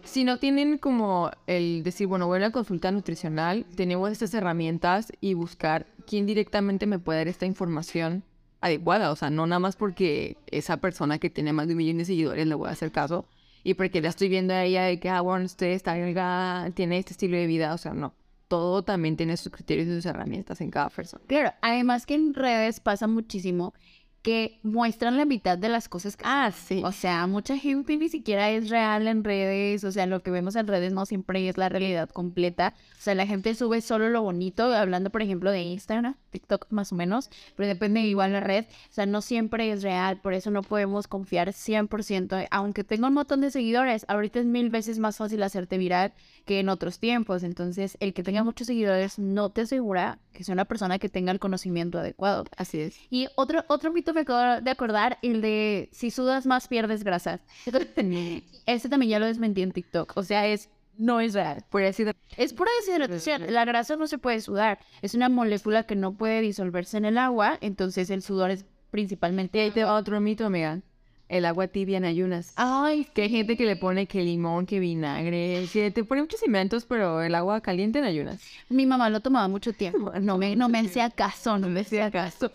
si 0.03 0.25
no 0.25 0.39
tienen 0.39 0.77
como 0.77 1.31
el 1.47 1.83
decir, 1.83 2.07
bueno, 2.07 2.27
voy 2.27 2.39
a 2.39 2.41
la 2.41 2.51
consulta 2.51 2.91
nutricional, 2.91 3.65
tenemos 3.77 4.11
estas 4.11 4.33
herramientas 4.33 5.13
y 5.21 5.35
buscar 5.35 5.85
quién 6.05 6.25
directamente 6.25 6.85
me 6.85 6.99
puede 6.99 7.19
dar 7.19 7.29
esta 7.29 7.45
información 7.45 8.25
adecuada. 8.61 9.11
O 9.11 9.15
sea, 9.15 9.29
no 9.29 9.45
nada 9.47 9.59
más 9.59 9.75
porque 9.75 10.37
esa 10.47 10.77
persona 10.77 11.19
que 11.19 11.29
tiene 11.29 11.51
más 11.51 11.67
de 11.67 11.73
un 11.73 11.79
millón 11.79 11.97
de 11.97 12.05
seguidores 12.05 12.47
le 12.47 12.55
voy 12.55 12.69
a 12.69 12.71
hacer 12.71 12.91
caso 12.91 13.25
y 13.63 13.73
porque 13.75 14.01
la 14.01 14.09
estoy 14.09 14.29
viendo 14.29 14.53
a 14.53 14.63
ella 14.63 14.83
de 14.83 14.99
que, 14.99 15.09
ah, 15.09 15.21
bueno, 15.21 15.45
usted 15.45 15.67
está 15.67 15.93
delgada, 15.93 16.69
tiene 16.71 16.97
este 16.97 17.11
estilo 17.11 17.37
de 17.37 17.47
vida. 17.47 17.73
O 17.73 17.77
sea, 17.77 17.93
no. 17.93 18.13
Todo 18.47 18.83
también 18.83 19.15
tiene 19.15 19.37
sus 19.37 19.51
criterios 19.51 19.87
y 19.87 19.95
sus 19.95 20.05
herramientas 20.05 20.59
en 20.59 20.71
cada 20.71 20.89
persona. 20.89 21.23
Claro, 21.27 21.53
además 21.61 22.05
que 22.05 22.15
en 22.15 22.33
redes 22.33 22.81
pasa 22.81 23.07
muchísimo 23.07 23.73
que 24.21 24.59
muestran 24.61 25.17
la 25.17 25.25
mitad 25.25 25.57
de 25.57 25.69
las 25.69 25.89
cosas 25.89 26.15
que 26.15 26.23
Ah, 26.27 26.51
sí. 26.51 26.81
O 26.85 26.91
sea, 26.91 27.25
mucha 27.27 27.57
gente 27.57 27.97
ni 27.97 28.09
siquiera 28.09 28.49
es 28.51 28.69
real 28.69 29.07
en 29.07 29.23
redes, 29.23 29.83
o 29.83 29.91
sea, 29.91 30.05
lo 30.05 30.21
que 30.21 30.31
vemos 30.31 30.55
en 30.55 30.67
redes 30.67 30.93
no 30.93 31.05
siempre 31.05 31.47
es 31.49 31.57
la 31.57 31.69
realidad 31.69 32.09
completa. 32.09 32.73
O 32.99 33.01
sea, 33.01 33.15
la 33.15 33.25
gente 33.25 33.55
sube 33.55 33.81
solo 33.81 34.09
lo 34.09 34.21
bonito, 34.21 34.73
hablando 34.73 35.09
por 35.09 35.21
ejemplo 35.21 35.51
de 35.51 35.61
Instagram, 35.63 36.15
TikTok 36.29 36.67
más 36.69 36.91
o 36.91 36.95
menos, 36.95 37.29
pero 37.55 37.67
depende 37.67 38.01
igual 38.01 38.33
la 38.33 38.41
red. 38.41 38.65
O 38.65 38.93
sea, 38.93 39.05
no 39.05 39.21
siempre 39.21 39.71
es 39.71 39.81
real, 39.81 40.21
por 40.21 40.33
eso 40.33 40.51
no 40.51 40.61
podemos 40.61 41.07
confiar 41.07 41.49
100%, 41.49 42.47
aunque 42.51 42.83
tenga 42.83 43.07
un 43.07 43.15
montón 43.15 43.41
de 43.41 43.49
seguidores, 43.49 44.05
ahorita 44.07 44.39
es 44.39 44.45
mil 44.45 44.69
veces 44.69 44.99
más 44.99 45.17
fácil 45.17 45.41
hacerte 45.41 45.77
viral 45.77 46.13
que 46.45 46.59
en 46.59 46.69
otros 46.69 46.99
tiempos. 46.99 47.43
Entonces, 47.43 47.97
el 47.99 48.13
que 48.13 48.23
tenga 48.23 48.43
muchos 48.43 48.67
seguidores 48.67 49.17
no 49.19 49.49
te 49.49 49.61
asegura 49.61 50.19
que 50.33 50.43
sea 50.43 50.53
una 50.53 50.65
persona 50.65 50.99
que 50.99 51.09
tenga 51.09 51.31
el 51.31 51.39
conocimiento 51.39 51.99
adecuado. 51.99 52.45
Así 52.55 52.79
es. 52.79 52.95
Y 53.09 53.27
otro, 53.35 53.65
otro 53.67 53.91
mito 53.91 54.10
justo 54.11 54.13
me 54.13 54.21
acabo 54.21 54.61
de 54.61 54.71
acordar 54.71 55.17
el 55.21 55.41
de 55.41 55.89
si 55.91 56.11
sudas 56.11 56.45
más 56.45 56.67
pierdes 56.67 57.03
grasa. 57.03 57.39
Este 58.65 58.89
también 58.89 59.09
ya 59.09 59.19
lo 59.19 59.25
desmentí 59.25 59.61
en 59.61 59.71
TikTok. 59.71 60.13
O 60.15 60.23
sea, 60.23 60.47
es 60.47 60.69
no 60.97 61.19
es 61.19 61.33
real. 61.33 61.63
De... 61.71 62.15
Es 62.37 62.53
pura 62.53 62.69
deshidratación. 62.79 63.51
La 63.51 63.65
grasa 63.65 63.95
no 63.95 64.07
se 64.07 64.17
puede 64.17 64.39
sudar. 64.39 64.79
Es 65.01 65.15
una 65.15 65.29
molécula 65.29 65.83
que 65.83 65.95
no 65.95 66.13
puede 66.13 66.41
disolverse 66.41 66.97
en 66.97 67.05
el 67.05 67.17
agua. 67.17 67.57
Entonces 67.61 68.09
el 68.09 68.21
sudor 68.21 68.51
es 68.51 68.65
principalmente. 68.91 69.57
Y 69.57 69.61
ahí 69.61 69.71
te 69.71 69.83
va 69.83 69.95
otro 69.95 70.21
mito, 70.21 70.45
amiga. 70.45 70.79
El 71.27 71.45
agua 71.45 71.67
tibia 71.67 71.97
en 71.97 72.05
ayunas. 72.05 72.53
Ay, 72.57 73.07
Que 73.15 73.23
hay 73.23 73.29
gente 73.29 73.57
que 73.57 73.65
le 73.65 73.77
pone 73.77 74.05
que 74.05 74.21
limón, 74.21 74.65
que 74.65 74.79
vinagre. 74.79 75.65
Sí, 75.67 75.89
te 75.89 76.03
pone 76.03 76.21
muchos 76.21 76.43
inventos, 76.43 76.85
pero 76.85 77.21
el 77.21 77.33
agua 77.33 77.61
caliente 77.61 77.99
en 77.99 78.05
ayunas. 78.05 78.41
mi 78.69 78.85
mamá 78.85 79.09
lo 79.09 79.21
tomaba 79.21 79.47
mucho 79.47 79.73
tiempo. 79.73 80.11
No 80.21 80.37
me, 80.37 80.55
no 80.55 80.69
me 80.69 80.79
hacía 80.79 81.09
caso, 81.09 81.57
no 81.57 81.67
me 81.67 81.79
hacía 81.79 82.11
caso. 82.11 82.51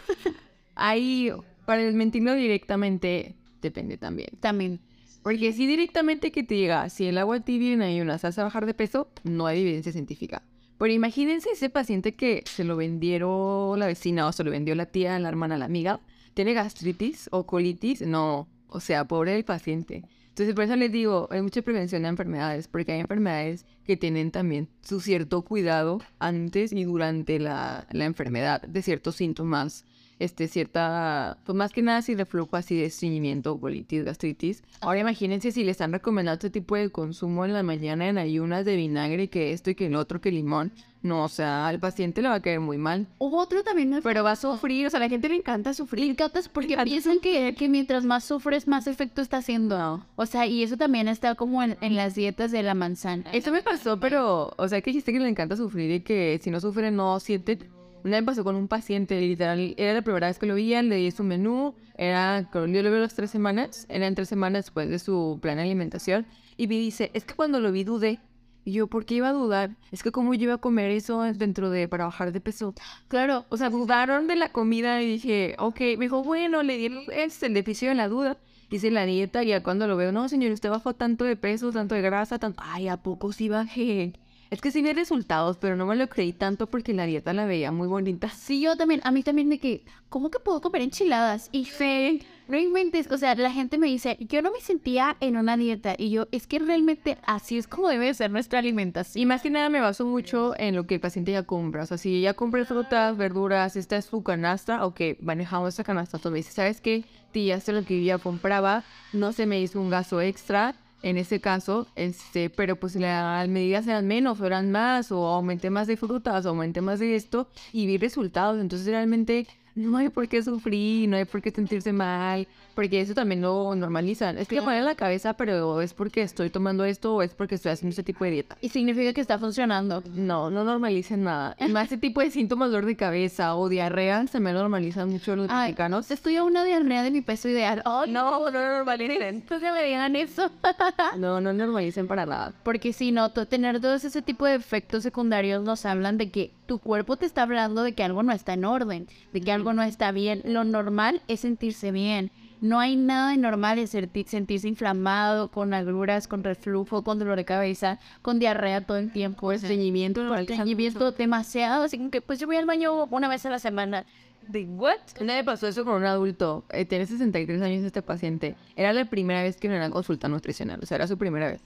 Ahí, 0.76 1.32
para 1.64 1.82
desmentirlo 1.82 2.34
directamente, 2.34 3.34
depende 3.60 3.98
también. 3.98 4.28
También. 4.38 4.80
Porque 5.22 5.52
si 5.52 5.66
directamente 5.66 6.30
que 6.30 6.44
te 6.44 6.54
diga, 6.54 6.88
si 6.88 7.06
el 7.06 7.18
agua 7.18 7.40
tibia 7.40 7.72
en 7.72 7.82
ayunas 7.82 8.24
hace 8.24 8.40
bajar 8.40 8.64
de 8.64 8.74
peso, 8.74 9.08
no 9.24 9.46
hay 9.46 9.62
evidencia 9.62 9.90
científica. 9.90 10.42
Pero 10.78 10.92
imagínense 10.92 11.50
ese 11.50 11.70
paciente 11.70 12.14
que 12.14 12.44
se 12.46 12.62
lo 12.62 12.76
vendió 12.76 13.74
la 13.76 13.86
vecina 13.86 14.28
o 14.28 14.32
se 14.32 14.44
lo 14.44 14.50
vendió 14.50 14.74
la 14.74 14.86
tía, 14.86 15.18
la 15.18 15.28
hermana, 15.28 15.56
la 15.56 15.64
amiga, 15.64 16.00
tiene 16.34 16.52
gastritis 16.52 17.28
o 17.32 17.46
colitis, 17.46 18.02
no, 18.02 18.46
o 18.68 18.78
sea, 18.80 19.06
pobre 19.06 19.34
el 19.34 19.44
paciente. 19.44 20.04
Entonces, 20.28 20.54
por 20.54 20.64
eso 20.64 20.76
les 20.76 20.92
digo, 20.92 21.28
hay 21.30 21.40
mucha 21.40 21.62
prevención 21.62 22.02
de 22.02 22.08
enfermedades, 22.08 22.68
porque 22.68 22.92
hay 22.92 23.00
enfermedades 23.00 23.64
que 23.84 23.96
tienen 23.96 24.30
también 24.30 24.68
su 24.82 25.00
cierto 25.00 25.40
cuidado 25.42 26.02
antes 26.18 26.72
y 26.72 26.84
durante 26.84 27.38
la, 27.38 27.86
la 27.90 28.04
enfermedad 28.04 28.60
de 28.60 28.82
ciertos 28.82 29.16
síntomas 29.16 29.86
este, 30.18 30.48
cierta, 30.48 31.38
pues 31.44 31.56
más 31.56 31.72
que 31.72 31.82
nada 31.82 32.02
si 32.02 32.14
reflujo 32.14 32.56
así 32.56 32.74
de 32.76 32.86
estreñimiento, 32.86 33.58
colitis, 33.60 34.04
gastritis. 34.04 34.62
Ahora 34.80 35.00
imagínense 35.00 35.52
si 35.52 35.64
le 35.64 35.70
están 35.70 35.92
recomendando 35.92 36.34
este 36.46 36.50
tipo 36.50 36.76
de 36.76 36.90
consumo 36.90 37.44
en 37.44 37.52
la 37.52 37.62
mañana 37.62 38.08
en 38.08 38.18
ayunas 38.18 38.64
de 38.64 38.76
vinagre, 38.76 39.28
que 39.28 39.52
esto 39.52 39.70
y 39.70 39.74
que 39.74 39.86
el 39.86 39.96
otro, 39.96 40.20
que 40.20 40.30
limón. 40.32 40.72
No, 41.02 41.22
o 41.22 41.28
sea, 41.28 41.68
al 41.68 41.78
paciente 41.78 42.20
le 42.20 42.28
va 42.28 42.34
a 42.36 42.40
caer 42.42 42.58
muy 42.58 42.78
mal. 42.78 43.06
Hubo 43.18 43.38
otro 43.38 43.62
también, 43.62 43.90
me- 43.90 44.02
Pero 44.02 44.24
va 44.24 44.32
a 44.32 44.36
sufrir, 44.36 44.86
o 44.86 44.90
sea, 44.90 44.96
a 44.98 45.02
la 45.04 45.08
gente 45.08 45.28
le 45.28 45.36
encanta 45.36 45.70
le 45.70 45.74
sufrir. 45.74 46.10
encantas 46.10 46.48
porque 46.48 46.76
piensan 46.82 47.20
que, 47.20 47.54
que 47.54 47.68
mientras 47.68 48.04
más 48.04 48.24
sufres, 48.24 48.66
más 48.66 48.88
efecto 48.88 49.20
está 49.22 49.36
haciendo. 49.36 50.04
O 50.16 50.26
sea, 50.26 50.46
y 50.46 50.64
eso 50.64 50.76
también 50.76 51.06
está 51.06 51.36
como 51.36 51.62
en, 51.62 51.76
en 51.80 51.94
las 51.94 52.16
dietas 52.16 52.50
de 52.50 52.64
la 52.64 52.74
manzana. 52.74 53.22
Eso 53.32 53.52
me 53.52 53.62
pasó, 53.62 54.00
pero, 54.00 54.52
o 54.56 54.66
sea, 54.68 54.80
que 54.80 54.90
dijiste 54.90 55.12
que 55.12 55.20
le 55.20 55.28
encanta 55.28 55.54
sufrir 55.56 55.90
y 55.92 56.00
que 56.00 56.40
si 56.42 56.50
no 56.50 56.58
sufre 56.60 56.90
no 56.90 57.20
siente. 57.20 57.58
Una 58.04 58.16
vez 58.18 58.24
pasó 58.24 58.44
con 58.44 58.54
un 58.56 58.68
paciente, 58.68 59.20
literal, 59.20 59.74
era 59.76 59.94
la 59.94 60.02
primera 60.02 60.28
vez 60.28 60.38
que 60.38 60.46
lo 60.46 60.54
veían, 60.54 60.88
le 60.88 60.96
di 60.96 61.10
su 61.10 61.24
menú, 61.24 61.74
era, 61.96 62.48
yo 62.52 62.66
lo 62.66 62.90
veo 62.90 63.00
las 63.00 63.14
tres 63.14 63.30
semanas, 63.30 63.86
eran 63.88 64.14
tres 64.14 64.28
semanas 64.28 64.66
después 64.66 64.88
de 64.88 64.98
su 64.98 65.38
plan 65.42 65.56
de 65.56 65.62
alimentación, 65.62 66.26
y 66.56 66.68
me 66.68 66.76
dice, 66.76 67.10
es 67.14 67.24
que 67.24 67.34
cuando 67.34 67.58
lo 67.58 67.72
vi 67.72 67.82
dudé, 67.84 68.20
y 68.64 68.72
yo, 68.72 68.88
¿por 68.88 69.04
qué 69.04 69.14
iba 69.14 69.28
a 69.28 69.32
dudar? 69.32 69.76
Es 69.92 70.02
que 70.02 70.10
cómo 70.10 70.34
yo 70.34 70.42
iba 70.42 70.54
a 70.54 70.58
comer 70.58 70.90
eso 70.90 71.22
dentro 71.22 71.70
de, 71.70 71.86
para 71.86 72.06
bajar 72.06 72.32
de 72.32 72.40
peso. 72.40 72.74
Claro, 73.06 73.44
O 73.48 73.56
sea, 73.56 73.70
dudaron 73.70 74.26
de 74.26 74.34
la 74.34 74.50
comida 74.50 75.00
y 75.02 75.06
dije, 75.06 75.54
ok, 75.60 75.78
me 75.80 76.06
dijo, 76.06 76.24
bueno, 76.24 76.64
le 76.64 76.76
di 76.76 76.86
el, 76.86 76.98
el 77.12 77.32
beneficio 77.40 77.88
de 77.88 77.94
la 77.94 78.08
duda. 78.08 78.38
Hice 78.68 78.90
la 78.90 79.06
dieta 79.06 79.44
y 79.44 79.48
ya 79.48 79.62
cuando 79.62 79.86
lo 79.86 79.96
veo, 79.96 80.10
no, 80.10 80.28
señor, 80.28 80.50
usted 80.50 80.68
bajó 80.68 80.96
tanto 80.96 81.24
de 81.24 81.36
peso, 81.36 81.70
tanto 81.70 81.94
de 81.94 82.02
grasa, 82.02 82.40
tanto... 82.40 82.60
Ay, 82.64 82.88
¿a 82.88 82.96
poco 82.96 83.32
sí 83.32 83.48
bajé? 83.48 84.14
Es 84.50 84.60
que 84.60 84.70
sí 84.70 84.80
vi 84.80 84.92
resultados, 84.92 85.56
pero 85.56 85.74
no 85.74 85.86
me 85.86 85.96
lo 85.96 86.08
creí 86.08 86.32
tanto 86.32 86.68
porque 86.68 86.94
la 86.94 87.04
dieta 87.04 87.32
la 87.32 87.46
veía 87.46 87.72
muy 87.72 87.88
bonita. 87.88 88.28
Sí, 88.28 88.60
yo 88.60 88.76
también, 88.76 89.00
a 89.02 89.10
mí 89.10 89.22
también 89.22 89.48
de 89.48 89.58
que, 89.58 89.84
¿cómo 90.08 90.30
que 90.30 90.38
puedo 90.38 90.60
comer 90.60 90.82
enchiladas? 90.82 91.48
Y 91.50 91.64
fe, 91.64 92.20
no 92.46 92.56
inventes, 92.56 93.10
o 93.10 93.18
sea, 93.18 93.34
la 93.34 93.50
gente 93.50 93.76
me 93.76 93.88
dice, 93.88 94.16
yo 94.20 94.42
no 94.42 94.52
me 94.52 94.60
sentía 94.60 95.16
en 95.18 95.36
una 95.36 95.56
dieta. 95.56 95.96
Y 95.98 96.10
yo, 96.10 96.28
es 96.30 96.46
que 96.46 96.60
realmente 96.60 97.18
así 97.26 97.58
es 97.58 97.66
como 97.66 97.88
debe 97.88 98.14
ser 98.14 98.30
nuestra 98.30 98.60
alimentación. 98.60 99.20
Y 99.20 99.26
más 99.26 99.42
que 99.42 99.50
nada 99.50 99.68
me 99.68 99.80
baso 99.80 100.06
mucho 100.06 100.54
en 100.58 100.76
lo 100.76 100.86
que 100.86 100.94
el 100.94 101.00
paciente 101.00 101.32
ya 101.32 101.42
compra. 101.42 101.82
O 101.82 101.86
sea, 101.86 101.98
si 101.98 102.14
ella 102.14 102.34
compra 102.34 102.64
frutas, 102.64 103.16
verduras, 103.16 103.74
esta 103.74 103.96
es 103.96 104.04
su 104.04 104.22
canasta, 104.22 104.86
ok, 104.86 105.00
manejamos 105.20 105.74
esa 105.74 105.82
canasta. 105.82 106.18
Entonces 106.18 106.32
me 106.32 106.38
dice, 106.38 106.52
¿sabes 106.52 106.80
qué? 106.80 107.04
Tía, 107.32 107.56
esto 107.56 107.72
es 107.72 107.78
lo 107.78 107.84
que 107.84 107.98
yo 107.98 108.06
ya 108.06 108.18
compraba, 108.18 108.84
no 109.12 109.32
se 109.32 109.46
me 109.46 109.60
hizo 109.60 109.80
un 109.80 109.90
gasto 109.90 110.20
extra. 110.20 110.76
En 111.02 111.16
ese 111.18 111.40
caso, 111.40 111.86
este, 111.94 112.50
pero 112.50 112.76
pues 112.76 112.96
las 112.96 113.48
medidas 113.48 113.86
eran 113.86 114.06
menos 114.06 114.40
o 114.40 114.46
eran 114.46 114.72
más, 114.72 115.12
o 115.12 115.26
aumenté 115.26 115.70
más 115.70 115.86
de 115.86 115.96
frutas, 115.96 116.46
o 116.46 116.48
aumenté 116.48 116.80
más 116.80 116.98
de 116.98 117.14
esto, 117.14 117.48
y 117.72 117.86
vi 117.86 117.98
resultados. 117.98 118.60
Entonces 118.60 118.88
realmente 118.88 119.46
no 119.74 119.98
hay 119.98 120.08
por 120.08 120.26
qué 120.26 120.42
sufrir, 120.42 121.08
no 121.08 121.16
hay 121.16 121.26
por 121.26 121.42
qué 121.42 121.50
sentirse 121.50 121.92
mal, 121.92 122.48
porque 122.76 123.00
eso 123.00 123.14
también 123.14 123.40
lo 123.40 123.74
normalizan. 123.74 124.36
Es 124.36 124.48
que 124.48 124.60
poner 124.60 124.80
en 124.80 124.84
la 124.84 124.94
cabeza, 124.94 125.32
pero 125.32 125.80
es 125.80 125.94
porque 125.94 126.20
estoy 126.20 126.50
tomando 126.50 126.84
esto 126.84 127.14
o 127.14 127.22
es 127.22 127.32
porque 127.34 127.54
estoy 127.54 127.72
haciendo 127.72 127.88
este 127.90 128.02
tipo 128.02 128.22
de 128.24 128.32
dieta. 128.32 128.58
Y 128.60 128.68
significa 128.68 129.14
que 129.14 129.22
está 129.22 129.38
funcionando. 129.38 130.02
No, 130.14 130.50
no 130.50 130.62
normalicen 130.62 131.24
nada. 131.24 131.56
Y 131.58 131.68
más 131.72 131.86
ese 131.86 131.96
tipo 131.96 132.20
de 132.20 132.30
síntomas, 132.30 132.70
dolor 132.70 132.84
de 132.84 132.94
cabeza 132.94 133.56
o 133.56 133.70
diarrea, 133.70 134.26
se 134.26 134.40
me 134.40 134.52
normalizan 134.52 135.08
mucho 135.08 135.34
los 135.34 135.48
Ay, 135.48 135.68
mexicanos. 135.70 136.10
estoy 136.10 136.36
a 136.36 136.44
una 136.44 136.64
diarrea 136.64 137.02
de 137.02 137.10
mi 137.10 137.22
peso 137.22 137.48
ideal. 137.48 137.82
No, 137.86 138.06
no 138.06 138.50
normalicen. 138.50 139.22
entonces 139.22 139.72
me 139.72 139.82
digan 139.82 140.14
eso. 140.14 140.50
No, 141.16 141.40
no 141.40 141.54
normalicen 141.54 142.06
para 142.06 142.26
nada. 142.26 142.52
Porque 142.62 142.92
si 142.92 143.10
no, 143.10 143.30
tener 143.30 143.80
todos 143.80 144.04
ese 144.04 144.20
tipo 144.20 144.44
de 144.44 144.54
efectos 144.54 145.02
secundarios 145.02 145.62
nos 145.64 145.86
hablan 145.86 146.18
de 146.18 146.30
que 146.30 146.52
tu 146.66 146.78
cuerpo 146.78 147.16
te 147.16 147.24
está 147.24 147.42
hablando 147.42 147.82
de 147.82 147.94
que 147.94 148.04
algo 148.04 148.22
no 148.22 148.32
está 148.32 148.52
en 148.52 148.66
orden, 148.66 149.06
de 149.32 149.40
que 149.40 149.50
algo 149.50 149.72
no 149.72 149.82
está 149.82 150.12
bien. 150.12 150.42
Lo 150.44 150.64
normal 150.64 151.22
es 151.26 151.40
sentirse 151.40 151.90
bien. 151.90 152.30
No 152.60 152.78
hay 152.80 152.96
nada 152.96 153.30
de 153.32 153.36
normal 153.36 153.78
en 153.78 153.86
serti- 153.86 154.26
sentirse 154.26 154.66
inflamado, 154.66 155.50
con 155.50 155.74
agruras, 155.74 156.26
con 156.26 156.42
reflujo, 156.42 157.02
con 157.04 157.18
dolor 157.18 157.36
de 157.36 157.44
cabeza, 157.44 157.98
con 158.22 158.38
diarrea 158.38 158.80
todo 158.80 158.96
el 158.96 159.12
tiempo. 159.12 159.52
Estreñimiento, 159.52 160.20
Con 160.20 160.28
normalizan 160.28 160.54
estreñimiento 160.54 161.12
demasiado. 161.12 161.84
Así 161.84 161.98
que 162.10 162.20
pues 162.20 162.38
yo 162.38 162.46
voy 162.46 162.56
al 162.56 162.64
baño 162.66 163.04
una 163.10 163.28
vez 163.28 163.44
a 163.46 163.50
la 163.50 163.58
semana. 163.58 164.04
¿De 164.48 164.64
what? 164.64 164.96
Una 165.20 165.34
vez 165.34 165.44
pasó 165.44 165.66
eso 165.66 165.84
con 165.84 165.94
un 165.94 166.04
adulto. 166.04 166.64
Eh, 166.70 166.84
tiene 166.84 167.04
63 167.06 167.60
años 167.62 167.84
este 167.84 168.00
paciente. 168.00 168.54
Era 168.76 168.92
la 168.92 169.04
primera 169.04 169.42
vez 169.42 169.56
que 169.56 169.68
no 169.68 169.74
era 169.74 169.90
consulta 169.90 170.28
nutricional. 170.28 170.78
O 170.82 170.86
sea, 170.86 170.96
era 170.96 171.06
su 171.08 171.18
primera 171.18 171.48
vez. 171.50 171.60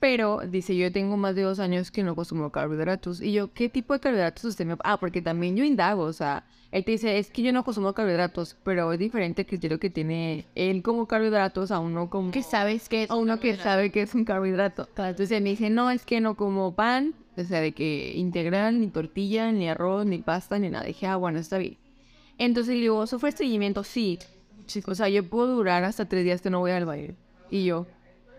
Pero 0.00 0.40
dice, 0.46 0.76
yo 0.76 0.92
tengo 0.92 1.16
más 1.16 1.34
de 1.34 1.42
dos 1.42 1.58
años 1.60 1.90
que 1.90 2.02
no 2.02 2.14
consumo 2.14 2.50
carbohidratos. 2.50 3.22
Y 3.22 3.32
yo, 3.32 3.52
¿qué 3.54 3.68
tipo 3.70 3.94
de 3.94 4.00
carbohidratos 4.00 4.44
usted 4.44 4.66
me... 4.66 4.76
Ah, 4.84 4.98
porque 4.98 5.22
también 5.22 5.56
yo 5.56 5.64
indago, 5.64 6.02
o 6.02 6.12
sea, 6.12 6.44
él 6.72 6.84
te 6.84 6.92
dice, 6.92 7.18
es 7.18 7.30
que 7.30 7.42
yo 7.42 7.52
no 7.52 7.64
consumo 7.64 7.92
carbohidratos, 7.92 8.56
pero 8.62 8.92
es 8.92 8.98
diferente 8.98 9.42
el 9.42 9.48
criterio 9.48 9.78
que 9.78 9.88
tiene 9.88 10.46
él 10.54 10.82
como 10.82 11.06
carbohidratos 11.06 11.70
a 11.70 11.78
uno 11.78 12.10
como... 12.10 12.32
¿Qué 12.32 12.42
sabes 12.42 12.88
que 12.88 13.04
es? 13.04 13.10
A 13.10 13.14
uno 13.14 13.38
que 13.38 13.56
sabe 13.56 13.90
que 13.90 14.02
es 14.02 14.14
un 14.14 14.24
carbohidrato. 14.24 14.88
Entonces 14.96 15.30
él 15.30 15.42
me 15.42 15.50
dice, 15.50 15.70
no, 15.70 15.90
es 15.90 16.04
que 16.04 16.20
no 16.20 16.34
como 16.36 16.74
pan, 16.74 17.14
o 17.36 17.44
sea, 17.44 17.60
de 17.60 17.72
que 17.72 18.12
integral, 18.16 18.80
ni 18.80 18.88
tortilla, 18.88 19.52
ni 19.52 19.68
arroz, 19.68 20.06
ni 20.06 20.18
pasta, 20.18 20.58
ni 20.58 20.68
nada. 20.68 20.84
Dije, 20.84 21.06
ah, 21.06 21.16
bueno, 21.16 21.38
está 21.38 21.58
bien. 21.58 21.76
Entonces 22.38 22.74
le 22.74 22.80
digo, 22.80 23.06
¿sufre 23.06 23.30
estreñimiento? 23.30 23.84
Sí. 23.84 24.18
O 24.86 24.94
sea, 24.94 25.08
yo 25.08 25.22
puedo 25.28 25.54
durar 25.54 25.84
hasta 25.84 26.08
tres 26.08 26.24
días 26.24 26.42
que 26.42 26.50
no 26.50 26.58
voy 26.58 26.72
al 26.72 26.84
baño. 26.84 27.14
Y 27.50 27.64
yo. 27.64 27.86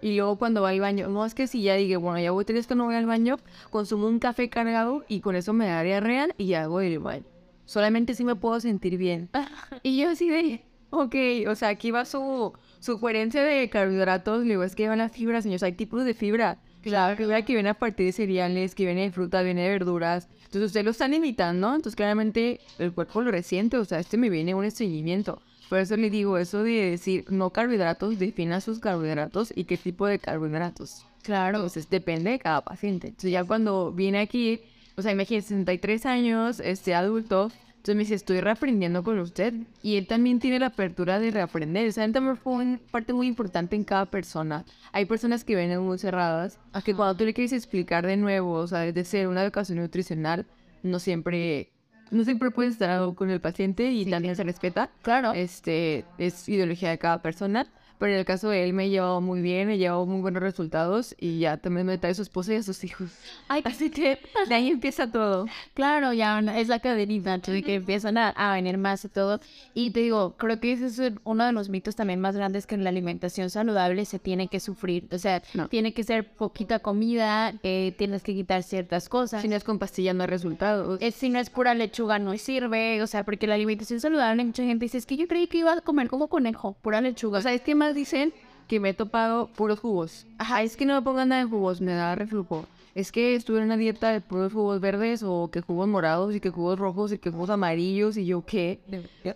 Y 0.01 0.15
luego 0.15 0.37
cuando 0.37 0.61
va 0.61 0.69
al 0.69 0.79
baño, 0.79 1.07
no 1.07 1.25
es 1.25 1.33
que 1.33 1.47
si 1.47 1.63
ya 1.63 1.75
dije, 1.75 1.97
bueno, 1.97 2.19
ya 2.19 2.31
voy 2.31 2.45
tres 2.45 2.67
que 2.67 2.75
no 2.75 2.85
voy 2.85 2.95
al 2.95 3.05
baño, 3.05 3.37
consumo 3.71 4.07
un 4.07 4.19
café 4.19 4.49
cargado 4.49 5.03
y 5.07 5.21
con 5.21 5.35
eso 5.35 5.53
me 5.53 5.67
da 5.67 5.81
diarrea 5.81 6.27
y 6.37 6.53
hago 6.53 6.81
el 6.81 6.99
baño. 6.99 7.36
Solamente 7.67 8.15
si 8.15 8.23
me 8.23 8.35
puedo 8.35 8.59
sentir 8.59 8.97
bien. 8.97 9.29
Y 9.83 9.97
yo 9.97 10.09
así 10.09 10.29
de, 10.29 10.63
ok, 10.89 11.15
o 11.47 11.53
sea, 11.53 11.69
aquí 11.69 11.91
va 11.91 12.05
su, 12.05 12.53
su 12.79 12.99
coherencia 12.99 13.43
de 13.43 13.69
carbohidratos, 13.69 14.45
luego 14.45 14.63
es 14.63 14.75
que 14.75 14.87
van 14.87 14.97
las 14.97 15.11
fibras, 15.11 15.43
señores, 15.43 15.61
hay 15.61 15.73
tipos 15.73 16.03
de 16.03 16.15
fibra. 16.15 16.57
Claro, 16.81 17.17
fibra 17.17 17.43
que 17.43 17.53
viene 17.53 17.69
a 17.69 17.73
partir 17.73 18.05
de 18.07 18.11
cereales, 18.13 18.73
que 18.73 18.85
viene 18.85 19.01
de 19.01 19.11
fruta, 19.11 19.41
viene 19.41 19.63
de 19.63 19.69
verduras. 19.69 20.29
Entonces 20.45 20.63
ustedes 20.63 20.85
lo 20.85 20.91
están 20.91 21.13
imitando, 21.13 21.67
entonces 21.67 21.95
claramente 21.95 22.61
el 22.79 22.93
cuerpo 22.93 23.21
lo 23.21 23.29
resiente, 23.31 23.77
o 23.77 23.85
sea, 23.85 23.99
este 23.99 24.17
me 24.17 24.29
viene 24.29 24.55
un 24.55 24.63
estreñimiento. 24.63 25.41
Por 25.69 25.79
eso 25.79 25.97
le 25.97 26.09
digo 26.09 26.37
eso 26.37 26.63
de 26.63 26.91
decir 26.91 27.25
no 27.29 27.49
carbohidratos, 27.51 28.17
defina 28.17 28.61
sus 28.61 28.79
carbohidratos 28.79 29.51
y 29.53 29.65
qué 29.65 29.75
tipo 29.75 30.07
de 30.07 30.17
carbohidratos. 30.17 31.05
Claro. 31.23 31.57
Entonces 31.57 31.89
depende 31.89 32.31
de 32.31 32.39
cada 32.39 32.61
paciente. 32.61 33.07
Entonces 33.07 33.31
ya 33.31 33.43
cuando 33.43 33.91
viene 33.91 34.19
aquí, 34.19 34.61
o 34.97 35.01
sea, 35.03 35.11
imagínese 35.11 35.49
63 35.49 36.05
años, 36.07 36.59
este 36.59 36.95
adulto, 36.95 37.51
entonces 37.87 37.95
me 37.95 38.03
dice, 38.03 38.15
estoy 38.15 38.41
reaprendiendo 38.41 39.03
con 39.03 39.19
usted. 39.19 39.53
Y 39.83 39.97
él 39.97 40.07
también 40.07 40.39
tiene 40.39 40.59
la 40.59 40.65
apertura 40.65 41.19
de 41.19 41.31
reaprender. 41.31 41.87
O 41.87 41.91
sea, 41.91 42.11
también 42.11 42.35
fue 42.35 42.53
una 42.53 42.79
parte 42.91 43.13
muy 43.13 43.27
importante 43.27 43.75
en 43.75 43.83
cada 43.83 44.07
persona. 44.07 44.65
Hay 44.91 45.05
personas 45.05 45.43
que 45.43 45.55
vienen 45.55 45.81
muy 45.81 45.99
cerradas, 45.99 46.59
a 46.73 46.81
que 46.81 46.95
cuando 46.95 47.15
tú 47.15 47.25
le 47.25 47.33
quieres 47.33 47.53
explicar 47.53 48.05
de 48.05 48.17
nuevo, 48.17 48.53
o 48.53 48.67
sea, 48.67 48.79
desde 48.79 49.05
ser 49.05 49.27
una 49.27 49.43
educación 49.43 49.77
nutricional, 49.77 50.47
no 50.83 50.99
siempre 50.99 51.71
no 52.09 52.23
siempre 52.23 52.51
puedes 52.51 52.73
estar 52.73 53.13
con 53.15 53.29
el 53.29 53.39
paciente 53.39 53.91
y 53.91 54.09
también 54.09 54.35
se 54.35 54.43
respeta. 54.43 54.89
Claro. 55.01 55.33
Este, 55.33 56.05
es 56.17 56.49
ideología 56.49 56.89
de 56.89 56.97
cada 56.97 57.21
persona. 57.21 57.67
Pero 57.99 58.11
en 58.13 58.19
el 58.19 58.25
caso 58.25 58.49
de 58.49 58.63
él 58.63 58.73
me 58.73 58.89
llevó 58.89 59.21
muy 59.21 59.41
bien, 59.41 59.67
me 59.67 59.77
llevó 59.77 60.05
muy 60.05 60.21
buenos 60.21 60.41
resultados 60.43 61.15
y 61.19 61.39
ya 61.39 61.57
también 61.57 61.87
me 61.87 61.97
trae 61.97 62.11
a 62.11 62.15
su 62.15 62.21
esposa 62.21 62.53
y 62.53 62.57
a 62.57 62.63
sus 62.63 62.83
hijos. 62.83 63.09
Ay, 63.47 63.61
Así 63.65 63.89
que 63.89 64.19
de 64.47 64.53
ahí 64.55 64.69
empieza 64.69 65.11
todo. 65.11 65.47
Claro, 65.73 66.13
ya 66.13 66.39
es 66.57 66.67
la 66.67 66.79
cadenita, 66.79 67.37
de 67.39 67.63
que 67.63 67.75
empiezan 67.75 68.17
a, 68.17 68.29
a 68.29 68.53
venir 68.53 68.77
más 68.77 69.03
y 69.05 69.09
todo. 69.09 69.39
Y 69.73 69.91
te 69.91 70.01
digo, 70.01 70.35
creo 70.37 70.59
que 70.59 70.73
ese 70.73 70.85
es 70.87 71.13
uno 71.23 71.45
de 71.45 71.51
los 71.51 71.69
mitos 71.69 71.95
también 71.95 72.19
más 72.19 72.35
grandes 72.35 72.67
que 72.67 72.75
en 72.75 72.83
la 72.83 72.89
alimentación 72.89 73.49
saludable 73.49 74.05
se 74.05 74.19
tiene 74.19 74.47
que 74.47 74.59
sufrir. 74.59 75.07
O 75.11 75.17
sea, 75.17 75.41
No. 75.53 75.67
tiene 75.67 75.93
que 75.93 76.03
ser 76.03 76.27
poquita 76.35 76.79
comida, 76.79 77.53
eh, 77.63 77.93
tienes 77.97 78.23
que 78.23 78.33
quitar 78.33 78.63
ciertas 78.63 79.09
cosas. 79.09 79.41
Si 79.41 79.47
no 79.47 79.55
es 79.55 79.63
con 79.63 79.79
pastilla 79.79 80.13
no 80.13 80.23
hay 80.23 80.29
resultados. 80.29 80.99
Eh, 81.01 81.11
si 81.11 81.29
no 81.29 81.39
es 81.39 81.49
pura 81.49 81.73
lechuga 81.73 82.19
no 82.19 82.37
sirve, 82.37 83.01
o 83.01 83.07
sea, 83.07 83.23
porque 83.23 83.47
la 83.47 83.55
alimentación 83.55 83.99
saludable, 83.99 84.43
mucha 84.43 84.63
gente 84.63 84.85
dice, 84.85 84.97
es 84.97 85.05
que 85.05 85.17
yo 85.17 85.27
creí 85.27 85.47
que 85.47 85.59
iba 85.59 85.73
a 85.73 85.81
comer 85.81 86.07
como 86.09 86.27
conejo, 86.27 86.77
pura 86.81 87.01
lechuga. 87.01 87.39
O 87.39 87.41
sea, 87.41 87.53
es 87.53 87.61
que 87.61 87.75
más 87.75 87.86
dicen 87.95 88.33
que 88.67 88.79
me 88.79 88.89
he 88.89 88.93
topado 88.93 89.47
puros 89.47 89.79
jugos. 89.79 90.25
Ajá, 90.37 90.61
es 90.61 90.77
que 90.77 90.85
no 90.85 90.95
me 90.95 91.01
pongan 91.01 91.29
nada 91.29 91.43
de 91.43 91.49
jugos, 91.49 91.81
me 91.81 91.93
da 91.93 92.15
reflujo. 92.15 92.65
Es 92.95 93.11
que 93.11 93.35
estuve 93.35 93.59
en 93.59 93.65
una 93.65 93.77
dieta 93.77 94.09
de 94.09 94.21
puros 94.21 94.51
jugos 94.51 94.81
verdes 94.81 95.21
o 95.23 95.49
que 95.51 95.61
jugos 95.61 95.87
morados 95.87 96.33
y 96.35 96.39
que 96.39 96.49
jugos 96.49 96.79
rojos 96.79 97.11
y 97.11 97.19
que 97.19 97.29
jugos 97.29 97.51
amarillos 97.51 98.17
y 98.17 98.25
yo 98.25 98.43
qué. 98.45 98.79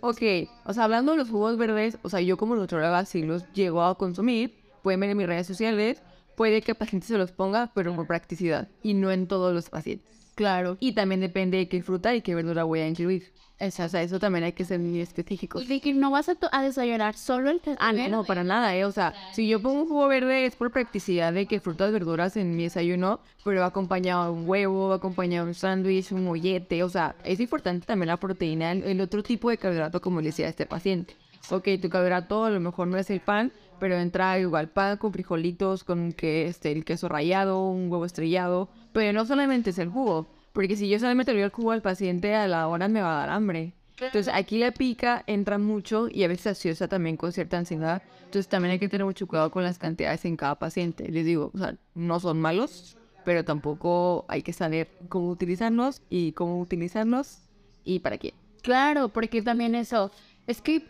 Ok, 0.00 0.50
o 0.64 0.72
sea, 0.72 0.84
hablando 0.84 1.12
de 1.12 1.18
los 1.18 1.30
jugos 1.30 1.56
verdes, 1.56 1.96
o 2.02 2.08
sea, 2.08 2.20
yo 2.20 2.36
como 2.36 2.56
nutrióloga 2.56 3.04
sí 3.04 3.22
los 3.22 3.50
llego 3.52 3.82
a 3.82 3.96
consumir, 3.96 4.54
pueden 4.82 5.00
ver 5.00 5.10
en 5.10 5.16
mis 5.16 5.28
redes 5.28 5.46
sociales, 5.46 6.02
puede 6.36 6.60
que 6.60 6.72
el 6.72 6.76
paciente 6.76 7.06
se 7.06 7.18
los 7.18 7.30
ponga, 7.30 7.70
pero 7.72 7.94
por 7.94 8.06
practicidad 8.06 8.68
y 8.82 8.94
no 8.94 9.12
en 9.12 9.28
todos 9.28 9.54
los 9.54 9.70
pacientes. 9.70 10.21
Claro. 10.34 10.76
Y 10.80 10.92
también 10.92 11.20
depende 11.20 11.58
de 11.58 11.68
qué 11.68 11.82
fruta 11.82 12.14
y 12.14 12.22
qué 12.22 12.34
verdura 12.34 12.64
voy 12.64 12.80
a 12.80 12.88
incluir. 12.88 13.32
O 13.60 13.70
sea, 13.70 13.86
eso 14.02 14.18
también 14.18 14.44
hay 14.44 14.54
que 14.54 14.64
ser 14.64 14.80
muy 14.80 15.00
específicos. 15.00 15.62
Y 15.62 15.66
de 15.66 15.80
que 15.80 15.94
no 15.94 16.10
vas 16.10 16.28
a, 16.28 16.36
a 16.50 16.62
desayunar 16.64 17.14
solo 17.14 17.50
el 17.50 17.60
Ah, 17.78 17.92
no, 17.92 18.08
no, 18.08 18.24
para 18.24 18.42
nada, 18.42 18.74
¿eh? 18.74 18.84
O 18.84 18.90
sea, 18.90 19.14
si 19.32 19.46
yo 19.46 19.62
pongo 19.62 19.82
un 19.82 19.88
jugo 19.88 20.08
verde 20.08 20.46
es 20.46 20.56
por 20.56 20.72
practicidad 20.72 21.32
de 21.32 21.46
que 21.46 21.60
frutas, 21.60 21.92
verduras 21.92 22.36
en 22.36 22.56
mi 22.56 22.64
desayuno, 22.64 23.20
pero 23.44 23.60
va 23.60 23.66
acompañado 23.66 24.24
de 24.24 24.30
un 24.32 24.48
huevo, 24.48 24.88
va 24.88 24.96
acompañado 24.96 25.44
de 25.44 25.50
un 25.50 25.54
sándwich, 25.54 26.10
un 26.10 26.24
mollete, 26.24 26.82
o 26.82 26.88
sea, 26.88 27.14
es 27.22 27.38
importante 27.38 27.86
también 27.86 28.08
la 28.08 28.16
proteína, 28.16 28.72
el, 28.72 28.82
el 28.82 29.00
otro 29.00 29.22
tipo 29.22 29.48
de 29.48 29.58
carbohidrato, 29.58 30.00
como 30.00 30.20
le 30.20 30.28
decía 30.28 30.48
este 30.48 30.66
paciente. 30.66 31.14
Ok, 31.50 31.68
tu 31.80 31.88
carbohidrato 31.88 32.44
a 32.44 32.50
lo 32.50 32.58
mejor 32.58 32.88
no 32.88 32.98
es 32.98 33.10
el 33.10 33.20
pan, 33.20 33.52
pero 33.82 33.98
entra 33.98 34.38
igual 34.38 34.68
pan 34.68 34.96
con 34.96 35.12
frijolitos, 35.12 35.82
con 35.82 36.12
que 36.12 36.46
este, 36.46 36.70
el 36.70 36.84
queso 36.84 37.08
rallado, 37.08 37.68
un 37.68 37.90
huevo 37.90 38.04
estrellado, 38.04 38.68
pero 38.92 39.12
no 39.12 39.26
solamente 39.26 39.70
es 39.70 39.78
el 39.80 39.88
jugo, 39.88 40.28
porque 40.52 40.76
si 40.76 40.88
yo 40.88 41.00
solamente 41.00 41.32
le 41.32 41.40
doy 41.40 41.46
el 41.46 41.50
jugo 41.50 41.72
al 41.72 41.82
paciente, 41.82 42.36
a 42.36 42.46
la 42.46 42.68
hora 42.68 42.86
me 42.86 43.02
va 43.02 43.16
a 43.16 43.26
dar 43.26 43.30
hambre. 43.30 43.72
Entonces 44.00 44.32
aquí 44.32 44.58
la 44.58 44.70
pica 44.70 45.24
entra 45.26 45.58
mucho 45.58 46.06
y 46.08 46.22
a 46.22 46.28
veces 46.28 46.46
asiosa 46.46 46.86
también 46.86 47.16
con 47.16 47.32
cierta 47.32 47.58
ansiedad. 47.58 48.04
Entonces 48.18 48.46
también 48.46 48.70
hay 48.70 48.78
que 48.78 48.88
tener 48.88 49.04
mucho 49.04 49.26
cuidado 49.26 49.50
con 49.50 49.64
las 49.64 49.78
cantidades 49.78 50.24
en 50.26 50.36
cada 50.36 50.54
paciente. 50.60 51.08
Les 51.10 51.26
digo, 51.26 51.50
o 51.52 51.58
sea, 51.58 51.74
no 51.96 52.20
son 52.20 52.40
malos, 52.40 52.96
pero 53.24 53.44
tampoco 53.44 54.26
hay 54.28 54.42
que 54.42 54.52
saber 54.52 54.90
cómo 55.08 55.28
utilizarlos 55.28 56.02
y 56.08 56.30
cómo 56.34 56.60
utilizarlos 56.60 57.40
y 57.82 57.98
para 57.98 58.16
qué. 58.18 58.32
Claro, 58.62 59.08
porque 59.08 59.42
también 59.42 59.74
eso, 59.74 60.12
es 60.46 60.62
que 60.62 60.86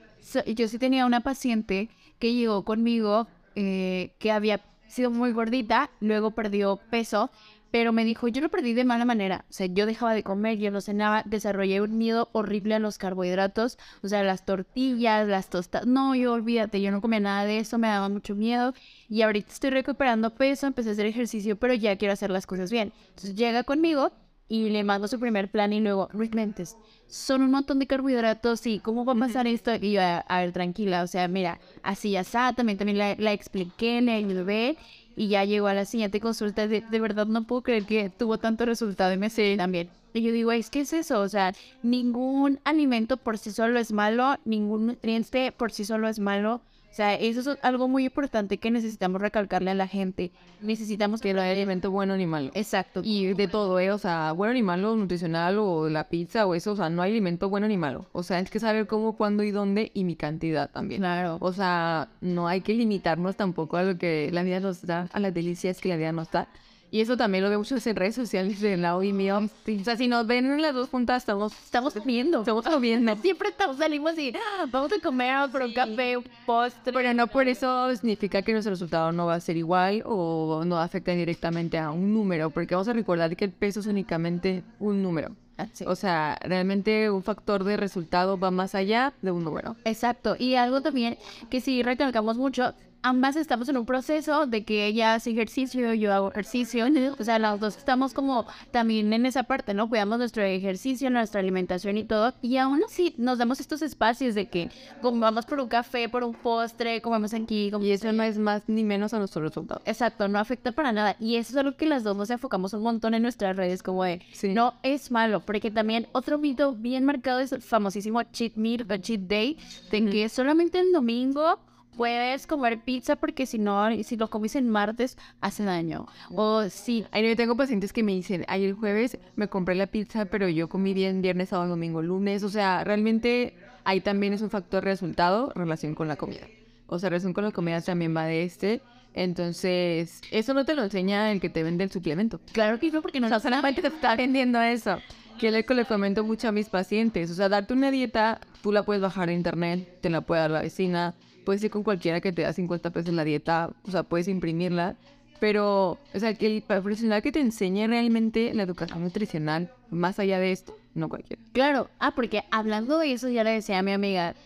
yo 0.55 0.68
sí 0.68 0.78
tenía 0.78 1.07
una 1.07 1.20
paciente 1.20 1.88
que 2.23 2.35
llegó 2.35 2.64
conmigo 2.64 3.27
eh, 3.57 4.14
que 4.20 4.31
había 4.31 4.61
sido 4.87 5.11
muy 5.11 5.33
gordita, 5.33 5.91
luego 5.99 6.31
perdió 6.31 6.79
peso, 6.89 7.33
pero 7.73 7.93
me 7.93 8.05
dijo, 8.05 8.29
yo 8.29 8.41
lo 8.41 8.49
perdí 8.49 8.75
de 8.75 8.85
mala 8.85 9.05
manera, 9.05 9.45
o 9.51 9.53
sea, 9.53 9.66
yo 9.66 9.87
dejaba 9.87 10.14
de 10.14 10.23
comer, 10.23 10.57
yo 10.59 10.70
no 10.70 10.81
cenaba, 10.81 11.25
desarrollé 11.25 11.81
un 11.81 11.99
miedo 11.99 12.29
horrible 12.31 12.77
a 12.77 12.79
los 12.79 12.97
carbohidratos, 12.97 13.77
o 14.05 14.09
sea, 14.09 14.23
las 14.23 14.45
tortillas, 14.45 15.27
las 15.27 15.51
tostadas, 15.51 15.89
no, 15.89 16.14
yo 16.14 16.33
olvídate, 16.33 16.81
yo 16.81 16.93
no 16.93 17.01
comía 17.01 17.18
nada 17.18 17.45
de 17.45 17.59
eso, 17.59 17.77
me 17.77 17.89
daba 17.89 18.09
mucho 18.09 18.37
miedo 18.37 18.73
y 19.09 19.23
ahorita 19.23 19.53
estoy 19.53 19.70
recuperando 19.70 20.33
peso, 20.33 20.68
empecé 20.68 20.91
a 20.91 20.93
hacer 20.93 21.07
ejercicio, 21.07 21.57
pero 21.57 21.75
ya 21.75 21.97
quiero 21.97 22.12
hacer 22.12 22.31
las 22.31 22.47
cosas 22.47 22.70
bien. 22.70 22.93
Entonces 23.09 23.35
llega 23.35 23.64
conmigo 23.64 24.12
y 24.47 24.68
le 24.68 24.85
mando 24.85 25.09
su 25.09 25.18
primer 25.18 25.51
plan 25.51 25.73
y 25.73 25.81
luego, 25.81 26.09
Mentes, 26.12 26.77
son 27.12 27.42
un 27.42 27.50
montón 27.50 27.78
de 27.78 27.86
carbohidratos 27.86 28.66
y 28.66 28.78
cómo 28.78 29.04
va 29.04 29.12
a 29.12 29.16
pasar 29.16 29.46
esto. 29.46 29.70
Y 29.74 29.92
yo, 29.92 30.00
a, 30.00 30.18
a 30.20 30.40
ver, 30.40 30.52
tranquila, 30.52 31.02
o 31.02 31.06
sea, 31.06 31.28
mira, 31.28 31.60
así 31.82 32.12
ya 32.12 32.20
está, 32.20 32.54
también, 32.54 32.78
también 32.78 32.96
la, 32.96 33.14
la 33.18 33.32
expliqué, 33.34 34.00
le 34.00 34.12
ayudé 34.12 34.78
y 35.14 35.28
ya 35.28 35.44
llegó 35.44 35.66
a 35.66 35.74
la 35.74 35.84
siguiente 35.84 36.20
consulta. 36.20 36.66
De, 36.66 36.80
de 36.80 37.00
verdad 37.00 37.26
no 37.26 37.44
puedo 37.44 37.62
creer 37.62 37.84
que 37.84 38.08
tuvo 38.08 38.38
tanto 38.38 38.64
resultado 38.64 39.12
y 39.12 39.18
me 39.18 39.28
sé 39.28 39.56
también. 39.58 39.90
Y 40.14 40.22
yo 40.22 40.32
digo, 40.32 40.52
es 40.52 40.70
que 40.70 40.80
es 40.80 40.92
eso, 40.94 41.20
o 41.20 41.28
sea, 41.28 41.52
ningún 41.82 42.60
alimento 42.64 43.18
por 43.18 43.36
sí 43.36 43.50
solo 43.50 43.78
es 43.78 43.92
malo, 43.92 44.36
ningún 44.46 44.86
nutriente 44.86 45.52
por 45.52 45.70
sí 45.70 45.84
solo 45.84 46.08
es 46.08 46.18
malo. 46.18 46.62
O 46.93 46.95
sea, 46.95 47.14
eso 47.14 47.40
es 47.40 47.59
algo 47.62 47.88
muy 47.88 48.05
importante 48.05 48.59
que 48.59 48.70
necesitamos 48.70 49.22
recalcarle 49.22 49.70
a 49.70 49.74
la 49.74 49.88
gente. 49.88 50.30
Necesitamos 50.61 51.22
Que 51.22 51.32
no 51.32 51.40
hay 51.40 51.53
alimento 51.53 51.90
bueno 51.90 52.18
ni 52.18 52.26
malo. 52.26 52.51
Exacto. 52.53 53.01
Y 53.03 53.32
de 53.32 53.49
todo, 53.49 53.80
¿eh? 53.80 53.90
O 53.93 53.97
sea, 53.97 54.32
bueno 54.32 54.53
ni 54.53 54.62
malo, 54.62 54.95
nutricional 54.95 55.59
o 55.59 55.88
la 55.88 56.11
pizza 56.11 56.47
o 56.47 56.55
eso, 56.55 56.72
o 56.72 56.76
sea, 56.76 56.90
no 56.90 57.01
hay 57.01 57.12
alimento 57.12 57.49
bueno 57.49 57.66
ni 57.66 57.78
malo. 57.78 58.05
O 58.12 58.22
sea, 58.22 58.40
es 58.40 58.51
que 58.51 58.61
saber 58.61 58.86
cómo, 58.86 59.16
cuándo 59.16 59.43
y 59.43 59.53
dónde 59.53 59.90
y 59.95 60.05
mi 60.05 60.16
cantidad 60.16 60.70
también. 60.70 61.01
Claro. 61.01 61.38
O 61.40 61.55
sea, 61.55 62.11
no 62.20 62.47
hay 62.47 62.61
que 62.61 62.74
limitarnos 62.74 63.36
tampoco 63.36 63.78
a 63.78 63.84
lo 63.84 63.97
que 63.97 64.28
la 64.30 64.43
vida 64.43 64.61
nos 64.61 64.84
da, 64.84 65.09
a 65.14 65.18
las 65.18 65.32
delicias 65.32 65.80
que 65.80 65.88
la 65.88 65.97
vida 65.97 66.12
nos 66.12 66.30
da. 66.30 66.47
Y 66.95 67.01
eso 67.01 67.16
también 67.16 67.43
lo 67.43 67.49
veo 67.49 67.59
mucho 67.59 67.74
en 67.82 67.97
redes 67.97 68.14
sociales 68.14 68.61
de 68.61 68.76
Lau 68.76 69.03
y 69.03 69.14
mío. 69.14 69.38
O 69.80 69.82
sea, 69.84 69.97
si 69.97 70.09
nos 70.09 70.26
ven 70.26 70.45
en 70.45 70.61
las 70.61 70.74
dos 70.74 70.90
juntas, 70.90 71.22
estamos, 71.22 71.53
Estamos 71.64 71.95
comiendo. 71.95 72.40
estamos 72.40 72.66
comiendo. 72.66 73.16
Siempre 73.22 73.49
estamos, 73.49 73.78
salimos 73.78 74.18
y 74.18 74.34
"Ah, 74.36 74.66
vamos 74.70 74.93
a 74.93 75.01
comer 75.01 75.51
por 75.51 75.62
un 75.62 75.72
café, 75.72 76.18
un 76.18 76.24
postre. 76.45 76.93
Pero 76.93 77.14
no 77.14 77.28
por 77.28 77.49
eso 77.49 77.90
significa 77.97 78.43
que 78.43 78.53
nuestro 78.53 78.72
resultado 78.72 79.11
no 79.11 79.24
va 79.24 79.36
a 79.36 79.40
ser 79.40 79.57
igual 79.57 80.03
o 80.05 80.64
no 80.66 80.78
afecta 80.78 81.12
directamente 81.12 81.78
a 81.78 81.90
un 81.90 82.12
número, 82.12 82.51
porque 82.51 82.74
vamos 82.74 82.88
a 82.88 82.93
recordar 82.93 83.34
que 83.36 83.47
el 83.47 83.53
peso 83.53 83.80
es 83.80 83.86
únicamente 83.86 84.62
un 84.78 85.03
número. 85.03 85.34
Sí. 85.72 85.84
O 85.86 85.95
sea, 85.97 86.38
realmente 86.43 87.09
un 87.11 87.22
factor 87.22 87.64
de 87.64 87.78
resultado 87.78 88.38
va 88.38 88.51
más 88.51 88.74
allá 88.74 89.14
de 89.22 89.30
un 89.30 89.45
número. 89.45 89.76
Exacto. 89.86 90.36
Y 90.38 90.57
algo 90.57 90.82
también 90.82 91.16
que 91.49 91.61
sí 91.62 91.82
recalcamos 91.82 92.36
mucho, 92.36 92.74
ambas 93.03 93.36
estamos 93.36 93.68
en 93.68 93.76
un 93.76 93.86
proceso 93.86 94.46
de 94.46 94.64
que 94.64 94.86
ella 94.86 95.14
hace 95.14 95.30
ejercicio, 95.30 95.92
yo 95.94 96.12
hago 96.12 96.30
ejercicio. 96.30 96.86
O 97.18 97.24
sea, 97.24 97.38
las 97.38 97.59
dos 97.61 97.76
estamos 97.76 98.14
como 98.14 98.46
también 98.70 99.12
en 99.12 99.26
esa 99.26 99.42
parte, 99.42 99.74
¿no? 99.74 99.88
Cuidamos 99.88 100.18
nuestro 100.18 100.42
ejercicio, 100.42 101.11
nuestra 101.11 101.40
alimentación 101.40 101.98
y 101.98 102.05
todo. 102.05 102.32
Y 102.42 102.57
aún 102.57 102.82
así 102.84 103.14
nos 103.18 103.38
damos 103.38 103.61
estos 103.61 103.82
espacios 103.82 104.34
de 104.34 104.48
que 104.48 104.70
vamos 105.03 105.46
por 105.46 105.61
un 105.61 105.68
café, 105.68 106.09
por 106.09 106.24
un 106.24 106.34
postre, 106.34 107.00
comemos 107.03 107.34
aquí. 107.34 107.70
Y 107.80 107.90
eso 107.90 108.12
no 108.12 108.22
es 108.22 108.38
más 108.38 108.62
ni 108.66 108.84
menos 108.84 109.12
a 109.14 109.18
nuestro 109.18 109.42
resultado. 109.42 109.82
Exacto, 109.84 110.28
no 110.28 110.38
afecta 110.38 110.72
para 110.72 110.92
nada. 110.92 111.16
Y 111.18 111.36
eso 111.36 111.50
es 111.53 111.57
algo 111.57 111.76
que 111.76 111.86
las 111.86 112.05
dos 112.05 112.16
nos 112.16 112.30
enfocamos 112.30 112.72
un 112.72 112.82
montón 112.82 113.14
en 113.14 113.22
nuestras 113.22 113.57
redes, 113.57 113.82
como 113.82 114.05
de, 114.05 114.20
Sí. 114.32 114.48
no 114.55 114.74
es 114.82 115.11
malo, 115.11 115.40
porque 115.40 115.70
también 115.70 116.07
otro 116.12 116.38
mito 116.38 116.72
bien 116.74 117.05
marcado 117.05 117.40
es 117.40 117.53
el 117.53 117.62
famosísimo 117.62 118.22
cheat 118.22 118.55
meal 118.57 118.86
o 118.90 118.96
cheat 118.96 119.20
day, 119.22 119.57
de 119.90 120.05
que 120.07 120.28
solamente 120.28 120.78
el 120.78 120.92
domingo 120.92 121.59
puedes 121.97 122.47
comer 122.47 122.80
pizza 122.80 123.16
porque 123.16 123.47
si 123.47 123.59
no, 123.59 123.88
si 124.03 124.16
lo 124.16 124.30
comes 124.30 124.57
en 124.57 124.68
martes, 124.68 125.16
hace 125.40 125.64
daño. 125.64 126.07
O 126.34 126.68
sí, 126.68 127.05
Ay, 127.11 127.22
no, 127.22 127.28
yo 127.28 127.36
tengo 127.36 127.57
pacientes 127.57 127.93
que 127.93 128.03
me 128.03 128.12
dicen, 128.12 128.45
ay, 128.49 128.64
el 128.64 128.74
jueves 128.74 129.18
me 129.36 129.49
compré 129.49 129.74
la 129.74 129.86
pizza, 129.86 130.24
pero 130.24 130.49
yo 130.49 130.68
comí 130.68 130.95
bien 130.95 131.22
viernes, 131.22 131.51
sábado, 131.51 131.70
domingo, 131.70 132.03
lunes. 132.03 132.43
O 132.43 132.49
sea, 132.49 132.84
realmente 132.84 133.55
ahí 133.84 134.01
también 134.01 134.32
es 134.32 134.43
un 134.43 134.51
factor 134.51 134.84
resultado, 134.84 135.53
relación 135.55 135.95
con 135.95 136.09
la 136.09 136.16
comida. 136.16 136.47
O 136.86 136.99
sea, 136.99 137.11
relación 137.11 137.32
con 137.32 137.45
la 137.45 137.53
comida 137.53 137.80
también 137.80 138.16
va 138.16 138.24
de 138.24 138.45
este. 138.45 138.82
Entonces, 139.14 140.22
eso 140.30 140.55
no 140.55 140.64
te 140.64 140.74
lo 140.74 140.84
enseña 140.84 141.32
el 141.32 141.40
que 141.40 141.51
te 141.51 141.62
vende 141.62 141.84
el 141.84 141.90
suplemento. 141.90 142.40
claro 142.53 142.78
que 142.78 142.90
no, 142.90 143.03
porque 143.03 143.20
no 143.20 143.26
O 143.26 143.28
sea, 143.28 143.40
solamente 143.40 143.82
te 143.82 143.88
está 143.88 144.16
vendiendo 144.16 144.61
eso. 144.61 144.99
Que 145.38 145.64
que 145.64 145.74
le 145.74 145.84
comento 145.84 146.24
mucho 146.24 146.49
a 146.49 146.53
mis 146.53 146.68
pacientes. 146.68 147.30
O 147.30 147.34
sea, 147.34 147.49
darte 147.49 147.74
una 147.74 147.90
dieta, 147.90 148.40
tú 148.62 148.72
la 148.72 148.84
puedes 148.84 149.03
bajar 149.03 149.28
en 149.28 149.36
internet, 149.36 149.99
te 150.01 150.09
la 150.09 150.20
puede 150.20 150.43
dar 150.43 150.51
la 150.51 150.62
vecina, 150.62 151.14
puedes 151.45 151.62
ir 151.64 151.70
con 151.70 151.82
cualquiera 151.82 152.20
que 152.20 152.32
te 152.32 152.43
da 152.43 152.53
50 152.53 152.90
pesos 152.90 153.14
la 153.14 153.24
dieta, 153.24 153.70
o 153.84 153.90
sea, 153.90 154.03
puedes 154.03 154.28
imprimirla. 154.28 154.97
Pero, 155.40 155.99
o 156.14 156.18
sea, 156.20 156.34
que 156.34 156.47
el 156.47 156.62
profesional 156.62 157.20
que 157.20 157.32
te 157.32 157.40
enseñe 157.40 157.88
realmente 157.88 158.55
la 158.55 158.62
educación 158.62 159.03
nutricional, 159.03 159.72
más 159.90 160.20
allá 160.20 160.38
de 160.38 160.53
esto, 160.53 160.76
no 160.95 161.09
cualquiera. 161.09 161.43
Claro, 161.53 161.90
ah, 161.99 162.12
porque 162.14 162.45
hablando 162.53 162.99
de 162.99 163.12
eso, 163.12 163.28
ya 163.28 163.43
le 163.43 163.51
decía 163.51 163.80
a 163.80 163.82
mi 163.82 163.90
amiga, 163.90 164.36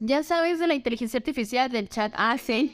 ya 0.00 0.22
sabes 0.22 0.58
de 0.58 0.66
la 0.66 0.74
inteligencia 0.74 1.18
artificial 1.18 1.70
del 1.70 1.90
chat, 1.90 2.12
ah, 2.16 2.38
sí. 2.38 2.72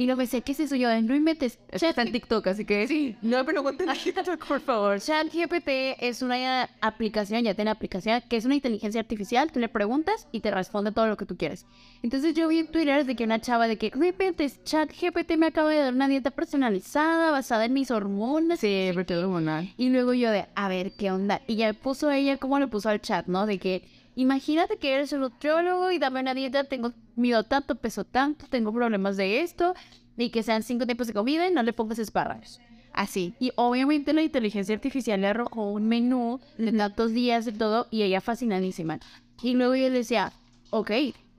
Y 0.00 0.06
luego 0.06 0.16
me 0.16 0.24
decía, 0.24 0.40
¿qué 0.40 0.52
es 0.52 0.60
eso? 0.60 0.76
Yo, 0.76 0.88
no 1.02 1.14
inventes. 1.14 1.58
Está 1.68 2.00
en 2.00 2.10
TikTok, 2.10 2.46
así 2.46 2.64
que 2.64 2.88
sí. 2.88 3.16
No, 3.20 3.44
pero 3.44 3.68
en 3.68 3.76
TikTok, 3.76 4.46
por 4.46 4.60
favor. 4.62 4.98
ChatGPT 4.98 5.68
es 6.00 6.22
una 6.22 6.70
aplicación, 6.80 7.42
ya 7.42 7.52
tiene 7.52 7.70
aplicación, 7.70 8.22
que 8.26 8.38
es 8.38 8.46
una 8.46 8.54
inteligencia 8.54 8.98
artificial. 8.98 9.52
Tú 9.52 9.60
le 9.60 9.68
preguntas 9.68 10.26
y 10.32 10.40
te 10.40 10.50
responde 10.50 10.92
todo 10.92 11.06
lo 11.06 11.18
que 11.18 11.26
tú 11.26 11.36
quieres. 11.36 11.66
Entonces 12.02 12.32
yo 12.32 12.48
vi 12.48 12.60
en 12.60 12.68
Twitter 12.68 13.04
de 13.04 13.14
que 13.14 13.24
una 13.24 13.42
chava 13.42 13.68
de 13.68 13.76
que, 13.76 13.92
no 13.94 14.06
inventes, 14.06 14.64
ChatGPT 14.64 15.36
me 15.36 15.48
acaba 15.48 15.68
de 15.68 15.80
dar 15.80 15.92
una 15.92 16.08
dieta 16.08 16.30
personalizada 16.30 17.30
basada 17.30 17.66
en 17.66 17.74
mis 17.74 17.90
hormonas. 17.90 18.60
Sí, 18.60 18.90
hormonal. 19.10 19.74
Y 19.76 19.90
luego 19.90 20.14
yo 20.14 20.30
de, 20.30 20.46
a 20.54 20.68
ver, 20.70 20.92
¿qué 20.92 21.10
onda? 21.10 21.42
Y 21.46 21.56
ya 21.56 21.74
puso 21.74 22.10
ella, 22.10 22.38
como 22.38 22.58
le 22.58 22.68
puso 22.68 22.88
al 22.88 23.02
chat, 23.02 23.26
¿no? 23.26 23.44
De 23.44 23.58
que 23.58 23.82
Imagínate 24.16 24.76
que 24.76 24.94
eres 24.94 25.12
un 25.12 25.20
nutriólogo 25.20 25.90
y 25.90 25.98
dame 25.98 26.20
una 26.20 26.34
dieta, 26.34 26.64
tengo 26.64 26.92
miedo 27.16 27.44
tanto, 27.44 27.76
peso 27.76 28.04
tanto, 28.04 28.46
tengo 28.48 28.72
problemas 28.72 29.16
de 29.16 29.40
esto, 29.40 29.74
y 30.16 30.30
que 30.30 30.42
sean 30.42 30.62
cinco 30.62 30.84
tiempos 30.86 31.06
de 31.06 31.14
comida 31.14 31.48
y 31.48 31.52
no 31.52 31.62
le 31.62 31.72
pongas 31.72 31.98
espárragos. 31.98 32.60
Así. 32.92 33.34
Y 33.38 33.52
obviamente 33.54 34.12
la 34.12 34.22
inteligencia 34.22 34.74
artificial 34.74 35.20
le 35.20 35.28
arrojó 35.28 35.70
un 35.70 35.88
menú 35.88 36.40
de 36.58 36.72
tantos 36.72 37.12
días 37.12 37.44
de 37.44 37.52
todo 37.52 37.86
y 37.90 38.02
ella 38.02 38.20
fascinadísima. 38.20 38.98
Y 39.42 39.54
luego 39.54 39.74
yo 39.76 39.88
le 39.88 39.98
decía, 39.98 40.32
ok, 40.70 40.90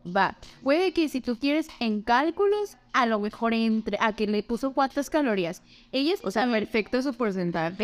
va. 0.06 0.38
Puede 0.64 0.94
que 0.94 1.10
si 1.10 1.22
tú 1.22 1.38
quieres 1.38 1.68
en 1.80 2.02
cálculos, 2.02 2.78
a 2.94 3.06
lo 3.06 3.20
mejor 3.20 3.54
entre 3.54 3.98
a 4.00 4.14
que 4.14 4.28
le 4.28 4.44
puso 4.44 4.74
cuántas 4.74 5.10
calorías. 5.10 5.62
Ella 5.92 6.14
es, 6.14 6.24
o 6.24 6.32
sea, 6.32 6.50
perfecto 6.50 7.02
su 7.02 7.14
porcentaje. 7.14 7.76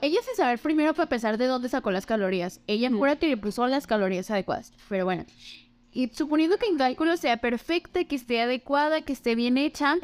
ella 0.00 0.20
se 0.22 0.34
saber 0.36 0.58
primero 0.58 0.94
para 0.94 1.08
pesar 1.08 1.38
de 1.38 1.46
dónde 1.46 1.68
sacó 1.68 1.90
las 1.90 2.06
calorías. 2.06 2.60
Ella 2.66 2.90
mm. 2.90 3.18
que 3.18 3.28
le 3.28 3.36
puso 3.36 3.66
las 3.66 3.86
calorías 3.86 4.30
adecuadas. 4.30 4.72
Pero 4.88 5.04
bueno. 5.04 5.24
Y 5.90 6.08
suponiendo 6.08 6.58
que 6.58 6.66
en 6.66 6.76
cálculos 6.76 7.20
sea 7.20 7.38
perfecta, 7.38 8.04
que 8.04 8.14
esté 8.14 8.40
adecuada, 8.40 9.00
que 9.00 9.12
esté 9.12 9.34
bien 9.34 9.56
hecha, 9.56 9.96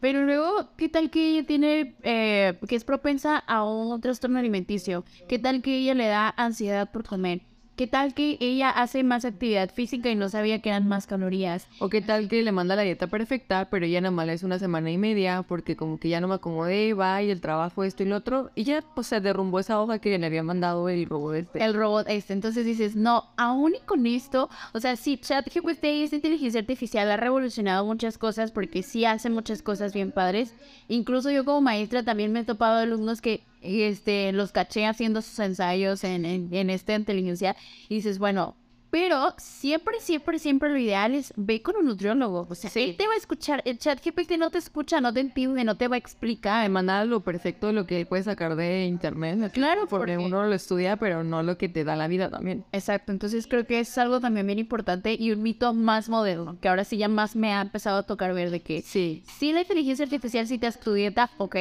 pero 0.00 0.24
luego, 0.24 0.70
¿qué 0.76 0.88
tal 0.88 1.10
que 1.10 1.30
ella 1.30 1.46
tiene, 1.46 1.94
eh, 2.02 2.58
que 2.68 2.74
es 2.74 2.84
propensa 2.84 3.38
a 3.38 3.64
un 3.64 4.00
trastorno 4.00 4.40
alimenticio? 4.40 5.04
¿Qué 5.28 5.38
tal 5.38 5.62
que 5.62 5.78
ella 5.78 5.94
le 5.94 6.08
da 6.08 6.34
ansiedad 6.36 6.90
por 6.90 7.04
comer? 7.04 7.42
¿Qué 7.78 7.86
tal 7.86 8.12
que 8.12 8.38
ella 8.40 8.70
hace 8.70 9.04
más 9.04 9.24
actividad 9.24 9.70
física 9.70 10.10
y 10.10 10.16
no 10.16 10.28
sabía 10.28 10.60
que 10.60 10.68
eran 10.68 10.88
más 10.88 11.06
calorías? 11.06 11.68
O 11.78 11.88
qué 11.88 12.02
tal 12.02 12.26
que 12.26 12.42
le 12.42 12.50
manda 12.50 12.74
la 12.74 12.82
dieta 12.82 13.06
perfecta, 13.06 13.68
pero 13.70 13.86
ella 13.86 14.00
nada 14.00 14.10
más 14.10 14.28
es 14.30 14.42
una 14.42 14.58
semana 14.58 14.90
y 14.90 14.98
media 14.98 15.44
porque 15.46 15.76
como 15.76 16.00
que 16.00 16.08
ya 16.08 16.20
no 16.20 16.26
me 16.26 16.34
acomodé, 16.34 16.92
va 16.94 17.22
y 17.22 17.30
el 17.30 17.40
trabajo 17.40 17.84
esto 17.84 18.02
y 18.02 18.06
lo 18.06 18.16
otro. 18.16 18.50
Y 18.56 18.64
ya 18.64 18.82
pues 18.96 19.06
se 19.06 19.20
derrumbó 19.20 19.60
esa 19.60 19.80
hoja 19.80 20.00
que 20.00 20.18
le 20.18 20.26
había 20.26 20.42
mandado 20.42 20.88
el 20.88 21.06
robot 21.06 21.36
este. 21.36 21.64
El 21.64 21.74
robot 21.74 22.08
este. 22.08 22.32
Entonces 22.32 22.66
dices, 22.66 22.96
no, 22.96 23.26
aún 23.36 23.76
y 23.76 23.80
con 23.86 24.08
esto, 24.08 24.50
o 24.72 24.80
sea, 24.80 24.96
sí, 24.96 25.16
ChatGPT 25.16 25.84
esta 25.84 26.16
inteligencia 26.16 26.58
artificial 26.58 27.08
ha 27.08 27.16
revolucionado 27.16 27.86
muchas 27.86 28.18
cosas 28.18 28.50
porque 28.50 28.82
sí 28.82 29.04
hace 29.04 29.30
muchas 29.30 29.62
cosas 29.62 29.94
bien 29.94 30.10
padres. 30.10 30.52
Incluso 30.88 31.30
yo 31.30 31.44
como 31.44 31.60
maestra 31.60 32.02
también 32.02 32.32
me 32.32 32.40
he 32.40 32.44
topado 32.44 32.78
alumnos 32.78 33.20
que 33.20 33.44
este, 33.62 34.32
los 34.32 34.52
caché 34.52 34.86
haciendo 34.86 35.22
sus 35.22 35.38
ensayos 35.38 36.04
en, 36.04 36.24
en, 36.24 36.70
esta 36.70 36.94
inteligencia 36.94 37.56
y 37.88 37.96
dices, 37.96 38.18
bueno, 38.18 38.56
pero 38.90 39.34
siempre, 39.36 40.00
siempre, 40.00 40.38
siempre 40.38 40.70
lo 40.70 40.78
ideal 40.78 41.14
es 41.14 41.34
ve 41.36 41.60
con 41.60 41.76
un 41.76 41.84
nutriólogo. 41.84 42.46
O 42.48 42.54
sea, 42.54 42.70
¿Sí? 42.70 42.94
te 42.96 43.06
va 43.06 43.12
a 43.12 43.16
escuchar. 43.16 43.62
El 43.66 43.78
chat 43.78 44.02
GPT 44.02 44.38
no 44.38 44.50
te 44.50 44.58
escucha, 44.58 45.00
no 45.00 45.12
te 45.12 45.20
entiende, 45.20 45.62
no 45.64 45.76
te 45.76 45.88
va 45.88 45.96
a 45.96 45.98
explicar. 45.98 46.68
Manda 46.70 47.04
lo 47.04 47.20
perfecto 47.20 47.66
de 47.66 47.74
lo 47.74 47.86
que 47.86 48.06
puedes 48.06 48.24
sacar 48.24 48.56
de 48.56 48.86
internet. 48.86 49.52
Claro, 49.52 49.86
porque 49.88 50.16
uno 50.16 50.46
lo 50.46 50.54
estudia, 50.54 50.96
pero 50.96 51.22
no 51.22 51.42
lo 51.42 51.58
que 51.58 51.68
te 51.68 51.84
da 51.84 51.96
la 51.96 52.08
vida 52.08 52.30
también. 52.30 52.64
Exacto. 52.72 53.12
Entonces 53.12 53.46
creo 53.46 53.66
que 53.66 53.80
es 53.80 53.98
algo 53.98 54.20
también 54.20 54.46
bien 54.46 54.58
importante 54.58 55.14
y 55.18 55.32
un 55.32 55.42
mito 55.42 55.74
más 55.74 56.08
moderno, 56.08 56.56
que 56.60 56.68
ahora 56.68 56.84
sí 56.84 56.96
ya 56.96 57.08
más 57.08 57.36
me 57.36 57.52
ha 57.52 57.60
empezado 57.60 57.98
a 57.98 58.02
tocar 58.04 58.32
ver 58.32 58.50
de 58.50 58.60
que 58.60 58.80
sí, 58.80 59.22
sí 59.38 59.52
la 59.52 59.60
inteligencia 59.60 60.04
artificial 60.04 60.46
sí 60.46 60.58
te 60.58 60.68
dieta, 60.94 61.30
ok, 61.38 61.56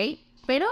pero 0.45 0.65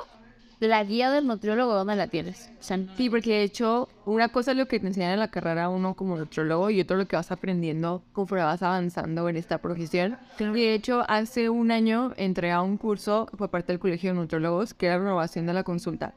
la 0.67 0.83
guía 0.83 1.11
del 1.11 1.27
nutriólogo, 1.27 1.73
¿dónde 1.73 1.95
la 1.95 2.07
tienes? 2.07 2.49
sí, 2.59 3.09
porque 3.09 3.31
de 3.31 3.43
hecho, 3.43 3.89
una 4.05 4.29
cosa 4.29 4.51
es 4.51 4.57
lo 4.57 4.67
que 4.67 4.79
te 4.79 4.87
enseñan 4.87 5.11
en 5.11 5.19
la 5.19 5.29
carrera 5.29 5.69
uno 5.69 5.95
como 5.95 6.17
nutriólogo 6.17 6.69
y 6.69 6.81
otro 6.81 6.97
lo 6.97 7.07
que 7.07 7.15
vas 7.15 7.31
aprendiendo 7.31 8.03
conforme 8.13 8.43
vas 8.43 8.63
avanzando 8.63 9.29
en 9.29 9.37
esta 9.37 9.59
profesión. 9.59 10.17
Y 10.39 10.45
de 10.45 10.73
hecho, 10.73 11.03
hace 11.07 11.49
un 11.49 11.71
año 11.71 12.13
entré 12.17 12.51
a 12.51 12.61
un 12.61 12.77
curso 12.77 13.27
por 13.37 13.49
parte 13.49 13.71
del 13.71 13.79
Colegio 13.79 14.11
de 14.11 14.19
Nutriólogos 14.19 14.73
que 14.73 14.87
era 14.87 14.97
renovación 14.97 15.45
de 15.45 15.53
la 15.53 15.63
consulta. 15.63 16.13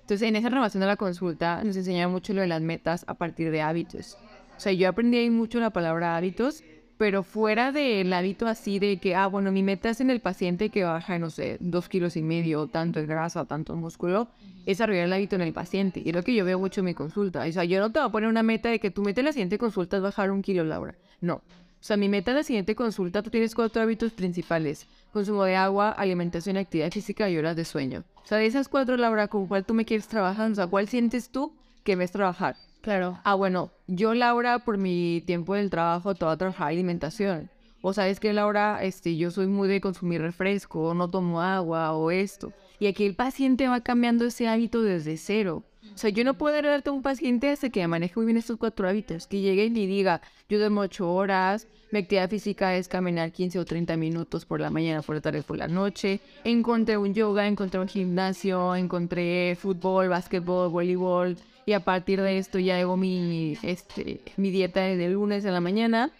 Entonces, 0.00 0.28
en 0.28 0.36
esa 0.36 0.48
renovación 0.48 0.80
de 0.80 0.86
la 0.88 0.96
consulta 0.96 1.62
nos 1.64 1.76
enseñaba 1.76 2.10
mucho 2.10 2.32
lo 2.32 2.40
de 2.40 2.48
las 2.48 2.60
metas 2.60 3.04
a 3.06 3.14
partir 3.14 3.50
de 3.50 3.62
hábitos. 3.62 4.18
O 4.56 4.60
sea, 4.60 4.72
yo 4.72 4.88
aprendí 4.88 5.18
ahí 5.18 5.30
mucho 5.30 5.60
la 5.60 5.70
palabra 5.70 6.16
hábitos 6.16 6.62
pero 7.02 7.24
fuera 7.24 7.72
del 7.72 8.12
hábito 8.12 8.46
así 8.46 8.78
de 8.78 8.98
que, 8.98 9.16
ah, 9.16 9.26
bueno, 9.26 9.50
mi 9.50 9.64
meta 9.64 9.90
es 9.90 10.00
en 10.00 10.08
el 10.08 10.20
paciente 10.20 10.68
que 10.68 10.84
baja, 10.84 11.18
no 11.18 11.30
sé, 11.30 11.56
dos 11.58 11.88
kilos 11.88 12.16
y 12.16 12.22
medio, 12.22 12.68
tanto 12.68 13.00
en 13.00 13.08
grasa, 13.08 13.44
tanto 13.44 13.72
en 13.72 13.80
músculo, 13.80 14.28
es 14.60 14.78
desarrollar 14.78 15.06
el 15.06 15.12
hábito 15.12 15.34
en 15.34 15.42
el 15.42 15.52
paciente. 15.52 16.00
Y 16.04 16.10
es 16.10 16.14
lo 16.14 16.22
que 16.22 16.32
yo 16.32 16.44
veo 16.44 16.60
mucho 16.60 16.80
en 16.80 16.84
mi 16.84 16.94
consulta. 16.94 17.44
O 17.44 17.50
sea, 17.50 17.64
yo 17.64 17.80
no 17.80 17.90
te 17.90 17.98
voy 17.98 18.08
a 18.08 18.12
poner 18.12 18.28
una 18.28 18.44
meta 18.44 18.68
de 18.68 18.78
que 18.78 18.92
tu 18.92 19.02
meta 19.02 19.20
en 19.20 19.24
la 19.24 19.32
siguiente 19.32 19.58
consulta 19.58 19.96
es 19.96 20.02
bajar 20.04 20.30
un 20.30 20.42
kilo, 20.42 20.62
Laura. 20.62 20.94
No. 21.20 21.34
O 21.34 21.42
sea, 21.80 21.96
mi 21.96 22.08
meta 22.08 22.30
en 22.30 22.36
la 22.36 22.44
siguiente 22.44 22.76
consulta, 22.76 23.20
tú 23.20 23.30
tienes 23.30 23.56
cuatro 23.56 23.82
hábitos 23.82 24.12
principales. 24.12 24.86
Consumo 25.12 25.42
de 25.42 25.56
agua, 25.56 25.90
alimentación, 25.90 26.56
actividad 26.56 26.92
física 26.92 27.28
y 27.28 27.36
horas 27.36 27.56
de 27.56 27.64
sueño. 27.64 28.04
O 28.22 28.26
sea, 28.28 28.38
de 28.38 28.46
esas 28.46 28.68
cuatro, 28.68 28.96
Laura, 28.96 29.26
¿con 29.26 29.48
cuál 29.48 29.64
tú 29.64 29.74
me 29.74 29.84
quieres 29.84 30.06
trabajar? 30.06 30.52
O 30.52 30.54
sea, 30.54 30.68
¿cuál 30.68 30.86
sientes 30.86 31.30
tú 31.30 31.52
que 31.82 31.96
ves 31.96 32.12
trabajar? 32.12 32.54
Claro. 32.82 33.20
Ah, 33.22 33.34
bueno, 33.34 33.70
yo, 33.86 34.12
Laura, 34.12 34.58
por 34.58 34.76
mi 34.76 35.22
tiempo 35.24 35.54
del 35.54 35.70
trabajo, 35.70 36.14
toda 36.14 36.36
trabajar 36.36 36.68
alimentación. 36.68 37.48
O 37.80 37.92
sabes 37.92 38.20
que, 38.20 38.32
Laura, 38.32 38.82
este, 38.82 39.16
yo 39.16 39.30
soy 39.30 39.46
muy 39.46 39.68
de 39.68 39.80
consumir 39.80 40.20
refresco, 40.20 40.92
no 40.94 41.08
tomo 41.08 41.40
agua 41.40 41.92
o 41.92 42.10
esto. 42.10 42.52
Y 42.80 42.86
aquí 42.86 43.04
el 43.04 43.14
paciente 43.14 43.68
va 43.68 43.80
cambiando 43.80 44.24
ese 44.24 44.48
hábito 44.48 44.82
desde 44.82 45.16
cero. 45.16 45.62
O 45.94 45.98
sea, 45.98 46.10
yo 46.10 46.24
no 46.24 46.34
puedo 46.34 46.60
darte 46.60 46.90
a 46.90 46.92
un 46.92 47.02
paciente 47.02 47.50
hasta 47.50 47.70
que 47.70 47.86
maneje 47.86 48.14
muy 48.16 48.26
bien 48.26 48.36
estos 48.36 48.56
cuatro 48.56 48.88
hábitos. 48.88 49.26
Que 49.26 49.40
llegue 49.40 49.66
y 49.66 49.86
diga, 49.86 50.20
yo 50.48 50.58
duermo 50.58 50.80
ocho 50.80 51.12
horas, 51.12 51.68
mi 51.92 52.00
actividad 52.00 52.30
física 52.30 52.74
es 52.76 52.88
caminar 52.88 53.30
15 53.30 53.58
o 53.58 53.64
30 53.64 53.96
minutos 53.96 54.46
por 54.46 54.60
la 54.60 54.70
mañana, 54.70 55.02
por 55.02 55.14
la 55.14 55.20
tarde, 55.20 55.42
por 55.42 55.58
la 55.58 55.68
noche. 55.68 56.20
Encontré 56.42 56.96
un 56.96 57.14
yoga, 57.14 57.46
encontré 57.46 57.78
un 57.78 57.88
gimnasio, 57.88 58.74
encontré 58.74 59.56
fútbol, 59.60 60.08
básquetbol, 60.08 60.70
voleibol, 60.70 61.36
y 61.66 61.72
a 61.72 61.80
partir 61.80 62.20
de 62.20 62.38
esto 62.38 62.58
ya 62.58 62.78
hago 62.78 62.96
mi, 62.96 63.56
este, 63.62 64.20
mi 64.36 64.50
dieta 64.50 64.80
de 64.80 65.08
lunes 65.08 65.44
en 65.44 65.52
la 65.52 65.60
mañana. 65.60 66.12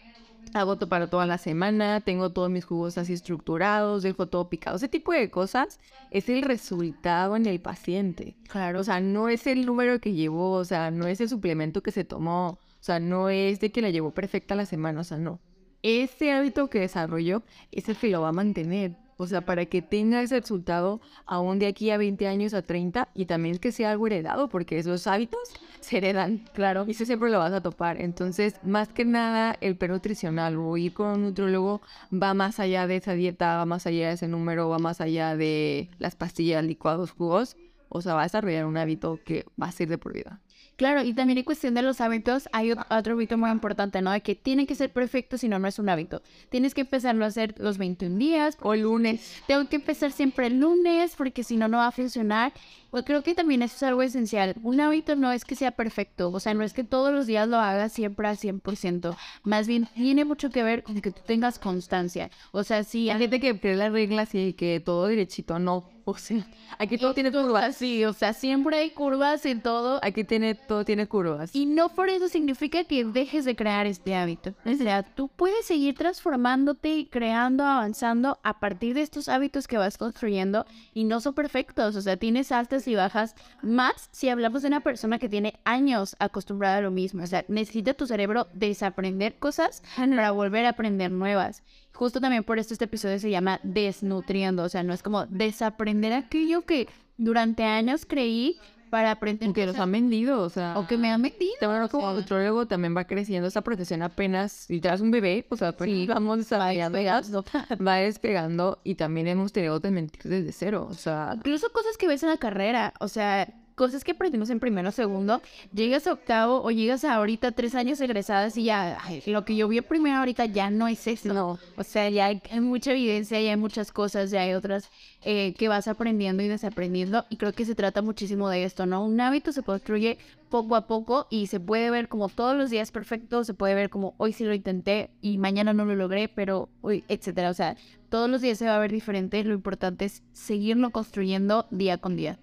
Hago 0.54 0.76
todo 0.76 0.88
para 0.88 1.08
toda 1.08 1.24
la 1.24 1.38
semana, 1.38 2.00
tengo 2.00 2.30
todos 2.30 2.50
mis 2.50 2.64
jugos 2.64 2.98
así 2.98 3.14
estructurados, 3.14 4.02
dejo 4.02 4.26
todo 4.26 4.50
picado. 4.50 4.76
Ese 4.76 4.88
tipo 4.88 5.12
de 5.12 5.30
cosas 5.30 5.80
es 6.10 6.28
el 6.28 6.42
resultado 6.42 7.36
en 7.36 7.46
el 7.46 7.60
paciente. 7.60 8.34
Claro. 8.48 8.80
O 8.80 8.84
sea, 8.84 9.00
no 9.00 9.28
es 9.28 9.46
el 9.46 9.64
número 9.64 9.98
que 10.00 10.12
llevó, 10.12 10.52
o 10.52 10.64
sea, 10.64 10.90
no 10.90 11.06
es 11.06 11.20
el 11.20 11.28
suplemento 11.28 11.82
que 11.82 11.90
se 11.90 12.04
tomó, 12.04 12.50
o 12.50 12.84
sea, 12.84 13.00
no 13.00 13.30
es 13.30 13.60
de 13.60 13.70
que 13.70 13.80
la 13.80 13.90
llevó 13.90 14.10
perfecta 14.10 14.54
la 14.54 14.66
semana, 14.66 15.00
o 15.00 15.04
sea, 15.04 15.16
no. 15.16 15.40
Ese 15.82 16.32
hábito 16.32 16.68
que 16.68 16.80
desarrolló 16.80 17.42
es 17.70 17.88
el 17.88 17.96
que 17.96 18.08
lo 18.08 18.20
va 18.20 18.28
a 18.28 18.32
mantener. 18.32 18.96
O 19.22 19.26
sea, 19.28 19.42
para 19.42 19.66
que 19.66 19.82
tenga 19.82 20.20
ese 20.20 20.40
resultado 20.40 21.00
aún 21.26 21.60
de 21.60 21.68
aquí 21.68 21.90
a 21.90 21.96
20 21.96 22.26
años, 22.26 22.54
a 22.54 22.62
30, 22.62 23.08
y 23.14 23.26
también 23.26 23.58
que 23.58 23.70
sea 23.70 23.92
algo 23.92 24.08
heredado, 24.08 24.48
porque 24.48 24.80
esos 24.80 25.06
hábitos 25.06 25.38
se 25.78 25.98
heredan, 25.98 26.44
claro, 26.52 26.84
y 26.88 26.90
eso 26.90 27.04
siempre 27.04 27.30
lo 27.30 27.38
vas 27.38 27.52
a 27.52 27.60
topar. 27.60 28.00
Entonces, 28.00 28.56
más 28.64 28.88
que 28.88 29.04
nada, 29.04 29.56
el 29.60 29.76
per 29.76 29.90
nutricional 29.90 30.56
o 30.56 30.76
ir 30.76 30.92
con 30.92 31.06
un 31.06 31.22
nutrólogo 31.22 31.82
va 32.12 32.34
más 32.34 32.58
allá 32.58 32.88
de 32.88 32.96
esa 32.96 33.12
dieta, 33.12 33.58
va 33.58 33.64
más 33.64 33.86
allá 33.86 34.08
de 34.08 34.14
ese 34.14 34.26
número, 34.26 34.68
va 34.68 34.80
más 34.80 35.00
allá 35.00 35.36
de 35.36 35.88
las 36.00 36.16
pastillas, 36.16 36.64
licuados, 36.64 37.12
jugos. 37.12 37.56
O 37.90 38.02
sea, 38.02 38.14
va 38.14 38.22
a 38.22 38.24
desarrollar 38.24 38.66
un 38.66 38.76
hábito 38.76 39.20
que 39.24 39.44
va 39.60 39.68
a 39.68 39.72
ser 39.72 39.88
de 39.88 39.98
por 39.98 40.14
vida. 40.14 40.40
Claro, 40.82 41.04
y 41.04 41.14
también 41.14 41.38
en 41.38 41.44
cuestión 41.44 41.74
de 41.74 41.82
los 41.82 42.00
hábitos, 42.00 42.48
hay 42.50 42.72
otro 42.72 43.14
hábito 43.14 43.38
muy 43.38 43.50
importante, 43.50 44.02
¿no? 44.02 44.10
De 44.10 44.20
que 44.20 44.34
tiene 44.34 44.66
que 44.66 44.74
ser 44.74 44.92
perfecto, 44.92 45.38
si 45.38 45.46
no, 45.46 45.60
no 45.60 45.68
es 45.68 45.78
un 45.78 45.88
hábito. 45.88 46.22
Tienes 46.48 46.74
que 46.74 46.80
empezarlo 46.80 47.24
a 47.24 47.28
hacer 47.28 47.54
los 47.58 47.78
21 47.78 48.18
días 48.18 48.58
o 48.60 48.74
el 48.74 48.80
lunes. 48.80 49.40
Tengo 49.46 49.68
que 49.68 49.76
empezar 49.76 50.10
siempre 50.10 50.48
el 50.48 50.58
lunes, 50.58 51.14
porque 51.16 51.44
si 51.44 51.56
no, 51.56 51.68
no 51.68 51.76
va 51.76 51.86
a 51.86 51.92
funcionar. 51.92 52.52
Pues 52.92 53.06
creo 53.06 53.22
que 53.22 53.34
también 53.34 53.62
eso 53.62 53.74
es 53.74 53.82
algo 53.84 54.02
esencial. 54.02 54.54
Un 54.62 54.78
hábito 54.78 55.16
no 55.16 55.32
es 55.32 55.46
que 55.46 55.54
sea 55.54 55.70
perfecto, 55.70 56.30
o 56.30 56.38
sea, 56.40 56.52
no 56.52 56.62
es 56.62 56.74
que 56.74 56.84
todos 56.84 57.10
los 57.10 57.26
días 57.26 57.48
lo 57.48 57.56
hagas 57.56 57.90
siempre 57.90 58.28
al 58.28 58.36
100%. 58.36 59.16
Más 59.44 59.66
bien, 59.66 59.88
tiene 59.94 60.26
mucho 60.26 60.50
que 60.50 60.62
ver 60.62 60.82
con 60.82 61.00
que 61.00 61.10
tú 61.10 61.22
tengas 61.24 61.58
constancia. 61.58 62.30
O 62.50 62.64
sea, 62.64 62.84
si... 62.84 63.08
Hay 63.08 63.18
gente 63.18 63.40
que 63.40 63.58
cree 63.58 63.76
las 63.76 63.92
reglas 63.92 64.34
y 64.34 64.52
que 64.52 64.78
todo 64.78 65.06
derechito, 65.06 65.58
no. 65.58 65.90
O 66.04 66.16
sea, 66.16 66.44
aquí 66.78 66.98
todo 66.98 67.14
tiene 67.14 67.30
curvas. 67.30 67.76
Sí, 67.76 68.04
o 68.04 68.12
sea, 68.12 68.32
siempre 68.32 68.76
hay 68.76 68.90
curvas 68.90 69.46
en 69.46 69.60
todo. 69.60 70.00
Aquí 70.02 70.24
tiene, 70.24 70.56
todo 70.56 70.84
tiene 70.84 71.06
curvas. 71.06 71.54
Y 71.54 71.66
no 71.66 71.90
por 71.90 72.08
eso 72.08 72.28
significa 72.28 72.84
que 72.84 73.04
dejes 73.04 73.44
de 73.44 73.54
crear 73.54 73.86
este 73.86 74.16
hábito. 74.16 74.54
O 74.64 74.74
sea, 74.74 75.02
tú 75.04 75.28
puedes 75.28 75.64
seguir 75.64 75.94
transformándote 75.94 76.96
y 76.96 77.06
creando, 77.06 77.64
avanzando 77.64 78.38
a 78.42 78.58
partir 78.58 78.94
de 78.94 79.02
estos 79.02 79.28
hábitos 79.28 79.68
que 79.68 79.78
vas 79.78 79.96
construyendo 79.96 80.66
y 80.92 81.04
no 81.04 81.20
son 81.20 81.34
perfectos. 81.34 81.94
O 81.94 82.02
sea, 82.02 82.16
tienes 82.16 82.50
altas 82.50 82.81
y 82.88 82.94
bajas. 82.94 83.34
Más 83.62 84.08
si 84.12 84.28
hablamos 84.28 84.62
de 84.62 84.68
una 84.68 84.80
persona 84.80 85.18
que 85.18 85.28
tiene 85.28 85.60
años 85.64 86.16
acostumbrada 86.18 86.78
a 86.78 86.80
lo 86.82 86.90
mismo. 86.90 87.22
O 87.22 87.26
sea, 87.26 87.44
necesita 87.48 87.94
tu 87.94 88.06
cerebro 88.06 88.48
desaprender 88.52 89.38
cosas 89.38 89.82
para 89.96 90.30
volver 90.30 90.66
a 90.66 90.70
aprender 90.70 91.10
nuevas. 91.10 91.62
Justo 91.94 92.20
también 92.20 92.44
por 92.44 92.58
esto 92.58 92.74
este 92.74 92.86
episodio 92.86 93.18
se 93.18 93.30
llama 93.30 93.60
Desnutriendo, 93.62 94.62
o 94.64 94.68
sea, 94.68 94.82
no 94.82 94.94
es 94.94 95.02
como 95.02 95.26
desaprender 95.26 96.12
aquello 96.12 96.62
que 96.62 96.88
durante 97.18 97.64
años 97.64 98.06
creí 98.06 98.58
para 98.92 99.10
aprender. 99.12 99.54
Que 99.54 99.64
los 99.64 99.78
han 99.78 99.90
vendido, 99.90 100.42
o 100.42 100.50
sea. 100.50 100.78
O 100.78 100.86
que 100.86 100.98
me 100.98 101.10
han 101.10 101.22
vendido. 101.22 101.54
También 101.58 101.88
como 101.88 102.08
o 102.08 102.10
sea, 102.10 102.20
nutriólogo 102.20 102.66
también 102.66 102.94
va 102.94 103.06
creciendo 103.06 103.48
esa 103.48 103.62
profesión 103.62 104.02
apenas, 104.02 104.70
y 104.70 104.82
te 104.82 104.88
das 104.88 105.00
un 105.00 105.10
bebé, 105.10 105.46
o 105.48 105.56
sea, 105.56 105.72
pues 105.72 105.88
Sí, 105.88 106.06
vamos 106.06 106.36
desarrollando, 106.36 106.98
despegando. 106.98 107.44
va 107.88 107.94
despegando 107.96 108.80
y 108.84 108.96
también 108.96 109.28
hemos 109.28 109.50
tenido 109.50 109.80
que 109.80 109.90
mentir 109.90 110.20
desde 110.24 110.52
cero, 110.52 110.88
o 110.90 110.92
sea, 110.92 111.32
Incluso 111.36 111.72
cosas 111.72 111.96
que 111.96 112.06
ves 112.06 112.22
en 112.22 112.28
la 112.28 112.36
carrera, 112.36 112.92
o 113.00 113.08
sea, 113.08 113.48
cosas 113.82 114.04
que 114.04 114.12
aprendimos 114.12 114.48
en 114.48 114.60
primero 114.60 114.90
o 114.90 114.92
segundo, 114.92 115.42
llegas 115.74 116.06
a 116.06 116.12
octavo 116.12 116.62
o 116.62 116.70
llegas 116.70 117.02
a 117.02 117.16
ahorita 117.16 117.50
tres 117.50 117.74
años 117.74 118.00
egresadas 118.00 118.56
y 118.56 118.62
ya, 118.62 118.96
ay, 119.02 119.24
lo 119.26 119.44
que 119.44 119.56
yo 119.56 119.66
vi 119.66 119.78
en 119.78 119.82
primero 119.82 120.18
ahorita 120.18 120.46
ya 120.46 120.70
no 120.70 120.86
es 120.86 121.04
eso. 121.08 121.34
No. 121.34 121.58
O 121.76 121.82
sea, 121.82 122.08
ya 122.08 122.26
hay, 122.26 122.40
hay 122.52 122.60
mucha 122.60 122.92
evidencia, 122.92 123.40
ya 123.40 123.50
hay 123.50 123.56
muchas 123.56 123.90
cosas, 123.90 124.30
ya 124.30 124.42
hay 124.42 124.54
otras 124.54 124.88
eh, 125.24 125.54
que 125.58 125.66
vas 125.66 125.88
aprendiendo 125.88 126.44
y 126.44 126.48
desaprendiendo 126.48 127.24
y 127.28 127.38
creo 127.38 127.52
que 127.52 127.64
se 127.64 127.74
trata 127.74 128.02
muchísimo 128.02 128.48
de 128.48 128.62
esto, 128.62 128.86
¿no? 128.86 129.04
Un 129.04 129.20
hábito 129.20 129.50
se 129.50 129.64
construye 129.64 130.16
poco 130.48 130.76
a 130.76 130.86
poco 130.86 131.26
y 131.28 131.48
se 131.48 131.58
puede 131.58 131.90
ver 131.90 132.06
como 132.06 132.28
todos 132.28 132.56
los 132.56 132.70
días 132.70 132.92
perfecto, 132.92 133.42
se 133.42 133.52
puede 133.52 133.74
ver 133.74 133.90
como 133.90 134.14
hoy 134.18 134.32
sí 134.32 134.44
lo 134.44 134.54
intenté 134.54 135.10
y 135.20 135.38
mañana 135.38 135.72
no 135.72 135.84
lo 135.84 135.96
logré, 135.96 136.28
pero 136.28 136.68
hoy, 136.82 137.02
etcétera. 137.08 137.50
O 137.50 137.54
sea, 137.54 137.76
todos 138.10 138.30
los 138.30 138.42
días 138.42 138.58
se 138.58 138.66
va 138.66 138.76
a 138.76 138.78
ver 138.78 138.92
diferente, 138.92 139.42
lo 139.42 139.54
importante 139.54 140.04
es 140.04 140.22
seguirlo 140.32 140.90
construyendo 140.90 141.66
día 141.70 141.98
con 141.98 142.14
día. 142.14 142.38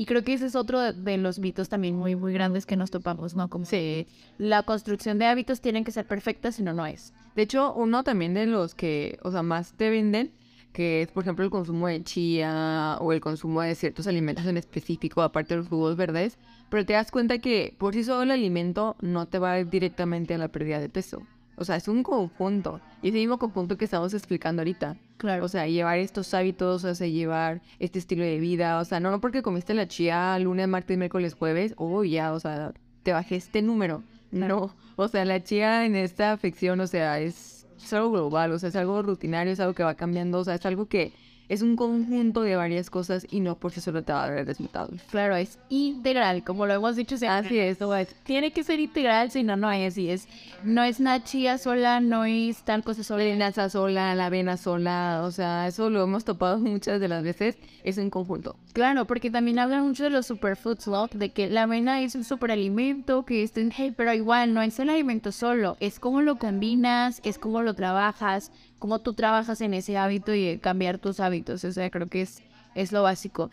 Y 0.00 0.06
creo 0.06 0.24
que 0.24 0.32
ese 0.32 0.46
es 0.46 0.56
otro 0.56 0.80
de, 0.80 0.94
de 0.94 1.18
los 1.18 1.38
mitos 1.40 1.68
también 1.68 1.94
muy, 1.94 2.16
muy 2.16 2.32
grandes 2.32 2.64
que 2.64 2.74
nos 2.74 2.90
topamos, 2.90 3.36
¿no? 3.36 3.50
Como 3.50 3.66
que 3.66 4.06
la 4.38 4.62
construcción 4.62 5.18
de 5.18 5.26
hábitos 5.26 5.60
tienen 5.60 5.84
que 5.84 5.92
ser 5.92 6.06
perfecta, 6.06 6.52
si 6.52 6.62
no, 6.62 6.72
no 6.72 6.86
es. 6.86 7.12
De 7.36 7.42
hecho, 7.42 7.74
uno 7.74 8.02
también 8.02 8.32
de 8.32 8.46
los 8.46 8.74
que, 8.74 9.18
o 9.22 9.30
sea, 9.30 9.42
más 9.42 9.74
te 9.74 9.90
venden, 9.90 10.32
que 10.72 11.02
es, 11.02 11.08
por 11.10 11.24
ejemplo, 11.24 11.44
el 11.44 11.50
consumo 11.50 11.86
de 11.86 12.02
chía 12.02 12.96
o 12.98 13.12
el 13.12 13.20
consumo 13.20 13.60
de 13.60 13.74
ciertos 13.74 14.06
alimentos 14.06 14.46
en 14.46 14.56
específico, 14.56 15.20
aparte 15.20 15.52
de 15.52 15.58
los 15.58 15.68
jugos 15.68 15.96
verdes, 15.96 16.38
pero 16.70 16.86
te 16.86 16.94
das 16.94 17.10
cuenta 17.10 17.36
que 17.36 17.76
por 17.76 17.92
sí 17.92 18.02
solo 18.02 18.22
el 18.22 18.30
alimento 18.30 18.96
no 19.02 19.28
te 19.28 19.38
va 19.38 19.62
directamente 19.64 20.32
a 20.32 20.38
la 20.38 20.48
pérdida 20.48 20.80
de 20.80 20.88
peso. 20.88 21.26
O 21.60 21.64
sea, 21.64 21.76
es 21.76 21.88
un 21.88 22.02
conjunto. 22.02 22.80
Y 23.02 23.08
ese 23.08 23.18
mismo 23.18 23.38
conjunto 23.38 23.76
que 23.76 23.84
estamos 23.84 24.14
explicando 24.14 24.62
ahorita. 24.62 24.96
Claro. 25.18 25.44
O 25.44 25.48
sea, 25.48 25.66
llevar 25.66 25.98
estos 25.98 26.32
hábitos, 26.32 26.84
o 26.84 26.94
sea, 26.94 27.06
llevar 27.06 27.60
este 27.78 27.98
estilo 27.98 28.24
de 28.24 28.38
vida. 28.38 28.78
O 28.80 28.84
sea, 28.86 28.98
no, 28.98 29.10
no 29.10 29.20
porque 29.20 29.42
comiste 29.42 29.74
la 29.74 29.86
chía 29.86 30.38
lunes, 30.38 30.66
martes, 30.68 30.96
miércoles, 30.96 31.34
jueves, 31.34 31.74
oh, 31.76 32.02
ya, 32.02 32.32
o 32.32 32.40
sea, 32.40 32.72
te 33.02 33.12
bajé 33.12 33.36
este 33.36 33.60
número. 33.60 34.02
No. 34.30 34.74
O 34.96 35.08
sea, 35.08 35.26
la 35.26 35.44
chía 35.44 35.84
en 35.84 35.96
esta 35.96 36.32
afección, 36.32 36.80
o 36.80 36.86
sea, 36.86 37.20
es, 37.20 37.66
es 37.76 37.92
algo 37.92 38.12
global, 38.12 38.52
o 38.52 38.58
sea, 38.58 38.70
es 38.70 38.76
algo 38.76 39.02
rutinario, 39.02 39.52
es 39.52 39.60
algo 39.60 39.74
que 39.74 39.82
va 39.82 39.94
cambiando, 39.96 40.38
o 40.38 40.44
sea, 40.44 40.54
es 40.54 40.64
algo 40.64 40.86
que 40.86 41.12
es 41.50 41.62
un 41.62 41.74
conjunto 41.74 42.42
de 42.42 42.54
varias 42.54 42.90
cosas 42.90 43.26
y 43.28 43.40
no 43.40 43.56
por 43.56 43.72
sí 43.72 43.80
solo 43.80 44.04
te 44.04 44.12
va 44.12 44.22
a 44.22 44.30
dar 44.30 44.46
resultados. 44.46 45.00
Claro, 45.10 45.34
es 45.34 45.58
integral, 45.68 46.44
como 46.44 46.64
lo 46.64 46.74
hemos 46.74 46.94
dicho 46.94 47.16
siempre. 47.16 47.68
Así 47.68 47.82
es. 47.82 48.16
Tiene 48.22 48.52
que 48.52 48.62
ser 48.62 48.78
integral, 48.78 49.32
si 49.32 49.42
no, 49.42 49.56
no 49.56 49.68
es 49.72 49.92
así. 49.92 50.10
Es, 50.10 50.28
no 50.62 50.84
es 50.84 51.00
una 51.00 51.24
chía 51.24 51.58
sola, 51.58 51.98
no 52.00 52.24
es 52.24 52.62
tal 52.62 52.84
cosa 52.84 53.02
sola. 53.02 53.24
La 53.24 53.32
linaza 53.32 53.68
sola, 53.68 54.14
la 54.14 54.26
avena 54.26 54.56
sola, 54.56 55.22
o 55.24 55.32
sea, 55.32 55.66
eso 55.66 55.90
lo 55.90 56.04
hemos 56.04 56.24
topado 56.24 56.58
muchas 56.58 57.00
de 57.00 57.08
las 57.08 57.24
veces, 57.24 57.58
es 57.82 57.98
un 57.98 58.10
conjunto. 58.10 58.54
Claro, 58.72 59.06
porque 59.06 59.32
también 59.32 59.58
hablan 59.58 59.88
mucho 59.88 60.04
de 60.04 60.10
los 60.10 60.26
superfoods, 60.26 60.86
¿no? 60.86 61.08
De 61.08 61.30
que 61.30 61.50
la 61.50 61.64
avena 61.64 62.00
es 62.00 62.14
un 62.14 62.22
superalimento, 62.22 63.24
que 63.24 63.42
es 63.42 63.52
hey, 63.56 63.92
pero 63.96 64.14
igual 64.14 64.54
no 64.54 64.62
es 64.62 64.78
el 64.78 64.88
alimento 64.88 65.32
solo, 65.32 65.76
es 65.80 65.98
cómo 65.98 66.22
lo 66.22 66.38
combinas, 66.38 67.20
es 67.24 67.38
cómo 67.38 67.62
lo 67.62 67.74
trabajas, 67.74 68.52
cómo 68.80 68.98
tú 68.98 69.14
trabajas 69.14 69.60
en 69.60 69.74
ese 69.74 69.96
hábito 69.96 70.34
y 70.34 70.58
cambiar 70.58 70.98
tus 70.98 71.20
hábitos. 71.20 71.62
O 71.64 71.70
sea, 71.70 71.88
creo 71.90 72.08
que 72.08 72.22
es, 72.22 72.42
es 72.74 72.90
lo 72.90 73.04
básico. 73.04 73.50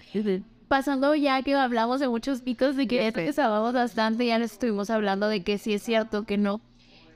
Pasando 0.68 1.14
ya 1.14 1.44
que 1.44 1.54
hablamos 1.54 2.00
de 2.00 2.08
muchos 2.08 2.44
mitos, 2.44 2.76
de 2.76 2.88
que 2.88 3.14
que 3.14 3.34
sabemos 3.34 3.74
bastante, 3.74 4.26
ya 4.26 4.40
les 4.40 4.54
estuvimos 4.54 4.90
hablando 4.90 5.28
de 5.28 5.44
que 5.44 5.60
sí 5.60 5.74
es 5.74 5.84
cierto, 5.84 6.24
que 6.24 6.38
no. 6.38 6.62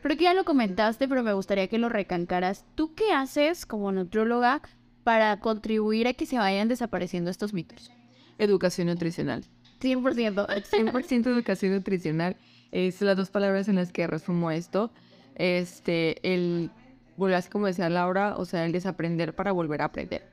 Creo 0.04 0.18
que 0.18 0.26
ya 0.26 0.34
lo 0.34 0.46
comentaste, 0.46 1.08
pero 1.08 1.24
me 1.24 1.34
gustaría 1.34 1.68
que 1.68 1.78
lo 1.78 1.90
recalcaras. 1.90 2.66
¿Tú 2.76 2.94
qué 2.94 3.12
haces 3.14 3.66
como 3.66 3.92
nutrióloga 3.92 4.62
para 5.04 5.40
contribuir 5.40 6.08
a 6.08 6.14
que 6.14 6.26
se 6.26 6.38
vayan 6.38 6.68
desapareciendo 6.68 7.32
estos 7.32 7.54
mitos? 7.54 7.92
Educación 8.38 8.88
nutricional. 8.88 9.44
100%. 9.80 10.48
100% 10.48 11.28
educación 11.32 11.74
nutricional 11.74 12.36
es 12.72 13.02
las 13.02 13.18
dos 13.18 13.30
palabras 13.30 13.68
en 13.68 13.76
las 13.76 13.92
que 13.92 14.08
resumo 14.08 14.52
esto. 14.52 14.92
Este, 15.36 16.18
el, 16.34 16.72
volver 17.18 17.36
así 17.36 17.50
como 17.50 17.68
decía 17.68 17.90
Laura, 17.90 18.36
o 18.38 18.46
sea, 18.46 18.66
el 18.66 18.72
desaprender 18.72 19.34
para 19.36 19.52
volver 19.52 19.82
a 19.82 19.86
aprender. 19.86 20.28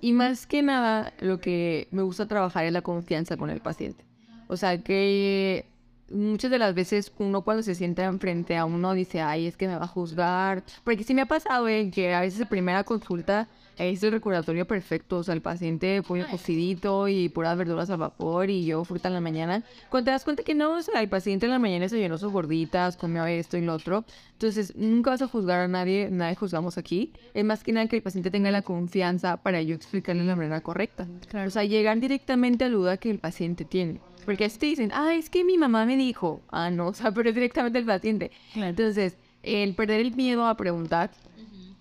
Y 0.00 0.12
más 0.12 0.46
que 0.46 0.62
nada, 0.62 1.12
lo 1.20 1.40
que 1.40 1.88
me 1.92 2.02
gusta 2.02 2.26
trabajar 2.26 2.64
es 2.64 2.72
la 2.72 2.82
confianza 2.82 3.36
con 3.36 3.50
el 3.50 3.60
paciente. 3.60 4.04
O 4.48 4.56
sea, 4.56 4.82
que 4.82 5.66
muchas 6.10 6.50
de 6.50 6.58
las 6.58 6.74
veces 6.74 7.12
uno 7.18 7.42
cuando 7.42 7.62
se 7.62 7.74
sienta 7.74 8.04
enfrente 8.04 8.56
a 8.56 8.64
uno 8.64 8.94
dice, 8.94 9.20
ay, 9.20 9.46
es 9.46 9.56
que 9.56 9.68
me 9.68 9.76
va 9.76 9.84
a 9.84 9.88
juzgar. 9.88 10.64
Porque 10.84 11.04
sí 11.04 11.14
me 11.14 11.22
ha 11.22 11.26
pasado, 11.26 11.68
eh, 11.68 11.90
que 11.90 12.14
a 12.14 12.20
veces 12.20 12.40
en 12.40 12.48
primera 12.48 12.84
consulta 12.84 13.48
es 13.78 14.02
el 14.02 14.12
recordatorio 14.12 14.66
perfecto. 14.66 15.18
O 15.18 15.22
sea, 15.22 15.34
el 15.34 15.42
paciente 15.42 16.02
pollo 16.02 16.26
cocidito 16.28 17.08
y 17.08 17.28
puras 17.28 17.56
verduras 17.56 17.90
al 17.90 17.98
vapor 17.98 18.50
y 18.50 18.64
yo 18.64 18.84
fruta 18.84 19.08
en 19.08 19.14
la 19.14 19.20
mañana. 19.20 19.64
Cuando 19.88 20.06
te 20.06 20.10
das 20.12 20.24
cuenta 20.24 20.42
que 20.42 20.54
no, 20.54 20.76
o 20.76 20.82
sea, 20.82 21.00
el 21.00 21.08
paciente 21.08 21.46
en 21.46 21.52
la 21.52 21.58
mañana 21.58 21.88
se 21.88 21.98
llenó 21.98 22.18
sus 22.18 22.32
gorditas, 22.32 22.96
comió 22.96 23.24
esto 23.26 23.56
y 23.56 23.62
lo 23.62 23.74
otro. 23.74 24.04
Entonces, 24.32 24.74
nunca 24.76 25.10
vas 25.10 25.22
a 25.22 25.28
juzgar 25.28 25.60
a 25.60 25.68
nadie, 25.68 26.08
nadie 26.10 26.34
juzgamos 26.34 26.78
aquí. 26.78 27.12
Es 27.34 27.44
más 27.44 27.62
que 27.62 27.72
nada 27.72 27.86
que 27.86 27.96
el 27.96 28.02
paciente 28.02 28.30
tenga 28.30 28.50
la 28.50 28.62
confianza 28.62 29.36
para 29.36 29.62
yo 29.62 29.74
explicarle 29.74 30.24
la 30.24 30.36
manera 30.36 30.60
correcta. 30.60 31.06
O 31.46 31.50
sea, 31.50 31.64
llegar 31.64 32.00
directamente 32.00 32.64
a 32.64 32.68
la 32.68 32.74
duda 32.74 32.96
que 32.96 33.10
el 33.10 33.18
paciente 33.18 33.64
tiene. 33.64 34.00
Porque 34.24 34.44
así 34.44 34.58
te 34.58 34.66
dicen, 34.66 34.90
ah, 34.94 35.14
es 35.14 35.30
que 35.30 35.44
mi 35.44 35.58
mamá 35.58 35.84
me 35.86 35.96
dijo. 35.96 36.40
Ah, 36.50 36.70
no, 36.70 36.86
o 36.88 36.94
sea, 36.94 37.12
pero 37.12 37.28
es 37.28 37.34
directamente 37.34 37.78
el 37.78 37.84
paciente. 37.84 38.30
Claro. 38.52 38.70
Entonces, 38.70 39.16
el 39.42 39.74
perder 39.74 40.00
el 40.00 40.14
miedo 40.14 40.46
a 40.46 40.56
preguntar, 40.56 41.10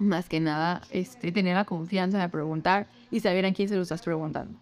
más 0.02 0.28
que 0.28 0.40
nada, 0.40 0.82
este, 0.92 1.32
tener 1.32 1.56
la 1.56 1.66
confianza 1.66 2.20
de 2.20 2.30
preguntar 2.30 2.88
y 3.12 3.20
saber 3.20 3.46
a 3.46 3.54
quién 3.54 3.70
se 3.70 3.76
lo 3.76 3.84
estás 3.84 4.02
preguntando. 4.02 4.60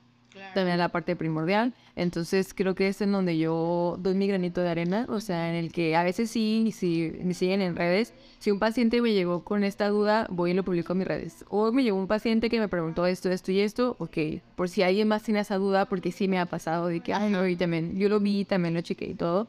También 0.54 0.78
la 0.78 0.90
parte 0.90 1.16
primordial. 1.16 1.74
Entonces, 1.96 2.54
creo 2.54 2.74
que 2.76 2.88
es 2.88 3.02
en 3.02 3.12
donde 3.12 3.38
yo 3.38 3.98
doy 4.00 4.16
mi 4.16 4.28
granito 4.28 4.62
de 4.62 4.70
arena. 4.70 5.06
O 5.10 5.20
sea, 5.20 5.50
en 5.50 5.56
el 5.56 5.72
que 5.72 5.96
a 5.96 6.04
veces 6.04 6.32
sí, 6.32 6.72
si 6.74 7.12
me 7.24 7.34
siguen 7.34 7.62
en 7.62 7.76
redes, 7.76 8.14
si 8.40 8.52
un 8.52 8.60
paciente 8.60 9.02
me 9.02 9.14
llegó 9.14 9.44
con 9.44 9.64
esta 9.64 9.90
duda, 9.90 10.28
voy 10.30 10.52
y 10.52 10.54
lo 10.54 10.64
publico 10.64 10.94
en 10.94 11.00
mis 11.00 11.08
redes. 11.08 11.46
O 11.50 11.72
me 11.72 11.84
llegó 11.84 11.98
un 11.98 12.08
paciente 12.08 12.50
que 12.50 12.60
me 12.60 12.68
preguntó 12.68 13.06
esto, 13.06 13.30
esto 13.30 13.52
y 13.52 13.60
esto, 13.60 13.96
ok. 14.00 14.18
Por 14.56 14.70
si 14.70 14.82
alguien 14.82 15.08
más 15.08 15.24
tiene 15.24 15.42
esa 15.42 15.58
duda, 15.58 15.86
porque 15.86 16.12
sí 16.12 16.28
me 16.28 16.40
ha 16.40 16.46
pasado 16.46 16.88
de 16.88 17.02
que, 17.02 17.14
ay, 17.14 17.30
no, 17.30 17.46
y 17.48 17.56
también, 17.56 17.98
yo 17.98 18.08
lo 18.08 18.20
vi, 18.20 18.46
también 18.46 18.74
lo 18.74 18.82
chequé 18.82 19.06
y 19.08 19.16
todo. 19.16 19.48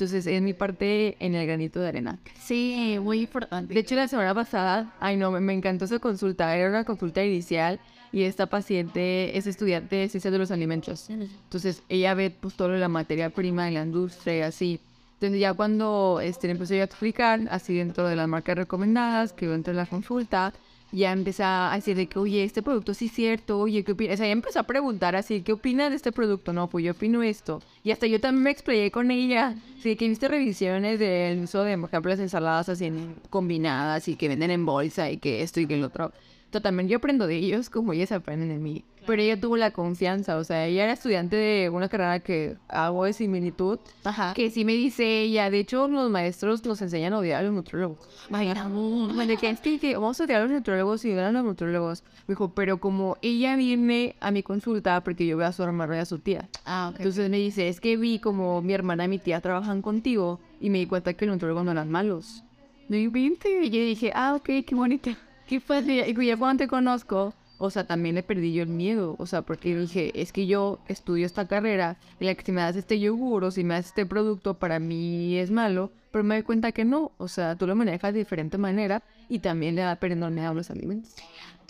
Entonces, 0.00 0.26
es 0.26 0.40
mi 0.40 0.54
parte 0.54 1.14
en 1.20 1.34
el 1.34 1.46
granito 1.46 1.78
de 1.78 1.88
arena. 1.88 2.18
Sí, 2.40 2.96
muy 3.02 3.20
importante. 3.20 3.74
De 3.74 3.80
hecho, 3.80 3.94
la 3.94 4.08
semana 4.08 4.34
pasada, 4.34 4.94
ay 4.98 5.18
no, 5.18 5.30
me, 5.30 5.40
me 5.40 5.52
encantó 5.52 5.84
esa 5.84 5.98
consulta. 5.98 6.56
Era 6.56 6.70
una 6.70 6.84
consulta 6.84 7.22
inicial 7.22 7.78
y 8.10 8.22
esta 8.22 8.46
paciente 8.46 9.36
es 9.36 9.46
estudiante 9.46 9.96
de 9.96 10.08
ciencias 10.08 10.32
de 10.32 10.38
los 10.38 10.50
alimentos. 10.50 11.10
Entonces, 11.10 11.82
ella 11.90 12.14
ve 12.14 12.30
pues 12.30 12.54
todo 12.54 12.68
lo 12.68 12.74
de 12.74 12.80
la 12.80 12.88
materia 12.88 13.28
prima 13.28 13.66
de 13.66 13.72
la 13.72 13.82
industria 13.82 14.38
y 14.38 14.40
así. 14.40 14.80
Entonces, 15.16 15.38
ya 15.38 15.52
cuando 15.52 16.18
este, 16.22 16.50
empecé 16.50 16.76
yo 16.76 16.80
a 16.80 16.86
explicar, 16.86 17.40
así 17.50 17.76
dentro 17.76 18.08
de 18.08 18.16
las 18.16 18.26
marcas 18.26 18.56
recomendadas, 18.56 19.34
que 19.34 19.48
dentro 19.48 19.74
de 19.74 19.80
la 19.80 19.84
consulta, 19.84 20.54
ya 20.92 21.12
empecé 21.12 21.42
a 21.44 21.70
decir 21.74 21.96
de 21.96 22.06
que, 22.06 22.18
oye, 22.18 22.42
este 22.44 22.62
producto 22.62 22.94
sí 22.94 23.06
es 23.06 23.12
cierto, 23.12 23.58
oye, 23.60 23.84
¿qué 23.84 23.92
opinas? 23.92 24.14
O 24.14 24.16
sea, 24.18 24.26
ella 24.26 24.32
empezó 24.32 24.60
a 24.60 24.64
preguntar 24.64 25.16
así, 25.16 25.42
¿qué 25.42 25.52
opinas 25.52 25.90
de 25.90 25.96
este 25.96 26.12
producto? 26.12 26.52
No, 26.52 26.68
pues 26.68 26.84
yo 26.84 26.92
opino 26.92 27.22
esto. 27.22 27.62
Y 27.84 27.90
hasta 27.92 28.06
yo 28.06 28.20
también 28.20 28.42
me 28.44 28.50
explayé 28.50 28.90
con 28.90 29.10
ella. 29.10 29.54
Sí, 29.82 29.96
que 29.96 30.08
viste 30.08 30.28
revisiones 30.28 30.98
del 30.98 31.40
uso 31.44 31.62
de, 31.64 31.76
por 31.78 31.88
ejemplo, 31.88 32.10
las 32.10 32.20
ensaladas 32.20 32.68
así 32.68 32.86
en- 32.86 33.14
combinadas 33.30 34.08
y 34.08 34.16
que 34.16 34.28
venden 34.28 34.50
en 34.50 34.66
bolsa 34.66 35.10
y 35.10 35.18
que 35.18 35.42
esto 35.42 35.60
y 35.60 35.66
que 35.66 35.74
el 35.74 35.84
otro. 35.84 36.12
Entonces, 36.46 36.62
también 36.64 36.88
yo 36.88 36.98
aprendo 36.98 37.26
de 37.28 37.36
ellos 37.36 37.70
como 37.70 37.92
ellos 37.92 38.10
aprenden 38.12 38.48
de 38.48 38.58
mí. 38.58 38.84
Pero 39.10 39.22
ella 39.22 39.40
tuvo 39.40 39.56
la 39.56 39.72
confianza, 39.72 40.36
o 40.36 40.44
sea, 40.44 40.66
ella 40.66 40.84
era 40.84 40.92
estudiante 40.92 41.34
de 41.34 41.68
una 41.68 41.88
carrera 41.88 42.20
que 42.20 42.56
hago 42.68 43.06
de 43.06 43.12
similitud, 43.12 43.80
Ajá. 44.04 44.34
que 44.34 44.50
sí 44.50 44.64
me 44.64 44.74
dice 44.74 45.22
ella, 45.22 45.50
de 45.50 45.58
hecho 45.58 45.88
los 45.88 46.08
maestros 46.12 46.64
nos 46.64 46.80
enseñan 46.80 47.12
a 47.14 47.18
odiar 47.18 47.40
a 47.40 47.42
los 47.42 47.52
nutriólogos. 47.52 47.98
Vaya. 48.28 48.54
Bueno, 48.68 49.36
que 49.36 49.50
es 49.50 49.58
que, 49.58 49.94
vamos 49.96 50.20
a 50.20 50.24
odiar 50.24 50.42
a 50.42 50.44
los 50.44 50.52
nutriólogos 50.52 51.04
y 51.04 51.10
odiar 51.10 51.24
a 51.24 51.32
los 51.32 51.44
nutriólogos. 51.44 52.04
Me 52.28 52.34
dijo, 52.34 52.54
pero 52.54 52.78
como 52.78 53.16
ella 53.20 53.56
viene 53.56 54.14
a 54.20 54.30
mi 54.30 54.44
consulta 54.44 55.02
porque 55.02 55.26
yo 55.26 55.36
veo 55.36 55.48
a 55.48 55.52
su 55.52 55.64
hermana 55.64 55.96
y 55.96 55.98
a 55.98 56.04
su 56.04 56.20
tía. 56.20 56.48
Ah, 56.64 56.90
ok. 56.92 57.00
Entonces 57.00 57.28
me 57.30 57.38
dice, 57.38 57.68
es 57.68 57.80
que 57.80 57.96
vi 57.96 58.20
como 58.20 58.62
mi 58.62 58.74
hermana 58.74 59.06
y 59.06 59.08
mi 59.08 59.18
tía 59.18 59.40
trabajan 59.40 59.82
contigo 59.82 60.38
y 60.60 60.70
me 60.70 60.78
di 60.78 60.86
cuenta 60.86 61.14
que 61.14 61.26
los 61.26 61.34
nutriólogos 61.34 61.64
no 61.64 61.72
eran 61.72 61.90
malos. 61.90 62.44
No 62.88 62.96
invente. 62.96 63.64
Y 63.64 63.70
yo 63.70 63.80
dije, 63.80 64.12
ah, 64.14 64.36
ok, 64.36 64.64
qué 64.64 64.74
bonito. 64.76 65.10
Qué 65.48 65.58
fácil. 65.58 66.04
Y 66.06 66.26
ya 66.26 66.36
cuando 66.36 66.62
te 66.62 66.68
conozco, 66.68 67.34
o 67.60 67.70
sea, 67.70 67.84
también 67.86 68.14
le 68.14 68.22
perdí 68.22 68.54
yo 68.54 68.62
el 68.62 68.70
miedo, 68.70 69.16
o 69.18 69.26
sea, 69.26 69.42
porque 69.42 69.76
dije, 69.76 70.18
es 70.20 70.32
que 70.32 70.46
yo 70.46 70.78
estudio 70.88 71.26
esta 71.26 71.46
carrera, 71.46 71.98
y 72.18 72.24
la 72.24 72.34
que 72.34 72.42
si 72.42 72.52
me 72.52 72.62
das 72.62 72.74
este 72.74 72.98
yogur 72.98 73.44
o 73.44 73.50
si 73.50 73.64
me 73.64 73.74
das 73.74 73.86
este 73.86 74.06
producto, 74.06 74.54
para 74.54 74.78
mí 74.78 75.36
es 75.36 75.50
malo, 75.50 75.92
pero 76.10 76.24
me 76.24 76.36
doy 76.36 76.42
cuenta 76.42 76.72
que 76.72 76.86
no, 76.86 77.12
o 77.18 77.28
sea, 77.28 77.56
tú 77.56 77.66
lo 77.66 77.76
manejas 77.76 78.14
de 78.14 78.20
diferente 78.20 78.56
manera 78.56 79.02
y 79.28 79.40
también 79.40 79.76
le 79.76 79.82
da 79.82 79.96
perdón 79.96 80.38
a 80.38 80.54
los 80.54 80.70
alimentos. 80.70 81.14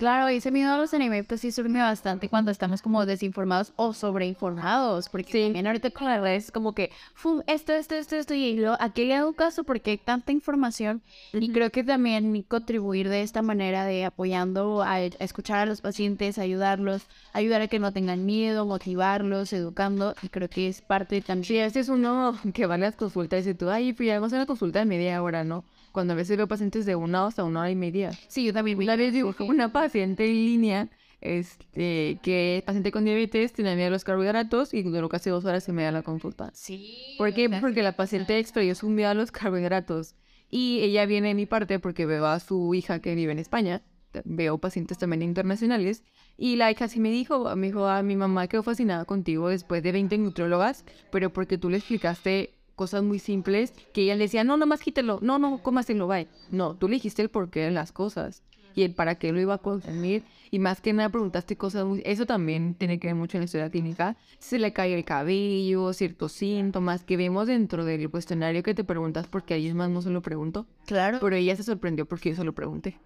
Claro, 0.01 0.28
ese 0.28 0.51
miedo 0.51 0.72
a 0.72 0.78
los 0.78 0.94
alimentos 0.94 1.40
sí 1.42 1.53
surge 1.53 1.76
bastante 1.76 2.30
cuando 2.30 2.51
estamos 2.51 2.80
como 2.80 3.05
desinformados 3.05 3.74
o 3.76 3.92
sobreinformados, 3.92 5.11
porque 5.11 5.30
Sí. 5.30 5.42
también 5.42 5.66
ahorita 5.66 5.90
con 5.90 6.07
las 6.07 6.22
redes 6.22 6.44
es 6.46 6.51
como 6.53 6.72
que, 6.74 6.90
"Fum, 7.12 7.42
esto, 7.46 7.74
esto, 7.74 7.94
esto, 7.96 8.16
esto, 8.16 8.32
y 8.32 8.55
luego, 8.57 8.78
¿a 8.80 8.94
qué 8.94 9.05
le 9.05 9.14
hago 9.14 9.34
caso? 9.34 9.62
Porque 9.62 9.90
hay 9.90 9.98
tanta 9.98 10.32
información 10.32 11.03
y 11.34 11.53
creo 11.53 11.68
que 11.68 11.84
también 11.84 12.42
contribuir 12.44 13.11
de 13.11 13.20
esta 13.20 13.42
manera 13.42 13.84
de 13.84 14.07
apoyando 14.07 14.80
a, 14.82 14.94
a 14.94 15.01
escuchar 15.05 15.59
a 15.59 15.66
los 15.66 15.82
pacientes, 15.82 16.38
ayudarlos, 16.38 17.03
ayudar 17.34 17.61
a 17.61 17.68
que 17.68 17.78
no 17.78 17.92
tengan 17.92 18.24
miedo, 18.24 18.64
motivarlos, 18.64 19.53
educando, 19.53 20.14
y 20.22 20.30
creo 20.30 20.48
que 20.48 20.68
es 20.68 20.80
parte 20.80 21.16
Sí, 21.20 21.26
también. 21.26 21.64
este 21.66 21.80
es 21.80 21.90
uno 21.90 22.34
que 22.55 22.64
va 22.64 22.76
a 22.76 22.78
las 22.78 22.96
consultas 22.96 23.40
y 23.40 23.42
dice 23.48 23.55
tú, 23.55 23.68
ay, 23.68 23.92
pues 23.92 24.07
ya 24.07 24.14
vamos 24.14 24.32
a 24.32 24.36
una 24.36 24.46
consulta 24.46 24.78
de 24.78 24.86
media 24.86 25.22
hora, 25.22 25.44
¿no? 25.44 25.62
Cuando 25.93 26.12
a 26.12 26.16
veces 26.16 26.36
veo 26.36 26.47
pacientes 26.47 26.86
de 26.86 26.95
una 26.95 27.26
hasta 27.26 27.45
una 27.45 27.61
hora 27.61 27.70
y 27.70 27.76
media. 27.76 28.12
Sí, 28.28 28.45
yo 28.45 28.53
también. 28.53 28.78
Una 28.78 28.97
vez 28.97 29.12
digo, 29.12 29.34
una 29.41 29.72
paciente 29.72 30.24
en 30.26 30.34
línea, 30.34 30.88
este, 31.20 32.18
que 32.22 32.62
paciente 32.64 32.93
con 32.93 33.05
diabetes, 33.05 33.53
tenía 33.53 33.74
miedo 33.74 33.88
a 33.88 33.91
los 33.91 34.05
carbohidratos 34.05 34.72
y 34.72 34.82
duró 34.82 35.09
casi 35.09 35.30
dos 35.30 35.45
horas 35.45 35.68
y 35.68 35.72
media 35.72 35.93
la 35.93 36.03
consulta. 36.03 36.51
Sí. 36.55 37.14
¿Por 37.18 37.34
qué? 37.34 37.49
Porque 37.61 37.82
la 37.82 37.93
paciente 37.93 38.38
extrayó 38.38 38.74
su 38.74 38.88
miedo 38.88 39.11
a 39.11 39.14
los 39.14 39.30
carbohidratos. 39.32 40.14
Y 40.51 40.80
ella 40.82 41.07
viene 41.07 41.28
de 41.28 41.34
mi 41.34 41.47
parte 41.47 41.78
porque 41.78 42.07
veo 42.07 42.26
a 42.26 42.41
su 42.41 42.74
hija 42.74 43.01
que 43.01 43.14
vive 43.14 43.32
en 43.32 43.38
España. 43.38 43.82
Veo 44.24 44.59
pacientes 44.59 44.99
también 44.99 45.22
internacionales. 45.22 46.03
Y 46.36 46.57
la 46.57 46.70
hija 46.70 46.88
sí 46.88 46.99
me 46.99 47.11
dijo, 47.11 47.55
me 47.55 47.68
dijo, 47.68 47.86
a 47.86 48.03
mi 48.03 48.16
mamá 48.16 48.49
quedó 48.49 48.62
fascinada 48.62 49.05
contigo 49.05 49.49
después 49.49 49.82
de 49.82 49.93
20 49.93 50.18
nutriólogas, 50.18 50.84
pero 51.12 51.32
porque 51.32 51.59
tú 51.59 51.70
le 51.70 51.76
explicaste 51.76 52.55
cosas 52.80 53.02
muy 53.02 53.18
simples 53.18 53.74
que 53.92 54.04
ella 54.04 54.14
le 54.14 54.24
decía, 54.24 54.42
no, 54.42 54.56
nomás 54.56 54.80
quítelo, 54.80 55.18
no, 55.20 55.38
no, 55.38 55.62
cómaselo, 55.62 56.06
bye. 56.06 56.28
No, 56.50 56.76
tú 56.76 56.88
le 56.88 56.94
dijiste 56.94 57.20
el 57.20 57.28
porqué 57.28 57.60
de 57.60 57.70
las 57.70 57.92
cosas 57.92 58.42
y 58.74 58.84
el 58.84 58.94
para 58.94 59.16
qué 59.16 59.32
lo 59.32 59.38
iba 59.38 59.52
a 59.52 59.58
consumir. 59.58 60.22
Y 60.50 60.60
más 60.60 60.80
que 60.80 60.94
nada 60.94 61.10
preguntaste 61.10 61.58
cosas 61.58 61.84
muy... 61.84 62.00
Eso 62.06 62.24
también 62.24 62.74
tiene 62.74 62.98
que 62.98 63.08
ver 63.08 63.16
mucho 63.16 63.36
en 63.36 63.42
la 63.42 63.44
historia 63.44 63.68
clínica. 63.68 64.16
Si 64.38 64.48
se 64.48 64.58
le 64.58 64.72
cae 64.72 64.94
el 64.94 65.04
cabello, 65.04 65.92
ciertos 65.92 66.32
síntomas 66.32 67.04
que 67.04 67.18
vemos 67.18 67.48
dentro 67.48 67.84
del 67.84 68.08
cuestionario 68.08 68.62
que 68.62 68.74
te 68.74 68.82
preguntas 68.82 69.26
porque 69.26 69.52
alguien 69.52 69.76
más 69.76 69.90
no 69.90 70.00
se 70.00 70.08
lo 70.08 70.22
preguntó. 70.22 70.66
Claro. 70.86 71.18
Pero 71.20 71.36
ella 71.36 71.56
se 71.56 71.64
sorprendió 71.64 72.06
porque 72.06 72.30
yo 72.30 72.36
se 72.36 72.44
lo 72.44 72.54
pregunté. 72.54 72.98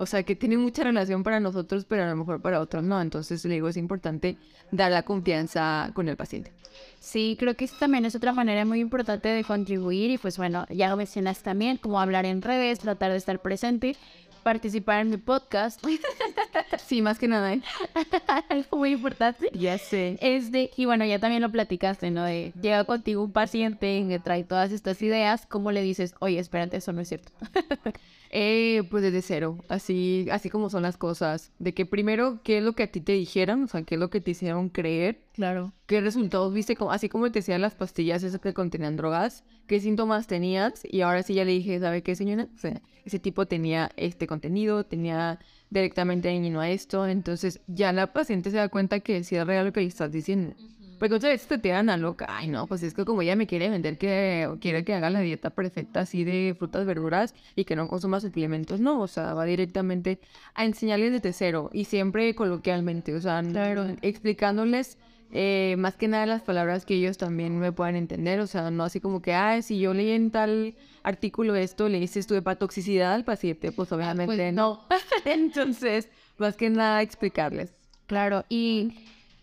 O 0.00 0.06
sea, 0.06 0.22
que 0.22 0.34
tiene 0.34 0.56
mucha 0.56 0.82
relación 0.82 1.22
para 1.22 1.40
nosotros, 1.40 1.84
pero 1.84 2.04
a 2.04 2.08
lo 2.08 2.16
mejor 2.16 2.40
para 2.40 2.60
otros 2.60 2.82
no. 2.82 3.02
Entonces, 3.02 3.44
le 3.44 3.52
digo, 3.52 3.68
es 3.68 3.76
importante 3.76 4.38
dar 4.70 4.90
la 4.90 5.02
confianza 5.02 5.90
con 5.92 6.08
el 6.08 6.16
paciente. 6.16 6.52
Sí, 6.98 7.36
creo 7.38 7.54
que 7.54 7.66
eso 7.66 7.76
también 7.78 8.06
es 8.06 8.14
otra 8.14 8.32
manera 8.32 8.64
muy 8.64 8.80
importante 8.80 9.28
de 9.28 9.44
contribuir 9.44 10.10
y 10.10 10.16
pues 10.16 10.38
bueno, 10.38 10.64
ya 10.70 10.88
lo 10.88 10.96
mencionas 10.96 11.42
también, 11.42 11.76
como 11.76 12.00
hablar 12.00 12.24
en 12.24 12.40
redes, 12.40 12.78
tratar 12.78 13.10
de 13.10 13.18
estar 13.18 13.42
presente, 13.42 13.94
participar 14.42 15.02
en 15.02 15.10
mi 15.10 15.16
podcast, 15.18 15.84
Sí, 16.86 17.02
más 17.02 17.18
que 17.18 17.28
nada, 17.28 17.52
¿eh? 17.52 17.62
algo 18.48 18.78
muy 18.78 18.92
importante. 18.92 19.50
Ya 19.52 19.76
sé. 19.76 20.16
Es 20.22 20.50
de, 20.50 20.70
y 20.78 20.86
bueno, 20.86 21.04
ya 21.04 21.18
también 21.18 21.42
lo 21.42 21.50
platicaste, 21.50 22.10
¿no? 22.10 22.24
De 22.24 22.54
llega 22.60 22.84
contigo 22.84 23.22
un 23.22 23.32
paciente 23.32 24.02
que 24.08 24.18
trae 24.18 24.44
todas 24.44 24.72
estas 24.72 25.02
ideas, 25.02 25.44
¿cómo 25.46 25.72
le 25.72 25.82
dices, 25.82 26.14
oye, 26.20 26.38
espérate, 26.38 26.78
eso 26.78 26.94
no 26.94 27.02
es 27.02 27.08
cierto? 27.08 27.32
Eh, 28.32 28.84
pues 28.90 29.02
desde 29.02 29.22
cero, 29.22 29.58
así, 29.68 30.28
así 30.30 30.50
como 30.50 30.70
son 30.70 30.84
las 30.84 30.96
cosas. 30.96 31.52
De 31.58 31.74
que 31.74 31.84
primero, 31.84 32.40
¿qué 32.44 32.58
es 32.58 32.64
lo 32.64 32.74
que 32.74 32.84
a 32.84 32.86
ti 32.86 33.00
te 33.00 33.12
dijeron? 33.12 33.64
O 33.64 33.66
sea, 33.66 33.82
¿qué 33.82 33.96
es 33.96 34.00
lo 34.00 34.08
que 34.08 34.20
te 34.20 34.30
hicieron 34.30 34.68
creer? 34.68 35.20
Claro. 35.32 35.72
¿Qué 35.86 36.00
resultados 36.00 36.54
viste? 36.54 36.76
Como, 36.76 36.92
así 36.92 37.08
como 37.08 37.30
te 37.32 37.40
decían 37.40 37.60
las 37.60 37.74
pastillas 37.74 38.22
esas 38.22 38.40
que 38.40 38.54
contenían 38.54 38.96
drogas, 38.96 39.42
¿qué 39.66 39.80
síntomas 39.80 40.28
tenías? 40.28 40.82
Y 40.84 41.00
ahora 41.00 41.24
sí 41.24 41.34
ya 41.34 41.44
le 41.44 41.50
dije, 41.50 41.80
¿sabe 41.80 42.04
qué, 42.04 42.14
señora? 42.14 42.46
O 42.54 42.58
sea, 42.58 42.80
ese 43.04 43.18
tipo 43.18 43.46
tenía 43.46 43.90
este 43.96 44.28
contenido, 44.28 44.84
tenía 44.84 45.40
directamente 45.70 46.28
dañino 46.28 46.60
a 46.60 46.70
esto. 46.70 47.08
Entonces 47.08 47.60
ya 47.66 47.92
la 47.92 48.12
paciente 48.12 48.52
se 48.52 48.58
da 48.58 48.68
cuenta 48.68 49.00
que 49.00 49.24
sí 49.24 49.34
es 49.34 49.44
real 49.44 49.66
lo 49.66 49.72
que 49.72 49.80
le 49.80 49.86
estás 49.86 50.12
diciendo. 50.12 50.54
Porque 51.00 51.14
muchas 51.14 51.30
veces 51.30 51.48
te 51.48 51.58
tiran 51.58 51.88
a 51.88 51.96
loca. 51.96 52.26
Ay, 52.28 52.46
no, 52.46 52.66
pues 52.66 52.82
es 52.82 52.92
que 52.92 53.04
como 53.06 53.22
ella 53.22 53.34
me 53.34 53.46
quiere 53.46 53.70
vender 53.70 53.96
que 53.96 54.48
quiere 54.60 54.84
que 54.84 54.92
haga 54.94 55.08
la 55.08 55.20
dieta 55.20 55.48
perfecta 55.50 56.00
así 56.00 56.22
de 56.24 56.54
frutas, 56.56 56.84
verduras 56.84 57.34
y 57.56 57.64
que 57.64 57.74
no 57.74 57.88
consuma 57.88 58.20
suplementos. 58.20 58.80
No, 58.80 59.00
o 59.00 59.06
sea, 59.08 59.32
va 59.32 59.46
directamente 59.46 60.20
a 60.54 60.66
enseñarles 60.66 61.10
desde 61.12 61.32
cero 61.32 61.70
y 61.72 61.86
siempre 61.86 62.34
coloquialmente. 62.34 63.14
O 63.14 63.20
sea, 63.20 63.42
Claro. 63.42 63.86
explicándoles 64.02 64.98
eh, 65.32 65.76
más 65.78 65.96
que 65.96 66.06
nada 66.08 66.26
las 66.26 66.42
palabras 66.42 66.84
que 66.84 66.94
ellos 66.94 67.16
también 67.16 67.58
me 67.58 67.72
puedan 67.72 67.96
entender. 67.96 68.38
O 68.40 68.46
sea, 68.46 68.70
no 68.70 68.84
así 68.84 69.00
como 69.00 69.22
que, 69.22 69.32
ah, 69.32 69.62
si 69.62 69.78
yo 69.78 69.94
leí 69.94 70.10
en 70.10 70.30
tal 70.30 70.74
artículo 71.02 71.54
esto, 71.54 71.88
le 71.88 71.98
dices 71.98 72.26
tu 72.26 72.34
hepatotoxicidad 72.34 73.14
al 73.14 73.24
paciente, 73.24 73.72
pues 73.72 73.90
obviamente 73.90 74.26
pues, 74.36 74.52
no. 74.52 74.86
Entonces, 75.24 76.10
más 76.36 76.56
que 76.56 76.68
nada 76.68 77.00
explicarles. 77.00 77.72
Claro, 78.06 78.44
y 78.48 78.92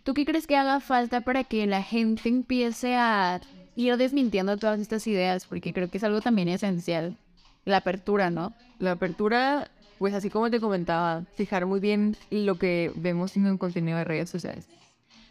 ¿tú 0.07 0.13
qué 0.13 0.23
crees 0.23 0.47
que 0.47 0.55
haga 0.55 0.79
falta 0.79 1.19
para 1.19 1.43
que 1.43 1.67
la 1.67 1.83
gente 1.83 2.29
empiece 2.29 2.95
a 2.95 3.41
ir 3.75 3.97
desmintiendo 3.97 4.55
todas 4.55 4.79
estas 4.79 5.05
ideas? 5.05 5.45
Porque 5.45 5.73
creo 5.73 5.89
que 5.89 5.97
es 5.97 6.03
algo 6.05 6.21
también 6.21 6.47
esencial, 6.47 7.17
la 7.65 7.77
apertura, 7.77 8.29
¿no? 8.29 8.53
La 8.79 8.91
apertura, 8.91 9.69
pues 9.99 10.13
así 10.13 10.29
como 10.29 10.49
te 10.49 10.61
comentaba, 10.61 11.25
fijar 11.35 11.65
muy 11.65 11.81
bien 11.81 12.15
lo 12.31 12.57
que 12.57 12.93
vemos 12.95 13.35
en 13.35 13.47
el 13.47 13.57
contenido 13.57 13.97
de 13.97 14.05
redes 14.05 14.29
sociales. 14.29 14.69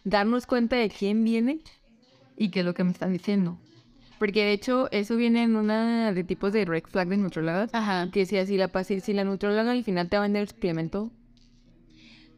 Darnos 0.05 0.45
cuenta 0.45 0.77
de 0.77 0.91
quién 0.91 1.25
viene 1.25 1.61
y 2.37 2.51
qué 2.51 2.61
es 2.61 2.67
lo 2.67 2.75
que 2.75 2.85
me 2.85 2.91
están 2.91 3.15
diciendo. 3.15 3.57
Porque 4.19 4.45
de 4.45 4.53
hecho 4.53 4.91
eso 4.93 5.17
viene 5.17 5.43
en 5.43 5.57
una 5.57 6.13
de 6.13 6.23
tipos 6.23 6.53
de 6.53 6.67
red 6.67 6.83
flag 6.85 7.09
de 7.09 7.17
nutriólogas. 7.17 7.71
Ajá. 7.73 8.11
Que 8.13 8.27
si 8.27 8.37
la, 8.59 8.71
paci- 8.71 9.01
si 9.01 9.15
la 9.15 9.25
nutrióloga 9.25 9.71
al 9.71 9.85
final 9.85 10.11
te 10.11 10.19
va 10.19 10.25
a 10.25 10.27
vender 10.27 10.43
el 10.43 10.49
suplemento, 10.49 11.11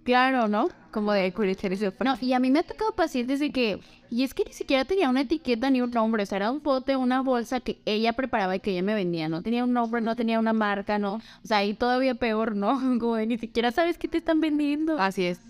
Claro, 0.09 0.48
¿no? 0.48 0.70
como 0.90 1.12
de 1.12 1.30
curiosidad 1.34 1.92
No, 2.02 2.16
y 2.18 2.32
a 2.32 2.38
mí 2.38 2.50
me 2.50 2.61
ha 2.61 2.62
tocado 2.62 2.92
pacientes 2.92 3.40
de 3.40 3.50
que, 3.50 3.78
y 4.11 4.24
es 4.24 4.32
que 4.32 4.44
ni 4.44 4.52
siquiera 4.54 4.86
tenía 4.86 5.11
una 5.11 5.20
etiqueta 5.20 5.68
ni 5.68 5.82
un 5.82 5.90
nombre, 5.90 6.22
o 6.22 6.26
sea, 6.26 6.36
era 6.36 6.50
un 6.50 6.62
bote, 6.62 6.96
una 6.96 7.20
bolsa 7.20 7.61
que 7.61 7.78
ella 7.84 8.14
preparaba 8.14 8.56
y 8.56 8.61
que 8.61 8.70
ella 8.70 8.82
me 8.82 8.94
vendía, 8.94 9.28
no 9.28 9.42
tenía 9.42 9.64
un 9.64 9.74
nombre, 9.74 10.00
no 10.00 10.16
tenía 10.16 10.38
una 10.38 10.54
marca, 10.54 10.98
no, 10.98 11.16
o 11.16 11.46
sea, 11.46 11.59
ahí 11.59 11.74
todavía 11.74 12.14
peor, 12.14 12.56
¿no? 12.56 12.78
Como 12.98 13.16
de, 13.16 13.26
ni 13.26 13.36
siquiera 13.36 13.70
sabes 13.70 13.98
qué 13.98 14.09
te 14.09 14.16
están 14.16 14.40
vendiendo. 14.40 14.98
Así 14.98 15.24
es. 15.24 15.40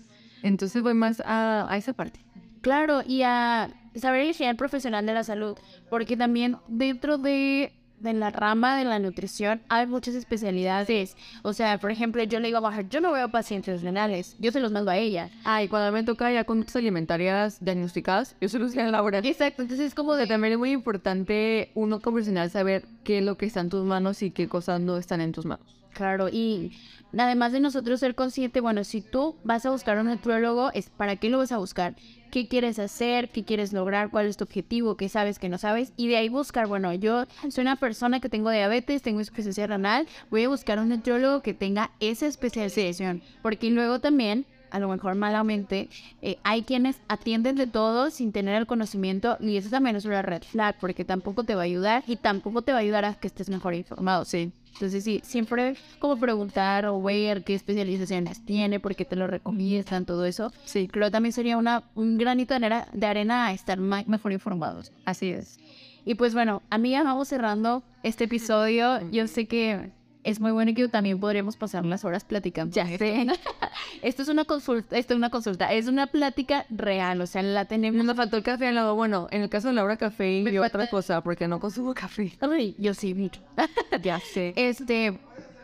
Entonces 0.43 0.83
voy 0.83 0.93
más 0.93 1.21
a, 1.25 1.71
a 1.71 1.77
esa 1.77 1.93
parte. 1.93 2.19
Claro, 2.61 3.01
y 3.07 3.21
a 3.21 3.69
saber 3.95 4.25
higiene 4.25 4.55
profesional 4.55 5.05
de 5.05 5.13
la 5.13 5.23
salud, 5.23 5.57
porque 5.89 6.17
también 6.17 6.57
dentro 6.67 7.17
de, 7.17 7.71
de 7.99 8.13
la 8.13 8.29
rama 8.29 8.77
de 8.77 8.85
la 8.85 8.99
nutrición 8.99 9.61
hay 9.69 9.87
muchas 9.87 10.15
especialidades. 10.15 11.15
O 11.43 11.53
sea, 11.53 11.79
por 11.79 11.91
ejemplo, 11.91 12.23
yo 12.23 12.39
le 12.39 12.47
digo 12.47 12.57
a 12.57 12.61
Bajar, 12.61 12.89
yo 12.89 13.01
no 13.01 13.11
veo 13.11 13.29
pacientes 13.29 13.81
renales, 13.81 14.35
yo 14.39 14.51
se 14.51 14.59
los 14.59 14.71
mando 14.71 14.91
a 14.91 14.97
ella. 14.97 15.29
Ah, 15.43 15.63
y 15.63 15.67
cuando 15.67 15.91
me 15.91 16.03
toca 16.03 16.31
ya 16.31 16.43
conductas 16.43 16.75
alimentarias 16.75 17.63
diagnosticadas, 17.63 18.35
yo 18.41 18.49
se 18.49 18.59
los 18.59 18.73
voy 18.73 18.83
a 18.83 18.87
elaborar. 18.87 19.25
Exacto, 19.25 19.61
entonces 19.61 19.87
es 19.87 19.95
como 19.95 20.15
de... 20.15 20.27
también 20.27 20.53
es 20.53 20.59
muy 20.59 20.71
importante 20.71 21.71
uno 21.75 21.99
como 21.99 22.19
profesional 22.19 22.49
saber 22.49 22.85
qué 23.03 23.19
es 23.19 23.23
lo 23.23 23.37
que 23.37 23.45
está 23.45 23.61
en 23.61 23.69
tus 23.69 23.85
manos 23.85 24.21
y 24.23 24.31
qué 24.31 24.49
cosas 24.49 24.81
no 24.81 24.97
están 24.97 25.21
en 25.21 25.31
tus 25.31 25.45
manos. 25.45 25.65
Claro, 25.93 26.29
y 26.29 26.71
además 27.17 27.51
de 27.51 27.59
nosotros 27.59 27.99
ser 27.99 28.15
consciente, 28.15 28.61
bueno, 28.61 28.83
si 28.83 29.01
tú 29.01 29.35
vas 29.43 29.65
a 29.65 29.71
buscar 29.71 29.97
un 29.97 30.07
nutriólogo, 30.07 30.71
es 30.73 30.89
¿para 30.89 31.15
qué 31.15 31.29
lo 31.29 31.37
vas 31.37 31.51
a 31.51 31.57
buscar? 31.57 31.95
¿Qué 32.31 32.47
quieres 32.47 32.77
hacer? 32.77 33.29
¿Qué 33.29 33.43
quieres 33.43 33.73
lograr? 33.73 34.11
¿Cuál 34.11 34.27
es 34.27 34.37
tu 34.37 34.43
objetivo? 34.43 34.95
¿Qué 34.97 35.09
sabes? 35.09 35.39
¿Qué 35.39 35.49
no 35.49 35.57
sabes? 35.57 35.93
Y 35.97 36.07
de 36.07 36.17
ahí 36.17 36.29
buscar, 36.29 36.67
bueno, 36.67 36.93
yo 36.93 37.25
soy 37.49 37.63
una 37.63 37.75
persona 37.75 38.19
que 38.19 38.29
tengo 38.29 38.51
diabetes, 38.51 39.01
tengo 39.01 39.19
insuficiencia 39.19 39.65
renal, 39.65 40.07
voy 40.29 40.43
a 40.43 40.49
buscar 40.49 40.77
un 40.79 40.89
nutriólogo 40.89 41.41
que 41.41 41.53
tenga 41.53 41.91
esa 41.99 42.27
especialización, 42.27 43.23
porque 43.41 43.71
luego 43.71 43.99
también 43.99 44.45
a 44.71 44.79
lo 44.79 44.87
mejor 44.87 45.15
malamente, 45.15 45.89
eh, 46.21 46.37
hay 46.43 46.63
quienes 46.63 46.97
atienden 47.07 47.55
de 47.55 47.67
todo 47.67 48.09
sin 48.11 48.31
tener 48.31 48.55
el 48.55 48.67
conocimiento 48.67 49.37
y 49.39 49.57
eso 49.57 49.69
también 49.69 49.95
es 49.95 50.05
una 50.05 50.21
red 50.21 50.43
flag 50.43 50.75
porque 50.79 51.05
tampoco 51.05 51.43
te 51.43 51.55
va 51.55 51.61
a 51.61 51.65
ayudar 51.65 52.03
y 52.07 52.15
tampoco 52.15 52.61
te 52.61 52.71
va 52.71 52.79
a 52.79 52.81
ayudar 52.81 53.05
a 53.05 53.13
que 53.15 53.27
estés 53.27 53.49
mejor 53.49 53.73
informado, 53.73 54.25
sí. 54.25 54.51
Entonces 54.73 55.03
sí, 55.03 55.19
siempre 55.23 55.75
como 55.99 56.17
preguntar 56.17 56.85
o 56.85 57.01
ver 57.01 57.43
qué 57.43 57.53
especializaciones 57.55 58.45
tiene, 58.45 58.79
por 58.79 58.95
qué 58.95 59.03
te 59.03 59.15
lo 59.17 59.27
recomiendan, 59.27 60.05
todo 60.05 60.25
eso. 60.25 60.53
Sí, 60.63 60.87
creo 60.87 61.07
que 61.07 61.11
también 61.11 61.33
sería 61.33 61.57
una, 61.57 61.83
un 61.95 62.17
granito 62.17 62.53
de 62.57 62.65
arena, 62.65 62.87
de 62.93 63.05
arena 63.05 63.47
a 63.47 63.53
estar 63.53 63.77
ma- 63.79 64.03
mejor 64.07 64.31
informados. 64.31 64.93
Así 65.03 65.29
es. 65.31 65.59
Y 66.05 66.15
pues 66.15 66.33
bueno, 66.33 66.61
amiga, 66.69 67.03
vamos 67.03 67.27
cerrando 67.27 67.83
este 68.03 68.23
episodio. 68.23 68.99
Yo 69.11 69.27
sé 69.27 69.47
que 69.47 69.91
es 70.23 70.39
muy 70.39 70.51
bueno 70.51 70.71
y 70.71 70.73
que 70.73 70.87
también 70.87 71.19
podríamos 71.19 71.55
pasar 71.57 71.85
las 71.85 72.03
horas 72.05 72.23
platicando. 72.23 72.73
Ya 72.75 72.85
sé. 72.97 73.27
Esto 74.01 74.21
es 74.21 74.29
una 74.29 74.45
consulta, 74.45 74.97
esto 74.97 75.13
es 75.13 75.17
una 75.17 75.29
consulta, 75.29 75.73
es 75.73 75.87
una 75.87 76.07
plática 76.07 76.65
real, 76.69 77.19
o 77.21 77.27
sea, 77.27 77.41
la 77.41 77.65
tenemos. 77.65 78.05
Nos 78.05 78.15
faltó 78.15 78.37
el 78.37 78.43
café 78.43 78.67
al 78.67 78.75
lado. 78.75 78.95
Bueno, 78.95 79.27
en 79.31 79.41
el 79.41 79.49
caso 79.49 79.67
de 79.69 79.73
Laura, 79.73 79.97
café 79.97 80.41
Me 80.43 80.51
y 80.51 80.57
otra 80.57 80.69
falta- 80.69 80.89
cosa, 80.91 81.21
porque 81.21 81.47
no 81.47 81.59
consumo 81.59 81.93
café. 81.93 82.31
Ay, 82.39 82.75
yo 82.77 82.93
sí, 82.93 83.13
mucho. 83.13 83.41
ya 84.03 84.19
sé. 84.19 84.53
Este, 84.55 85.19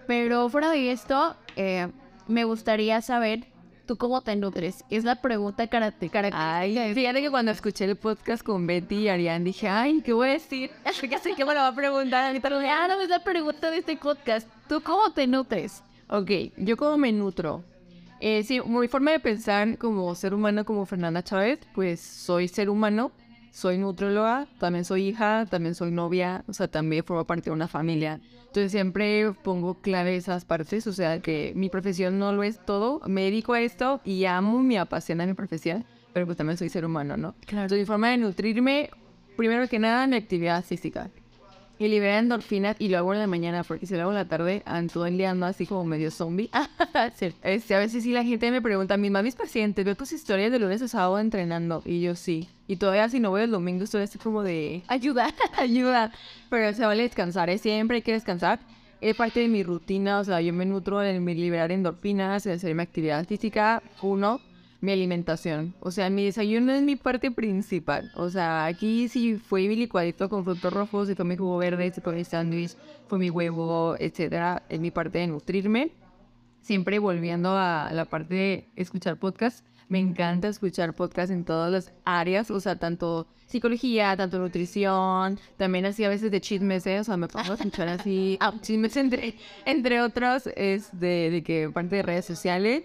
pero 0.08 0.50
fuera 0.50 0.70
de 0.70 0.92
esto, 0.92 1.36
eh, 1.56 1.88
me 2.28 2.44
gustaría 2.44 3.02
saber 3.02 3.46
¿tú 3.86 3.98
cómo 3.98 4.22
te 4.22 4.36
nutres? 4.36 4.84
Es 4.90 5.04
la 5.04 5.22
pregunta 5.22 5.68
karate. 5.68 6.10
Ay, 6.34 6.94
fíjate 6.94 7.22
que 7.22 7.30
cuando 7.30 7.52
escuché 7.52 7.86
el 7.86 7.96
podcast 7.96 8.44
con 8.44 8.66
Betty 8.68 8.96
y 8.96 9.10
Ariane 9.10 9.46
dije, 9.46 9.70
ay, 9.70 10.02
¿qué 10.02 10.14
voy 10.14 10.30
a 10.30 10.32
decir? 10.34 10.72
Porque 11.00 11.18
sé 11.20 11.36
que 11.36 11.46
me 11.46 11.54
lo 11.54 11.60
va 11.60 11.68
a 11.68 11.76
preguntar. 11.76 12.26
Ahorita 12.26 12.50
lo 12.50 12.58
Ah, 12.58 12.88
no, 12.88 13.00
es 13.02 13.10
la 13.10 13.24
pregunta 13.24 13.70
de 13.70 13.78
este 13.78 13.96
podcast. 13.98 14.48
¿Tú 14.68 14.82
cómo 14.82 15.12
te 15.12 15.28
nutres? 15.28 15.84
Ok, 16.10 16.32
yo 16.58 16.78
cómo 16.78 16.98
me 16.98 17.12
nutro. 17.12 17.64
Eh, 18.20 18.44
sí, 18.44 18.62
mi 18.62 18.88
forma 18.88 19.12
de 19.12 19.20
pensar 19.20 19.78
como 19.78 20.14
ser 20.16 20.34
humano, 20.34 20.66
como 20.66 20.86
Fernanda 20.86 21.24
Chávez, 21.24 21.60
pues 21.74 22.00
soy 22.00 22.48
ser 22.48 22.70
humano, 22.70 23.12
soy 23.56 23.78
nutróloga, 23.78 24.48
también 24.60 24.84
soy 24.84 25.08
hija, 25.08 25.46
también 25.50 25.76
soy 25.76 25.90
novia, 25.90 26.44
o 26.46 26.52
sea, 26.52 26.68
también 26.68 27.06
formo 27.06 27.24
parte 27.24 27.50
de 27.50 27.54
una 27.54 27.70
familia. 27.70 28.20
Entonces 28.48 28.70
siempre 28.70 29.32
pongo 29.44 29.76
clave 29.76 30.18
esas 30.18 30.44
partes, 30.44 30.86
o 30.88 30.92
sea, 30.92 31.22
que 31.22 31.54
mi 31.56 31.70
profesión 31.70 32.20
no 32.20 32.34
lo 32.34 32.44
es 32.44 32.60
todo, 32.66 33.00
me 33.08 33.22
dedico 33.22 33.54
a 33.54 33.62
esto 33.62 34.02
y 34.04 34.26
amo, 34.26 34.62
me 34.62 34.78
apasiona 34.78 35.26
mi 35.26 35.36
profesión, 35.36 35.86
pero 36.12 36.26
pues 36.26 36.38
también 36.38 36.58
soy 36.58 36.68
ser 36.68 36.84
humano, 36.84 37.16
¿no? 37.16 37.34
Claro. 37.46 37.64
Entonces 37.64 37.80
mi 37.80 37.86
forma 37.86 38.10
de 38.10 38.18
nutrirme, 38.18 38.90
primero 39.38 39.70
que 39.70 39.80
nada, 39.80 40.06
mi 40.06 40.18
actividad 40.18 40.62
física. 40.62 41.10
Y 41.78 41.90
libera 41.90 42.20
endorfinas 42.20 42.78
y 42.80 42.88
lo 42.88 42.98
hago 42.98 43.14
en 43.14 43.20
la 43.20 43.28
mañana 43.28 43.64
porque 43.64 43.86
si 43.86 43.96
lo 43.96 44.02
hago 44.02 44.12
en 44.12 44.16
la 44.16 44.28
tarde, 44.28 44.64
todo 44.94 45.06
el 45.06 45.18
día 45.18 45.32
ando 45.32 45.46
así 45.46 45.66
como 45.66 45.84
medio 45.84 46.12
zombie. 46.12 46.50
Este, 47.44 47.76
a 47.76 47.80
veces 47.80 48.04
sí 48.04 48.12
la 48.12 48.24
gente 48.24 48.50
me 48.52 48.62
pregunta, 48.62 48.98
misma 48.98 49.22
mis 49.22 49.36
pacientes, 49.36 49.84
veo 49.84 49.96
tus 49.96 50.12
historias 50.14 50.52
de 50.52 50.60
lunes 50.60 50.82
a 50.82 50.88
sábado 50.88 51.20
entrenando. 51.20 51.82
Y 51.86 52.02
yo 52.02 52.16
sí. 52.16 52.48
Y 52.68 52.78
todavía 52.78 53.10
si 53.10 53.20
no 53.20 53.30
voy 53.30 53.42
el 53.42 53.52
domingo 53.52 53.84
estoy 53.84 54.04
así 54.04 54.18
como 54.18 54.44
de 54.44 54.84
Ayuda. 54.88 55.34
ayuda. 55.58 56.12
Pero 56.50 56.74
se 56.74 56.86
vale 56.86 57.04
descansar, 57.04 57.50
¿eh? 57.50 57.58
siempre 57.58 57.98
hay 57.98 58.02
que 58.02 58.14
descansar. 58.14 58.60
Es 59.02 59.16
parte 59.16 59.42
de 59.42 59.48
mi 59.50 59.64
rutina, 59.64 60.20
o 60.20 60.24
sea, 60.24 60.42
yo 60.42 60.54
me 60.54 60.66
nutro 60.66 61.04
en 61.04 61.26
liberar 61.26 61.72
endorfinas, 61.72 62.46
en 62.46 62.54
hacer 62.54 62.74
mi 62.74 62.82
actividad 62.82 63.26
física. 63.26 63.84
Uno, 64.02 64.40
mi 64.86 64.94
alimentación. 64.94 65.74
O 65.82 65.92
sea, 65.92 66.10
mi 66.10 66.26
desayuno 66.26 66.72
es 66.72 66.82
mi 66.82 66.96
parte 66.96 67.32
principal. 67.32 68.12
O 68.16 68.30
sea, 68.30 68.66
aquí 68.66 69.10
sí 69.10 69.36
fue 69.36 69.68
mi 69.68 69.76
licuadito 69.76 70.30
con 70.30 70.46
frutos 70.46 70.72
rojos, 70.72 71.08
si 71.08 71.16
fue 71.16 71.26
mi 71.26 71.36
jugo 71.36 71.58
verde, 71.58 71.92
si 71.92 72.02
fue 72.02 72.16
mi 72.16 72.24
sándwich, 72.24 72.76
fue 73.08 73.20
mi 73.20 73.30
huevo, 73.30 73.96
etcétera. 74.00 74.64
Es 74.70 74.80
mi 74.80 74.92
parte 74.92 75.18
de 75.20 75.28
nutrirme. 75.28 75.92
Siempre 76.62 77.00
volviendo 77.00 77.56
a 77.58 77.90
la 77.92 78.06
parte 78.06 78.34
de 78.36 78.70
escuchar 78.76 79.18
podcast. 79.18 79.66
Me 79.88 80.00
encanta 80.00 80.48
escuchar 80.48 80.96
podcast 80.96 81.32
en 81.32 81.46
todas 81.46 81.72
las 81.72 81.94
áreas, 82.06 82.50
o 82.50 82.60
sea, 82.60 82.76
tanto 82.78 83.28
psicología, 83.46 84.18
tanto 84.18 84.40
nutrición, 84.40 85.40
también 85.58 85.86
así 85.86 86.04
a 86.04 86.10
veces 86.10 86.32
de 86.32 86.42
chismes, 86.42 86.88
¿eh? 86.88 87.00
o 87.00 87.04
sea, 87.04 87.18
me 87.18 87.28
pongo 87.28 87.52
a 87.52 87.56
escuchar 87.56 87.90
así 87.90 88.36
ah, 88.42 88.54
chismes 88.62 88.98
entre, 88.98 89.36
entre 89.66 90.02
otros, 90.02 90.50
es 90.56 90.90
de, 91.00 91.30
de 91.30 91.44
que 91.44 91.70
parte 91.70 91.98
de 91.98 92.02
redes 92.02 92.26
sociales, 92.26 92.84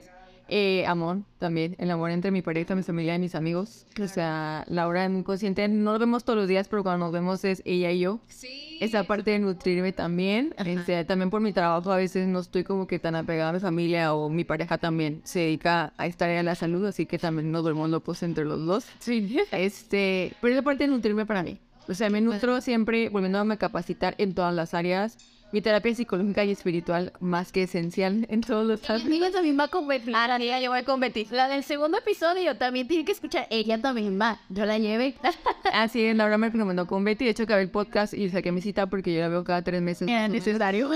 eh, 0.50 0.84
amor 0.86 1.20
también, 1.38 1.76
el 1.78 1.90
amor 1.90 2.10
entre 2.10 2.30
mi 2.30 2.42
pareja, 2.42 2.74
mi 2.74 2.82
familia 2.82 3.14
y 3.14 3.18
mis 3.18 3.34
amigos, 3.34 3.86
o 4.00 4.08
sea, 4.08 4.64
la 4.68 4.88
hora 4.88 5.08
muy 5.08 5.22
consciente, 5.22 5.66
no 5.68 5.92
nos 5.92 6.00
vemos 6.00 6.24
todos 6.24 6.38
los 6.38 6.48
días, 6.48 6.68
pero 6.68 6.82
cuando 6.82 7.06
nos 7.06 7.12
vemos 7.12 7.44
es 7.44 7.62
ella 7.64 7.90
y 7.92 8.00
yo. 8.00 8.20
Sí. 8.28 8.76
Esa 8.80 9.04
parte 9.04 9.30
de 9.30 9.38
nutrirme 9.38 9.92
también, 9.92 10.54
este, 10.58 11.04
también 11.04 11.30
por 11.30 11.40
mi 11.40 11.52
trabajo 11.52 11.92
a 11.92 11.96
veces 11.96 12.26
no 12.26 12.40
estoy 12.40 12.64
como 12.64 12.86
que 12.86 12.98
tan 12.98 13.14
apegada 13.14 13.50
a 13.50 13.52
mi 13.52 13.60
familia 13.60 14.12
o 14.14 14.28
mi 14.28 14.44
pareja 14.44 14.76
también 14.76 15.20
se 15.24 15.40
dedica 15.40 15.92
a 15.96 16.06
esta 16.06 16.24
área 16.24 16.38
de 16.38 16.42
la 16.42 16.54
salud, 16.54 16.84
así 16.84 17.06
que 17.06 17.18
también 17.18 17.52
nos 17.52 17.62
volvemos 17.62 17.88
locos 17.88 18.22
entre 18.22 18.44
los 18.44 18.66
dos. 18.66 18.86
Sí. 18.98 19.38
Este, 19.52 20.32
pero 20.40 20.54
esa 20.54 20.62
parte 20.62 20.84
de 20.84 20.90
nutrirme 20.90 21.26
para 21.26 21.42
mí. 21.42 21.58
O 21.88 21.94
sea, 21.94 22.08
me 22.08 22.20
nutro 22.20 22.60
siempre 22.60 23.08
volviéndome 23.08 23.54
a 23.54 23.56
capacitar 23.56 24.14
en 24.18 24.34
todas 24.34 24.54
las 24.54 24.74
áreas. 24.74 25.18
Mi 25.52 25.60
terapia 25.60 25.94
psicológica 25.94 26.44
y 26.44 26.52
espiritual 26.52 27.12
más 27.18 27.50
que 27.50 27.64
esencial 27.64 28.26
en 28.30 28.40
todos 28.40 28.66
los 28.66 28.88
Mi 28.88 29.06
amiga 29.06 29.30
también 29.30 29.58
va 29.58 29.64
a 29.64 29.68
competir. 29.68 30.14
Ah, 30.14 30.34
amiga, 30.34 30.60
yo 30.60 30.70
voy 30.70 30.78
a 30.78 30.84
competir. 30.84 31.30
La 31.32 31.48
del 31.48 31.64
segundo 31.64 31.98
episodio 31.98 32.56
también 32.56 32.86
tiene 32.86 33.04
que 33.04 33.12
escuchar. 33.12 33.46
Ella 33.50 33.80
también 33.80 34.20
va. 34.20 34.40
Yo 34.48 34.64
la 34.64 34.78
llevé. 34.78 35.14
Así 35.72 36.04
es, 36.04 36.16
Laura 36.16 36.38
me 36.38 36.50
recomendó 36.50 36.86
con 36.86 37.04
Betty. 37.04 37.24
De 37.24 37.32
hecho, 37.32 37.42
acabé 37.42 37.62
el 37.62 37.70
podcast 37.70 38.14
y 38.14 38.28
saqué 38.30 38.52
mi 38.52 38.60
cita 38.60 38.86
porque 38.86 39.12
yo 39.12 39.20
la 39.20 39.28
veo 39.28 39.44
cada 39.44 39.62
tres 39.62 39.82
meses. 39.82 40.08
Era 40.08 40.28
necesario. 40.28 40.90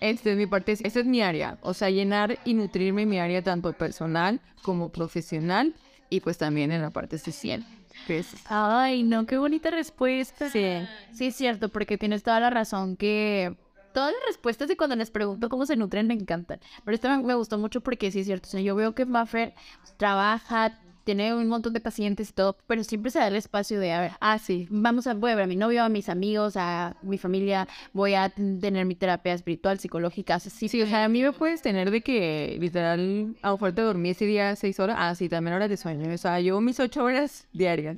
Este 0.00 0.32
es 0.32 0.36
mi 0.36 0.46
parte, 0.46 0.72
esta 0.72 1.00
es 1.00 1.06
mi 1.06 1.22
área, 1.22 1.56
o 1.62 1.72
sea, 1.72 1.88
llenar 1.88 2.38
y 2.44 2.52
nutrirme 2.52 3.02
en 3.02 3.08
mi 3.08 3.18
área 3.18 3.42
tanto 3.42 3.72
personal 3.72 4.40
como 4.62 4.90
profesional 4.90 5.72
y 6.10 6.20
pues 6.20 6.36
también 6.36 6.72
en 6.72 6.82
la 6.82 6.90
parte 6.90 7.16
social. 7.16 7.64
Pues, 8.06 8.34
Ay, 8.46 9.02
no, 9.02 9.26
qué 9.26 9.38
bonita 9.38 9.70
respuesta. 9.70 10.48
Sí. 10.50 10.64
Sí, 11.12 11.26
es 11.26 11.36
cierto, 11.36 11.68
porque 11.68 11.98
tienes 11.98 12.22
toda 12.22 12.40
la 12.40 12.50
razón 12.50 12.96
que 12.96 13.56
todas 13.92 14.12
las 14.12 14.22
respuestas 14.26 14.68
de 14.68 14.76
cuando 14.76 14.96
les 14.96 15.10
pregunto 15.10 15.48
cómo 15.48 15.66
se 15.66 15.76
nutren 15.76 16.06
me 16.06 16.14
encantan. 16.14 16.60
Pero 16.84 16.94
esta 16.94 17.16
me, 17.16 17.22
me 17.22 17.34
gustó 17.34 17.58
mucho 17.58 17.80
porque 17.80 18.10
sí 18.10 18.20
es 18.20 18.26
cierto. 18.26 18.48
O 18.48 18.50
sea, 18.50 18.60
yo 18.60 18.74
veo 18.74 18.94
que 18.94 19.06
Maffer 19.06 19.54
trabaja, 19.96 20.78
tiene 21.04 21.34
un 21.34 21.46
montón 21.48 21.72
de 21.72 21.80
pacientes 21.80 22.30
y 22.30 22.32
todo, 22.32 22.56
pero 22.66 22.82
siempre 22.84 23.10
se 23.10 23.18
da 23.18 23.28
el 23.28 23.36
espacio 23.36 23.78
de, 23.78 23.92
a 23.92 24.00
ver, 24.00 24.12
ah, 24.20 24.38
sí, 24.38 24.66
vamos 24.70 25.06
a, 25.06 25.14
voy 25.14 25.30
a 25.30 25.34
ver 25.34 25.44
a 25.44 25.46
mi 25.46 25.56
novio, 25.56 25.84
a 25.84 25.88
mis 25.88 26.08
amigos, 26.08 26.54
a 26.56 26.96
mi 27.02 27.18
familia, 27.18 27.68
voy 27.92 28.14
a 28.14 28.28
tener 28.30 28.86
mi 28.86 28.94
terapia 28.94 29.34
espiritual, 29.34 29.78
psicológica, 29.78 30.40
sea, 30.40 30.50
sí, 30.68 30.82
o 30.82 30.86
sea, 30.86 31.04
a 31.04 31.08
mí 31.08 31.22
me 31.22 31.32
puedes 31.32 31.62
tener 31.62 31.90
de 31.90 32.00
que 32.00 32.56
literal, 32.60 33.36
a 33.42 33.48
lo 33.48 33.54
mejor 33.54 33.72
te 33.72 33.82
dormí 33.82 34.10
ese 34.10 34.26
día 34.26 34.56
seis 34.56 34.80
horas, 34.80 34.96
ah, 34.98 35.14
sí, 35.14 35.28
también 35.28 35.54
horas 35.54 35.68
de 35.68 35.76
sueño, 35.76 36.12
o 36.12 36.18
sea, 36.18 36.40
yo 36.40 36.60
mis 36.60 36.80
ocho 36.80 37.04
horas 37.04 37.46
diarias. 37.52 37.96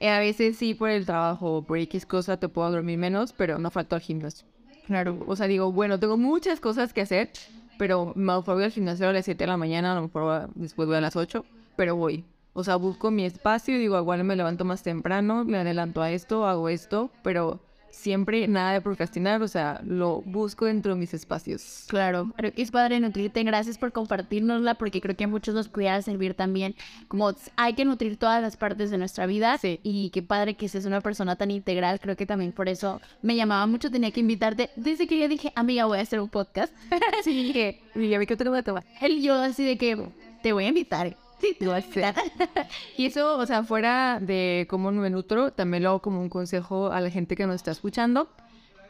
Eh, 0.00 0.08
a 0.10 0.20
veces 0.20 0.56
sí, 0.56 0.74
por 0.74 0.90
el 0.90 1.04
trabajo, 1.06 1.62
por 1.66 1.76
X 1.78 2.06
cosa, 2.06 2.36
te 2.36 2.48
puedo 2.48 2.70
dormir 2.70 2.98
menos, 2.98 3.32
pero 3.32 3.58
no 3.58 3.70
falto 3.70 3.96
al 3.96 4.00
gimnasio. 4.00 4.46
Claro, 4.86 5.18
o 5.26 5.36
sea, 5.36 5.46
digo, 5.48 5.72
bueno, 5.72 5.98
tengo 5.98 6.16
muchas 6.16 6.60
cosas 6.60 6.92
que 6.92 7.00
hacer, 7.02 7.30
pero 7.76 8.12
me 8.16 8.36
voy 8.38 8.64
al 8.64 8.70
gimnasio 8.70 9.08
a 9.08 9.12
las 9.12 9.24
7 9.24 9.44
de 9.44 9.48
la 9.48 9.56
mañana, 9.56 9.92
a 9.92 9.94
lo 9.96 10.02
mejor 10.02 10.22
voy- 10.22 10.52
después 10.54 10.86
voy 10.88 10.96
a 10.96 11.00
las 11.00 11.16
8, 11.16 11.44
pero 11.76 11.96
voy. 11.96 12.24
O 12.58 12.64
sea, 12.64 12.74
busco 12.74 13.12
mi 13.12 13.24
espacio 13.24 13.76
y 13.76 13.78
digo, 13.78 13.96
igual 13.96 14.24
me 14.24 14.34
levanto 14.34 14.64
más 14.64 14.82
temprano, 14.82 15.44
me 15.44 15.58
adelanto 15.58 16.02
a 16.02 16.10
esto, 16.10 16.44
hago 16.44 16.68
esto, 16.68 17.08
pero 17.22 17.60
siempre 17.92 18.48
nada 18.48 18.72
de 18.72 18.80
procrastinar, 18.80 19.40
o 19.42 19.46
sea, 19.46 19.80
lo 19.84 20.22
busco 20.22 20.64
dentro 20.64 20.94
de 20.94 20.98
mis 20.98 21.14
espacios. 21.14 21.84
Claro, 21.86 22.32
pero 22.34 22.50
es 22.56 22.72
padre 22.72 22.98
nutrirte. 22.98 23.44
Gracias 23.44 23.78
por 23.78 23.92
compartirnosla, 23.92 24.74
porque 24.74 25.00
creo 25.00 25.14
que 25.14 25.22
a 25.22 25.28
muchos 25.28 25.54
nos 25.54 25.68
pudiera 25.68 26.02
servir 26.02 26.34
también. 26.34 26.74
Como 27.06 27.32
hay 27.54 27.74
que 27.74 27.84
nutrir 27.84 28.16
todas 28.16 28.42
las 28.42 28.56
partes 28.56 28.90
de 28.90 28.98
nuestra 28.98 29.26
vida. 29.26 29.56
Sí. 29.58 29.78
Y 29.84 30.10
qué 30.10 30.24
padre 30.24 30.54
que 30.54 30.68
seas 30.68 30.84
una 30.84 31.00
persona 31.00 31.36
tan 31.36 31.52
integral. 31.52 32.00
Creo 32.00 32.16
que 32.16 32.26
también 32.26 32.50
por 32.50 32.68
eso 32.68 33.00
me 33.22 33.36
llamaba 33.36 33.68
mucho. 33.68 33.88
Tenía 33.88 34.10
que 34.10 34.18
invitarte. 34.18 34.70
Desde 34.74 35.06
que 35.06 35.16
yo 35.16 35.28
dije, 35.28 35.52
amiga, 35.54 35.84
voy 35.84 35.98
a 35.98 36.02
hacer 36.02 36.18
un 36.18 36.28
podcast. 36.28 36.74
sí, 37.22 37.44
dije, 37.44 37.80
Y 37.94 38.08
ya 38.08 38.18
vi 38.18 38.26
que 38.26 38.36
te 38.36 38.42
lo 38.42 38.50
voy 38.50 38.58
a 38.58 38.64
tomar. 38.64 38.84
él 39.00 39.22
yo 39.22 39.34
así 39.34 39.64
de 39.64 39.78
que 39.78 40.08
te 40.42 40.52
voy 40.52 40.64
a 40.64 40.68
invitar. 40.68 41.16
Invitar. 41.60 42.14
Y 42.96 43.06
eso, 43.06 43.38
o 43.38 43.46
sea, 43.46 43.62
fuera 43.62 44.18
de 44.20 44.66
cómo 44.68 44.90
me 44.92 45.10
nutro, 45.10 45.52
también 45.52 45.82
lo 45.82 45.90
hago 45.90 46.02
como 46.02 46.20
un 46.20 46.28
consejo 46.28 46.90
a 46.90 47.00
la 47.00 47.10
gente 47.10 47.36
que 47.36 47.46
nos 47.46 47.56
está 47.56 47.70
escuchando. 47.70 48.28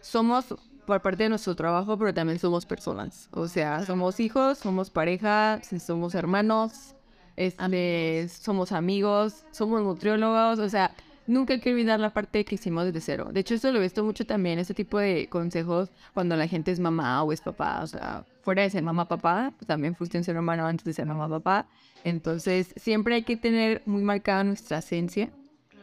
Somos 0.01 0.55
por 0.87 1.03
parte 1.03 1.25
de 1.25 1.29
nuestro 1.29 1.55
trabajo, 1.55 1.99
pero 1.99 2.15
también 2.15 2.39
somos 2.39 2.65
personas. 2.65 3.29
O 3.33 3.47
sea, 3.47 3.85
somos 3.85 4.21
hijos, 4.21 4.59
somos 4.59 4.89
pareja, 4.89 5.61
somos 5.79 6.15
hermanos, 6.15 6.95
este, 7.37 8.29
somos 8.29 8.73
amigos, 8.73 9.45
somos 9.51 9.83
nutriólogos, 9.83 10.59
o 10.59 10.69
sea, 10.69 10.95
nunca 11.27 11.53
hay 11.53 11.61
que 11.61 11.71
olvidar 11.71 12.01
la 12.01 12.13
parte 12.13 12.45
que 12.45 12.57
hicimos 12.57 12.87
desde 12.87 13.01
cero. 13.01 13.29
De 13.31 13.41
hecho, 13.41 13.55
esto 13.55 13.71
lo 13.71 13.79
he 13.79 13.83
visto 13.83 14.03
mucho 14.03 14.27
también, 14.27 14.59
este 14.59 14.75
tipo 14.75 14.99
de 14.99 15.29
consejos 15.29 15.91
cuando 16.15 16.35
la 16.37 16.49
gente 16.49 16.73
es 16.73 16.81
mamá 16.81 17.23
o 17.23 17.33
es 17.33 17.41
papá, 17.41 17.81
o 17.83 17.87
sea, 17.87 18.25
fuera 18.41 18.63
de 18.63 18.71
ser 18.71 18.83
mamá 18.83 19.07
papá, 19.07 19.53
pues 19.57 19.67
también 19.67 19.95
fuiste 19.95 20.19
un 20.19 20.25
ser 20.25 20.39
humano 20.39 20.67
antes 20.67 20.85
de 20.85 20.95
ser 20.95 21.07
mamá 21.07 21.29
papá. 21.29 21.69
Entonces, 22.09 22.73
siempre 22.77 23.15
hay 23.15 23.23
que 23.23 23.37
tener 23.37 23.83
muy 23.87 24.03
marcada 24.03 24.45
nuestra 24.45 24.79
esencia 24.79 25.31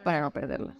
para 0.03 0.21
no 0.21 0.31
perderla. 0.31 0.75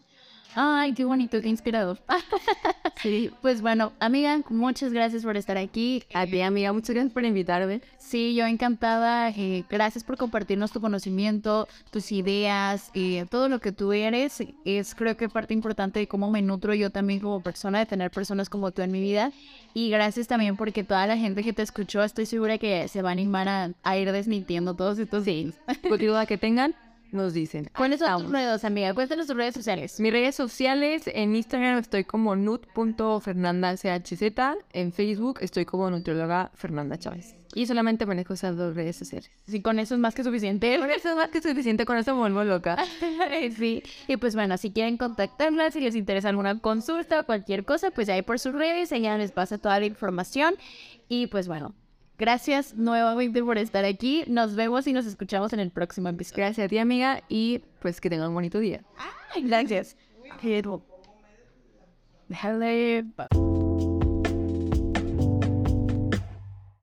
Ay, 0.58 0.94
qué 0.94 1.04
bonito, 1.04 1.42
qué 1.42 1.50
inspirador. 1.50 2.00
sí, 3.02 3.30
pues 3.42 3.62
bueno, 3.62 3.92
amiga, 4.00 4.40
muchas 4.50 4.94
gracias 4.94 5.24
por 5.24 5.36
estar 5.36 5.58
aquí. 5.58 6.04
A 6.14 6.26
ti, 6.26 6.40
amiga, 6.40 6.72
muchas 6.72 6.92
gracias 6.92 7.12
por 7.12 7.26
invitarme. 7.26 7.82
Sí, 7.98 8.36
yo 8.36 8.46
encantada. 8.46 9.30
eh, 9.32 9.66
gracias 9.70 10.06
por 10.06 10.16
compartirnos 10.16 10.72
tu 10.72 10.80
conocimiento, 10.80 11.68
tus 11.92 12.12
ideas, 12.14 12.90
eh, 12.94 13.26
todo 13.30 13.50
lo 13.50 13.60
que 13.60 13.74
tú 13.74 13.92
eres. 13.92 14.42
Es 14.64 14.96
creo 14.96 15.18
que 15.18 15.28
parte 15.28 15.54
importante 15.54 16.00
de 16.00 16.08
cómo 16.08 16.32
me 16.32 16.42
nutro 16.42 16.74
yo 16.74 16.90
también 16.90 17.20
como 17.20 17.42
persona, 17.42 17.80
de 17.80 17.86
tener 17.86 18.10
personas 18.10 18.50
como 18.50 18.72
tú 18.72 18.82
en 18.82 18.92
mi 18.92 19.02
vida. 19.02 19.34
Y 19.74 19.90
gracias 19.90 20.28
también 20.28 20.56
porque 20.56 20.86
toda 20.86 21.06
la 21.06 21.18
gente 21.18 21.44
que 21.44 21.52
te 21.52 21.64
escuchó, 21.64 22.02
estoy 22.02 22.26
segura 22.26 22.58
que 22.58 22.88
se 22.88 23.02
va 23.02 23.10
a 23.10 23.12
animar 23.12 23.50
a, 23.50 23.72
a 23.84 23.98
ir 23.98 24.10
desmintiendo 24.14 24.74
todos 24.74 25.00
estos 25.00 25.26
Sí, 25.26 25.52
cualquier 25.82 26.12
duda 26.12 26.26
que 26.28 26.38
tengan, 26.38 26.76
nos 27.16 27.34
dicen. 27.34 27.70
¿Cuáles 27.76 28.00
son 28.00 28.24
tus 28.24 28.32
redes, 28.32 28.64
amiga? 28.64 28.94
Cuéntanos 28.94 29.28
tus 29.28 29.36
redes 29.36 29.56
sociales. 29.56 30.00
Mis 30.00 30.12
redes 30.12 30.36
sociales, 30.36 31.04
en 31.08 31.36
Instagram 31.36 31.80
estoy 31.80 32.04
como 32.04 32.36
nut.fernandachz, 32.36 33.86
en 34.74 34.92
Facebook 34.94 35.40
estoy 35.42 35.66
como 35.66 35.90
nutrióloga 35.90 36.52
Fernanda 36.54 36.98
Chávez. 36.98 37.36
Y 37.56 37.68
solamente 37.68 38.06
manejo 38.06 38.34
esas 38.34 38.58
dos 38.58 38.76
redes 38.76 38.98
sociales. 38.98 39.32
Sí, 39.48 39.62
con 39.62 39.80
eso 39.80 39.96
es 39.96 40.02
más 40.02 40.14
que 40.14 40.26
suficiente. 40.26 40.78
Con 40.78 40.92
eso 40.92 41.10
es 41.12 41.16
más 41.16 41.30
que 41.30 41.42
suficiente, 41.42 41.86
con 41.86 41.98
eso 41.98 42.14
me 42.14 42.20
vuelvo 42.20 42.44
loca. 42.44 42.76
sí. 43.58 43.82
Y 44.10 44.18
pues 44.18 44.36
bueno, 44.36 44.58
si 44.58 44.72
quieren 44.72 44.98
contactarla, 44.98 45.72
si 45.72 45.80
les 45.80 45.96
interesa 45.96 46.28
alguna 46.28 46.60
consulta 46.60 47.22
o 47.22 47.26
cualquier 47.26 47.64
cosa, 47.64 47.92
pues 47.92 48.10
ahí 48.10 48.24
por 48.24 48.40
sus 48.40 48.54
redes, 48.54 48.92
ella 48.92 49.18
les 49.18 49.32
pasa 49.32 49.58
toda 49.58 49.80
la 49.80 49.86
información. 49.86 50.56
Y 51.08 51.28
pues 51.28 51.48
bueno, 51.48 51.74
Gracias 52.18 52.76
nuevamente 52.76 53.44
por 53.44 53.58
estar 53.58 53.84
aquí. 53.84 54.24
Nos 54.28 54.56
vemos 54.56 54.88
y 54.88 54.94
nos 54.94 55.06
escuchamos 55.06 55.54
en 55.54 55.60
el 55.60 55.72
próximo 55.72 56.10
episodio. 56.10 56.44
Gracias 56.44 56.66
a 56.66 56.70
ti, 56.70 56.78
amiga, 56.78 57.24
y 57.28 57.62
pues 57.80 58.00
que 58.00 58.10
tengan 58.10 58.30
un 58.30 58.36
bonito 58.36 58.60
día. 58.60 58.84
Ay, 59.34 59.44
gracias. 59.44 59.98
Déjale... 62.28 63.06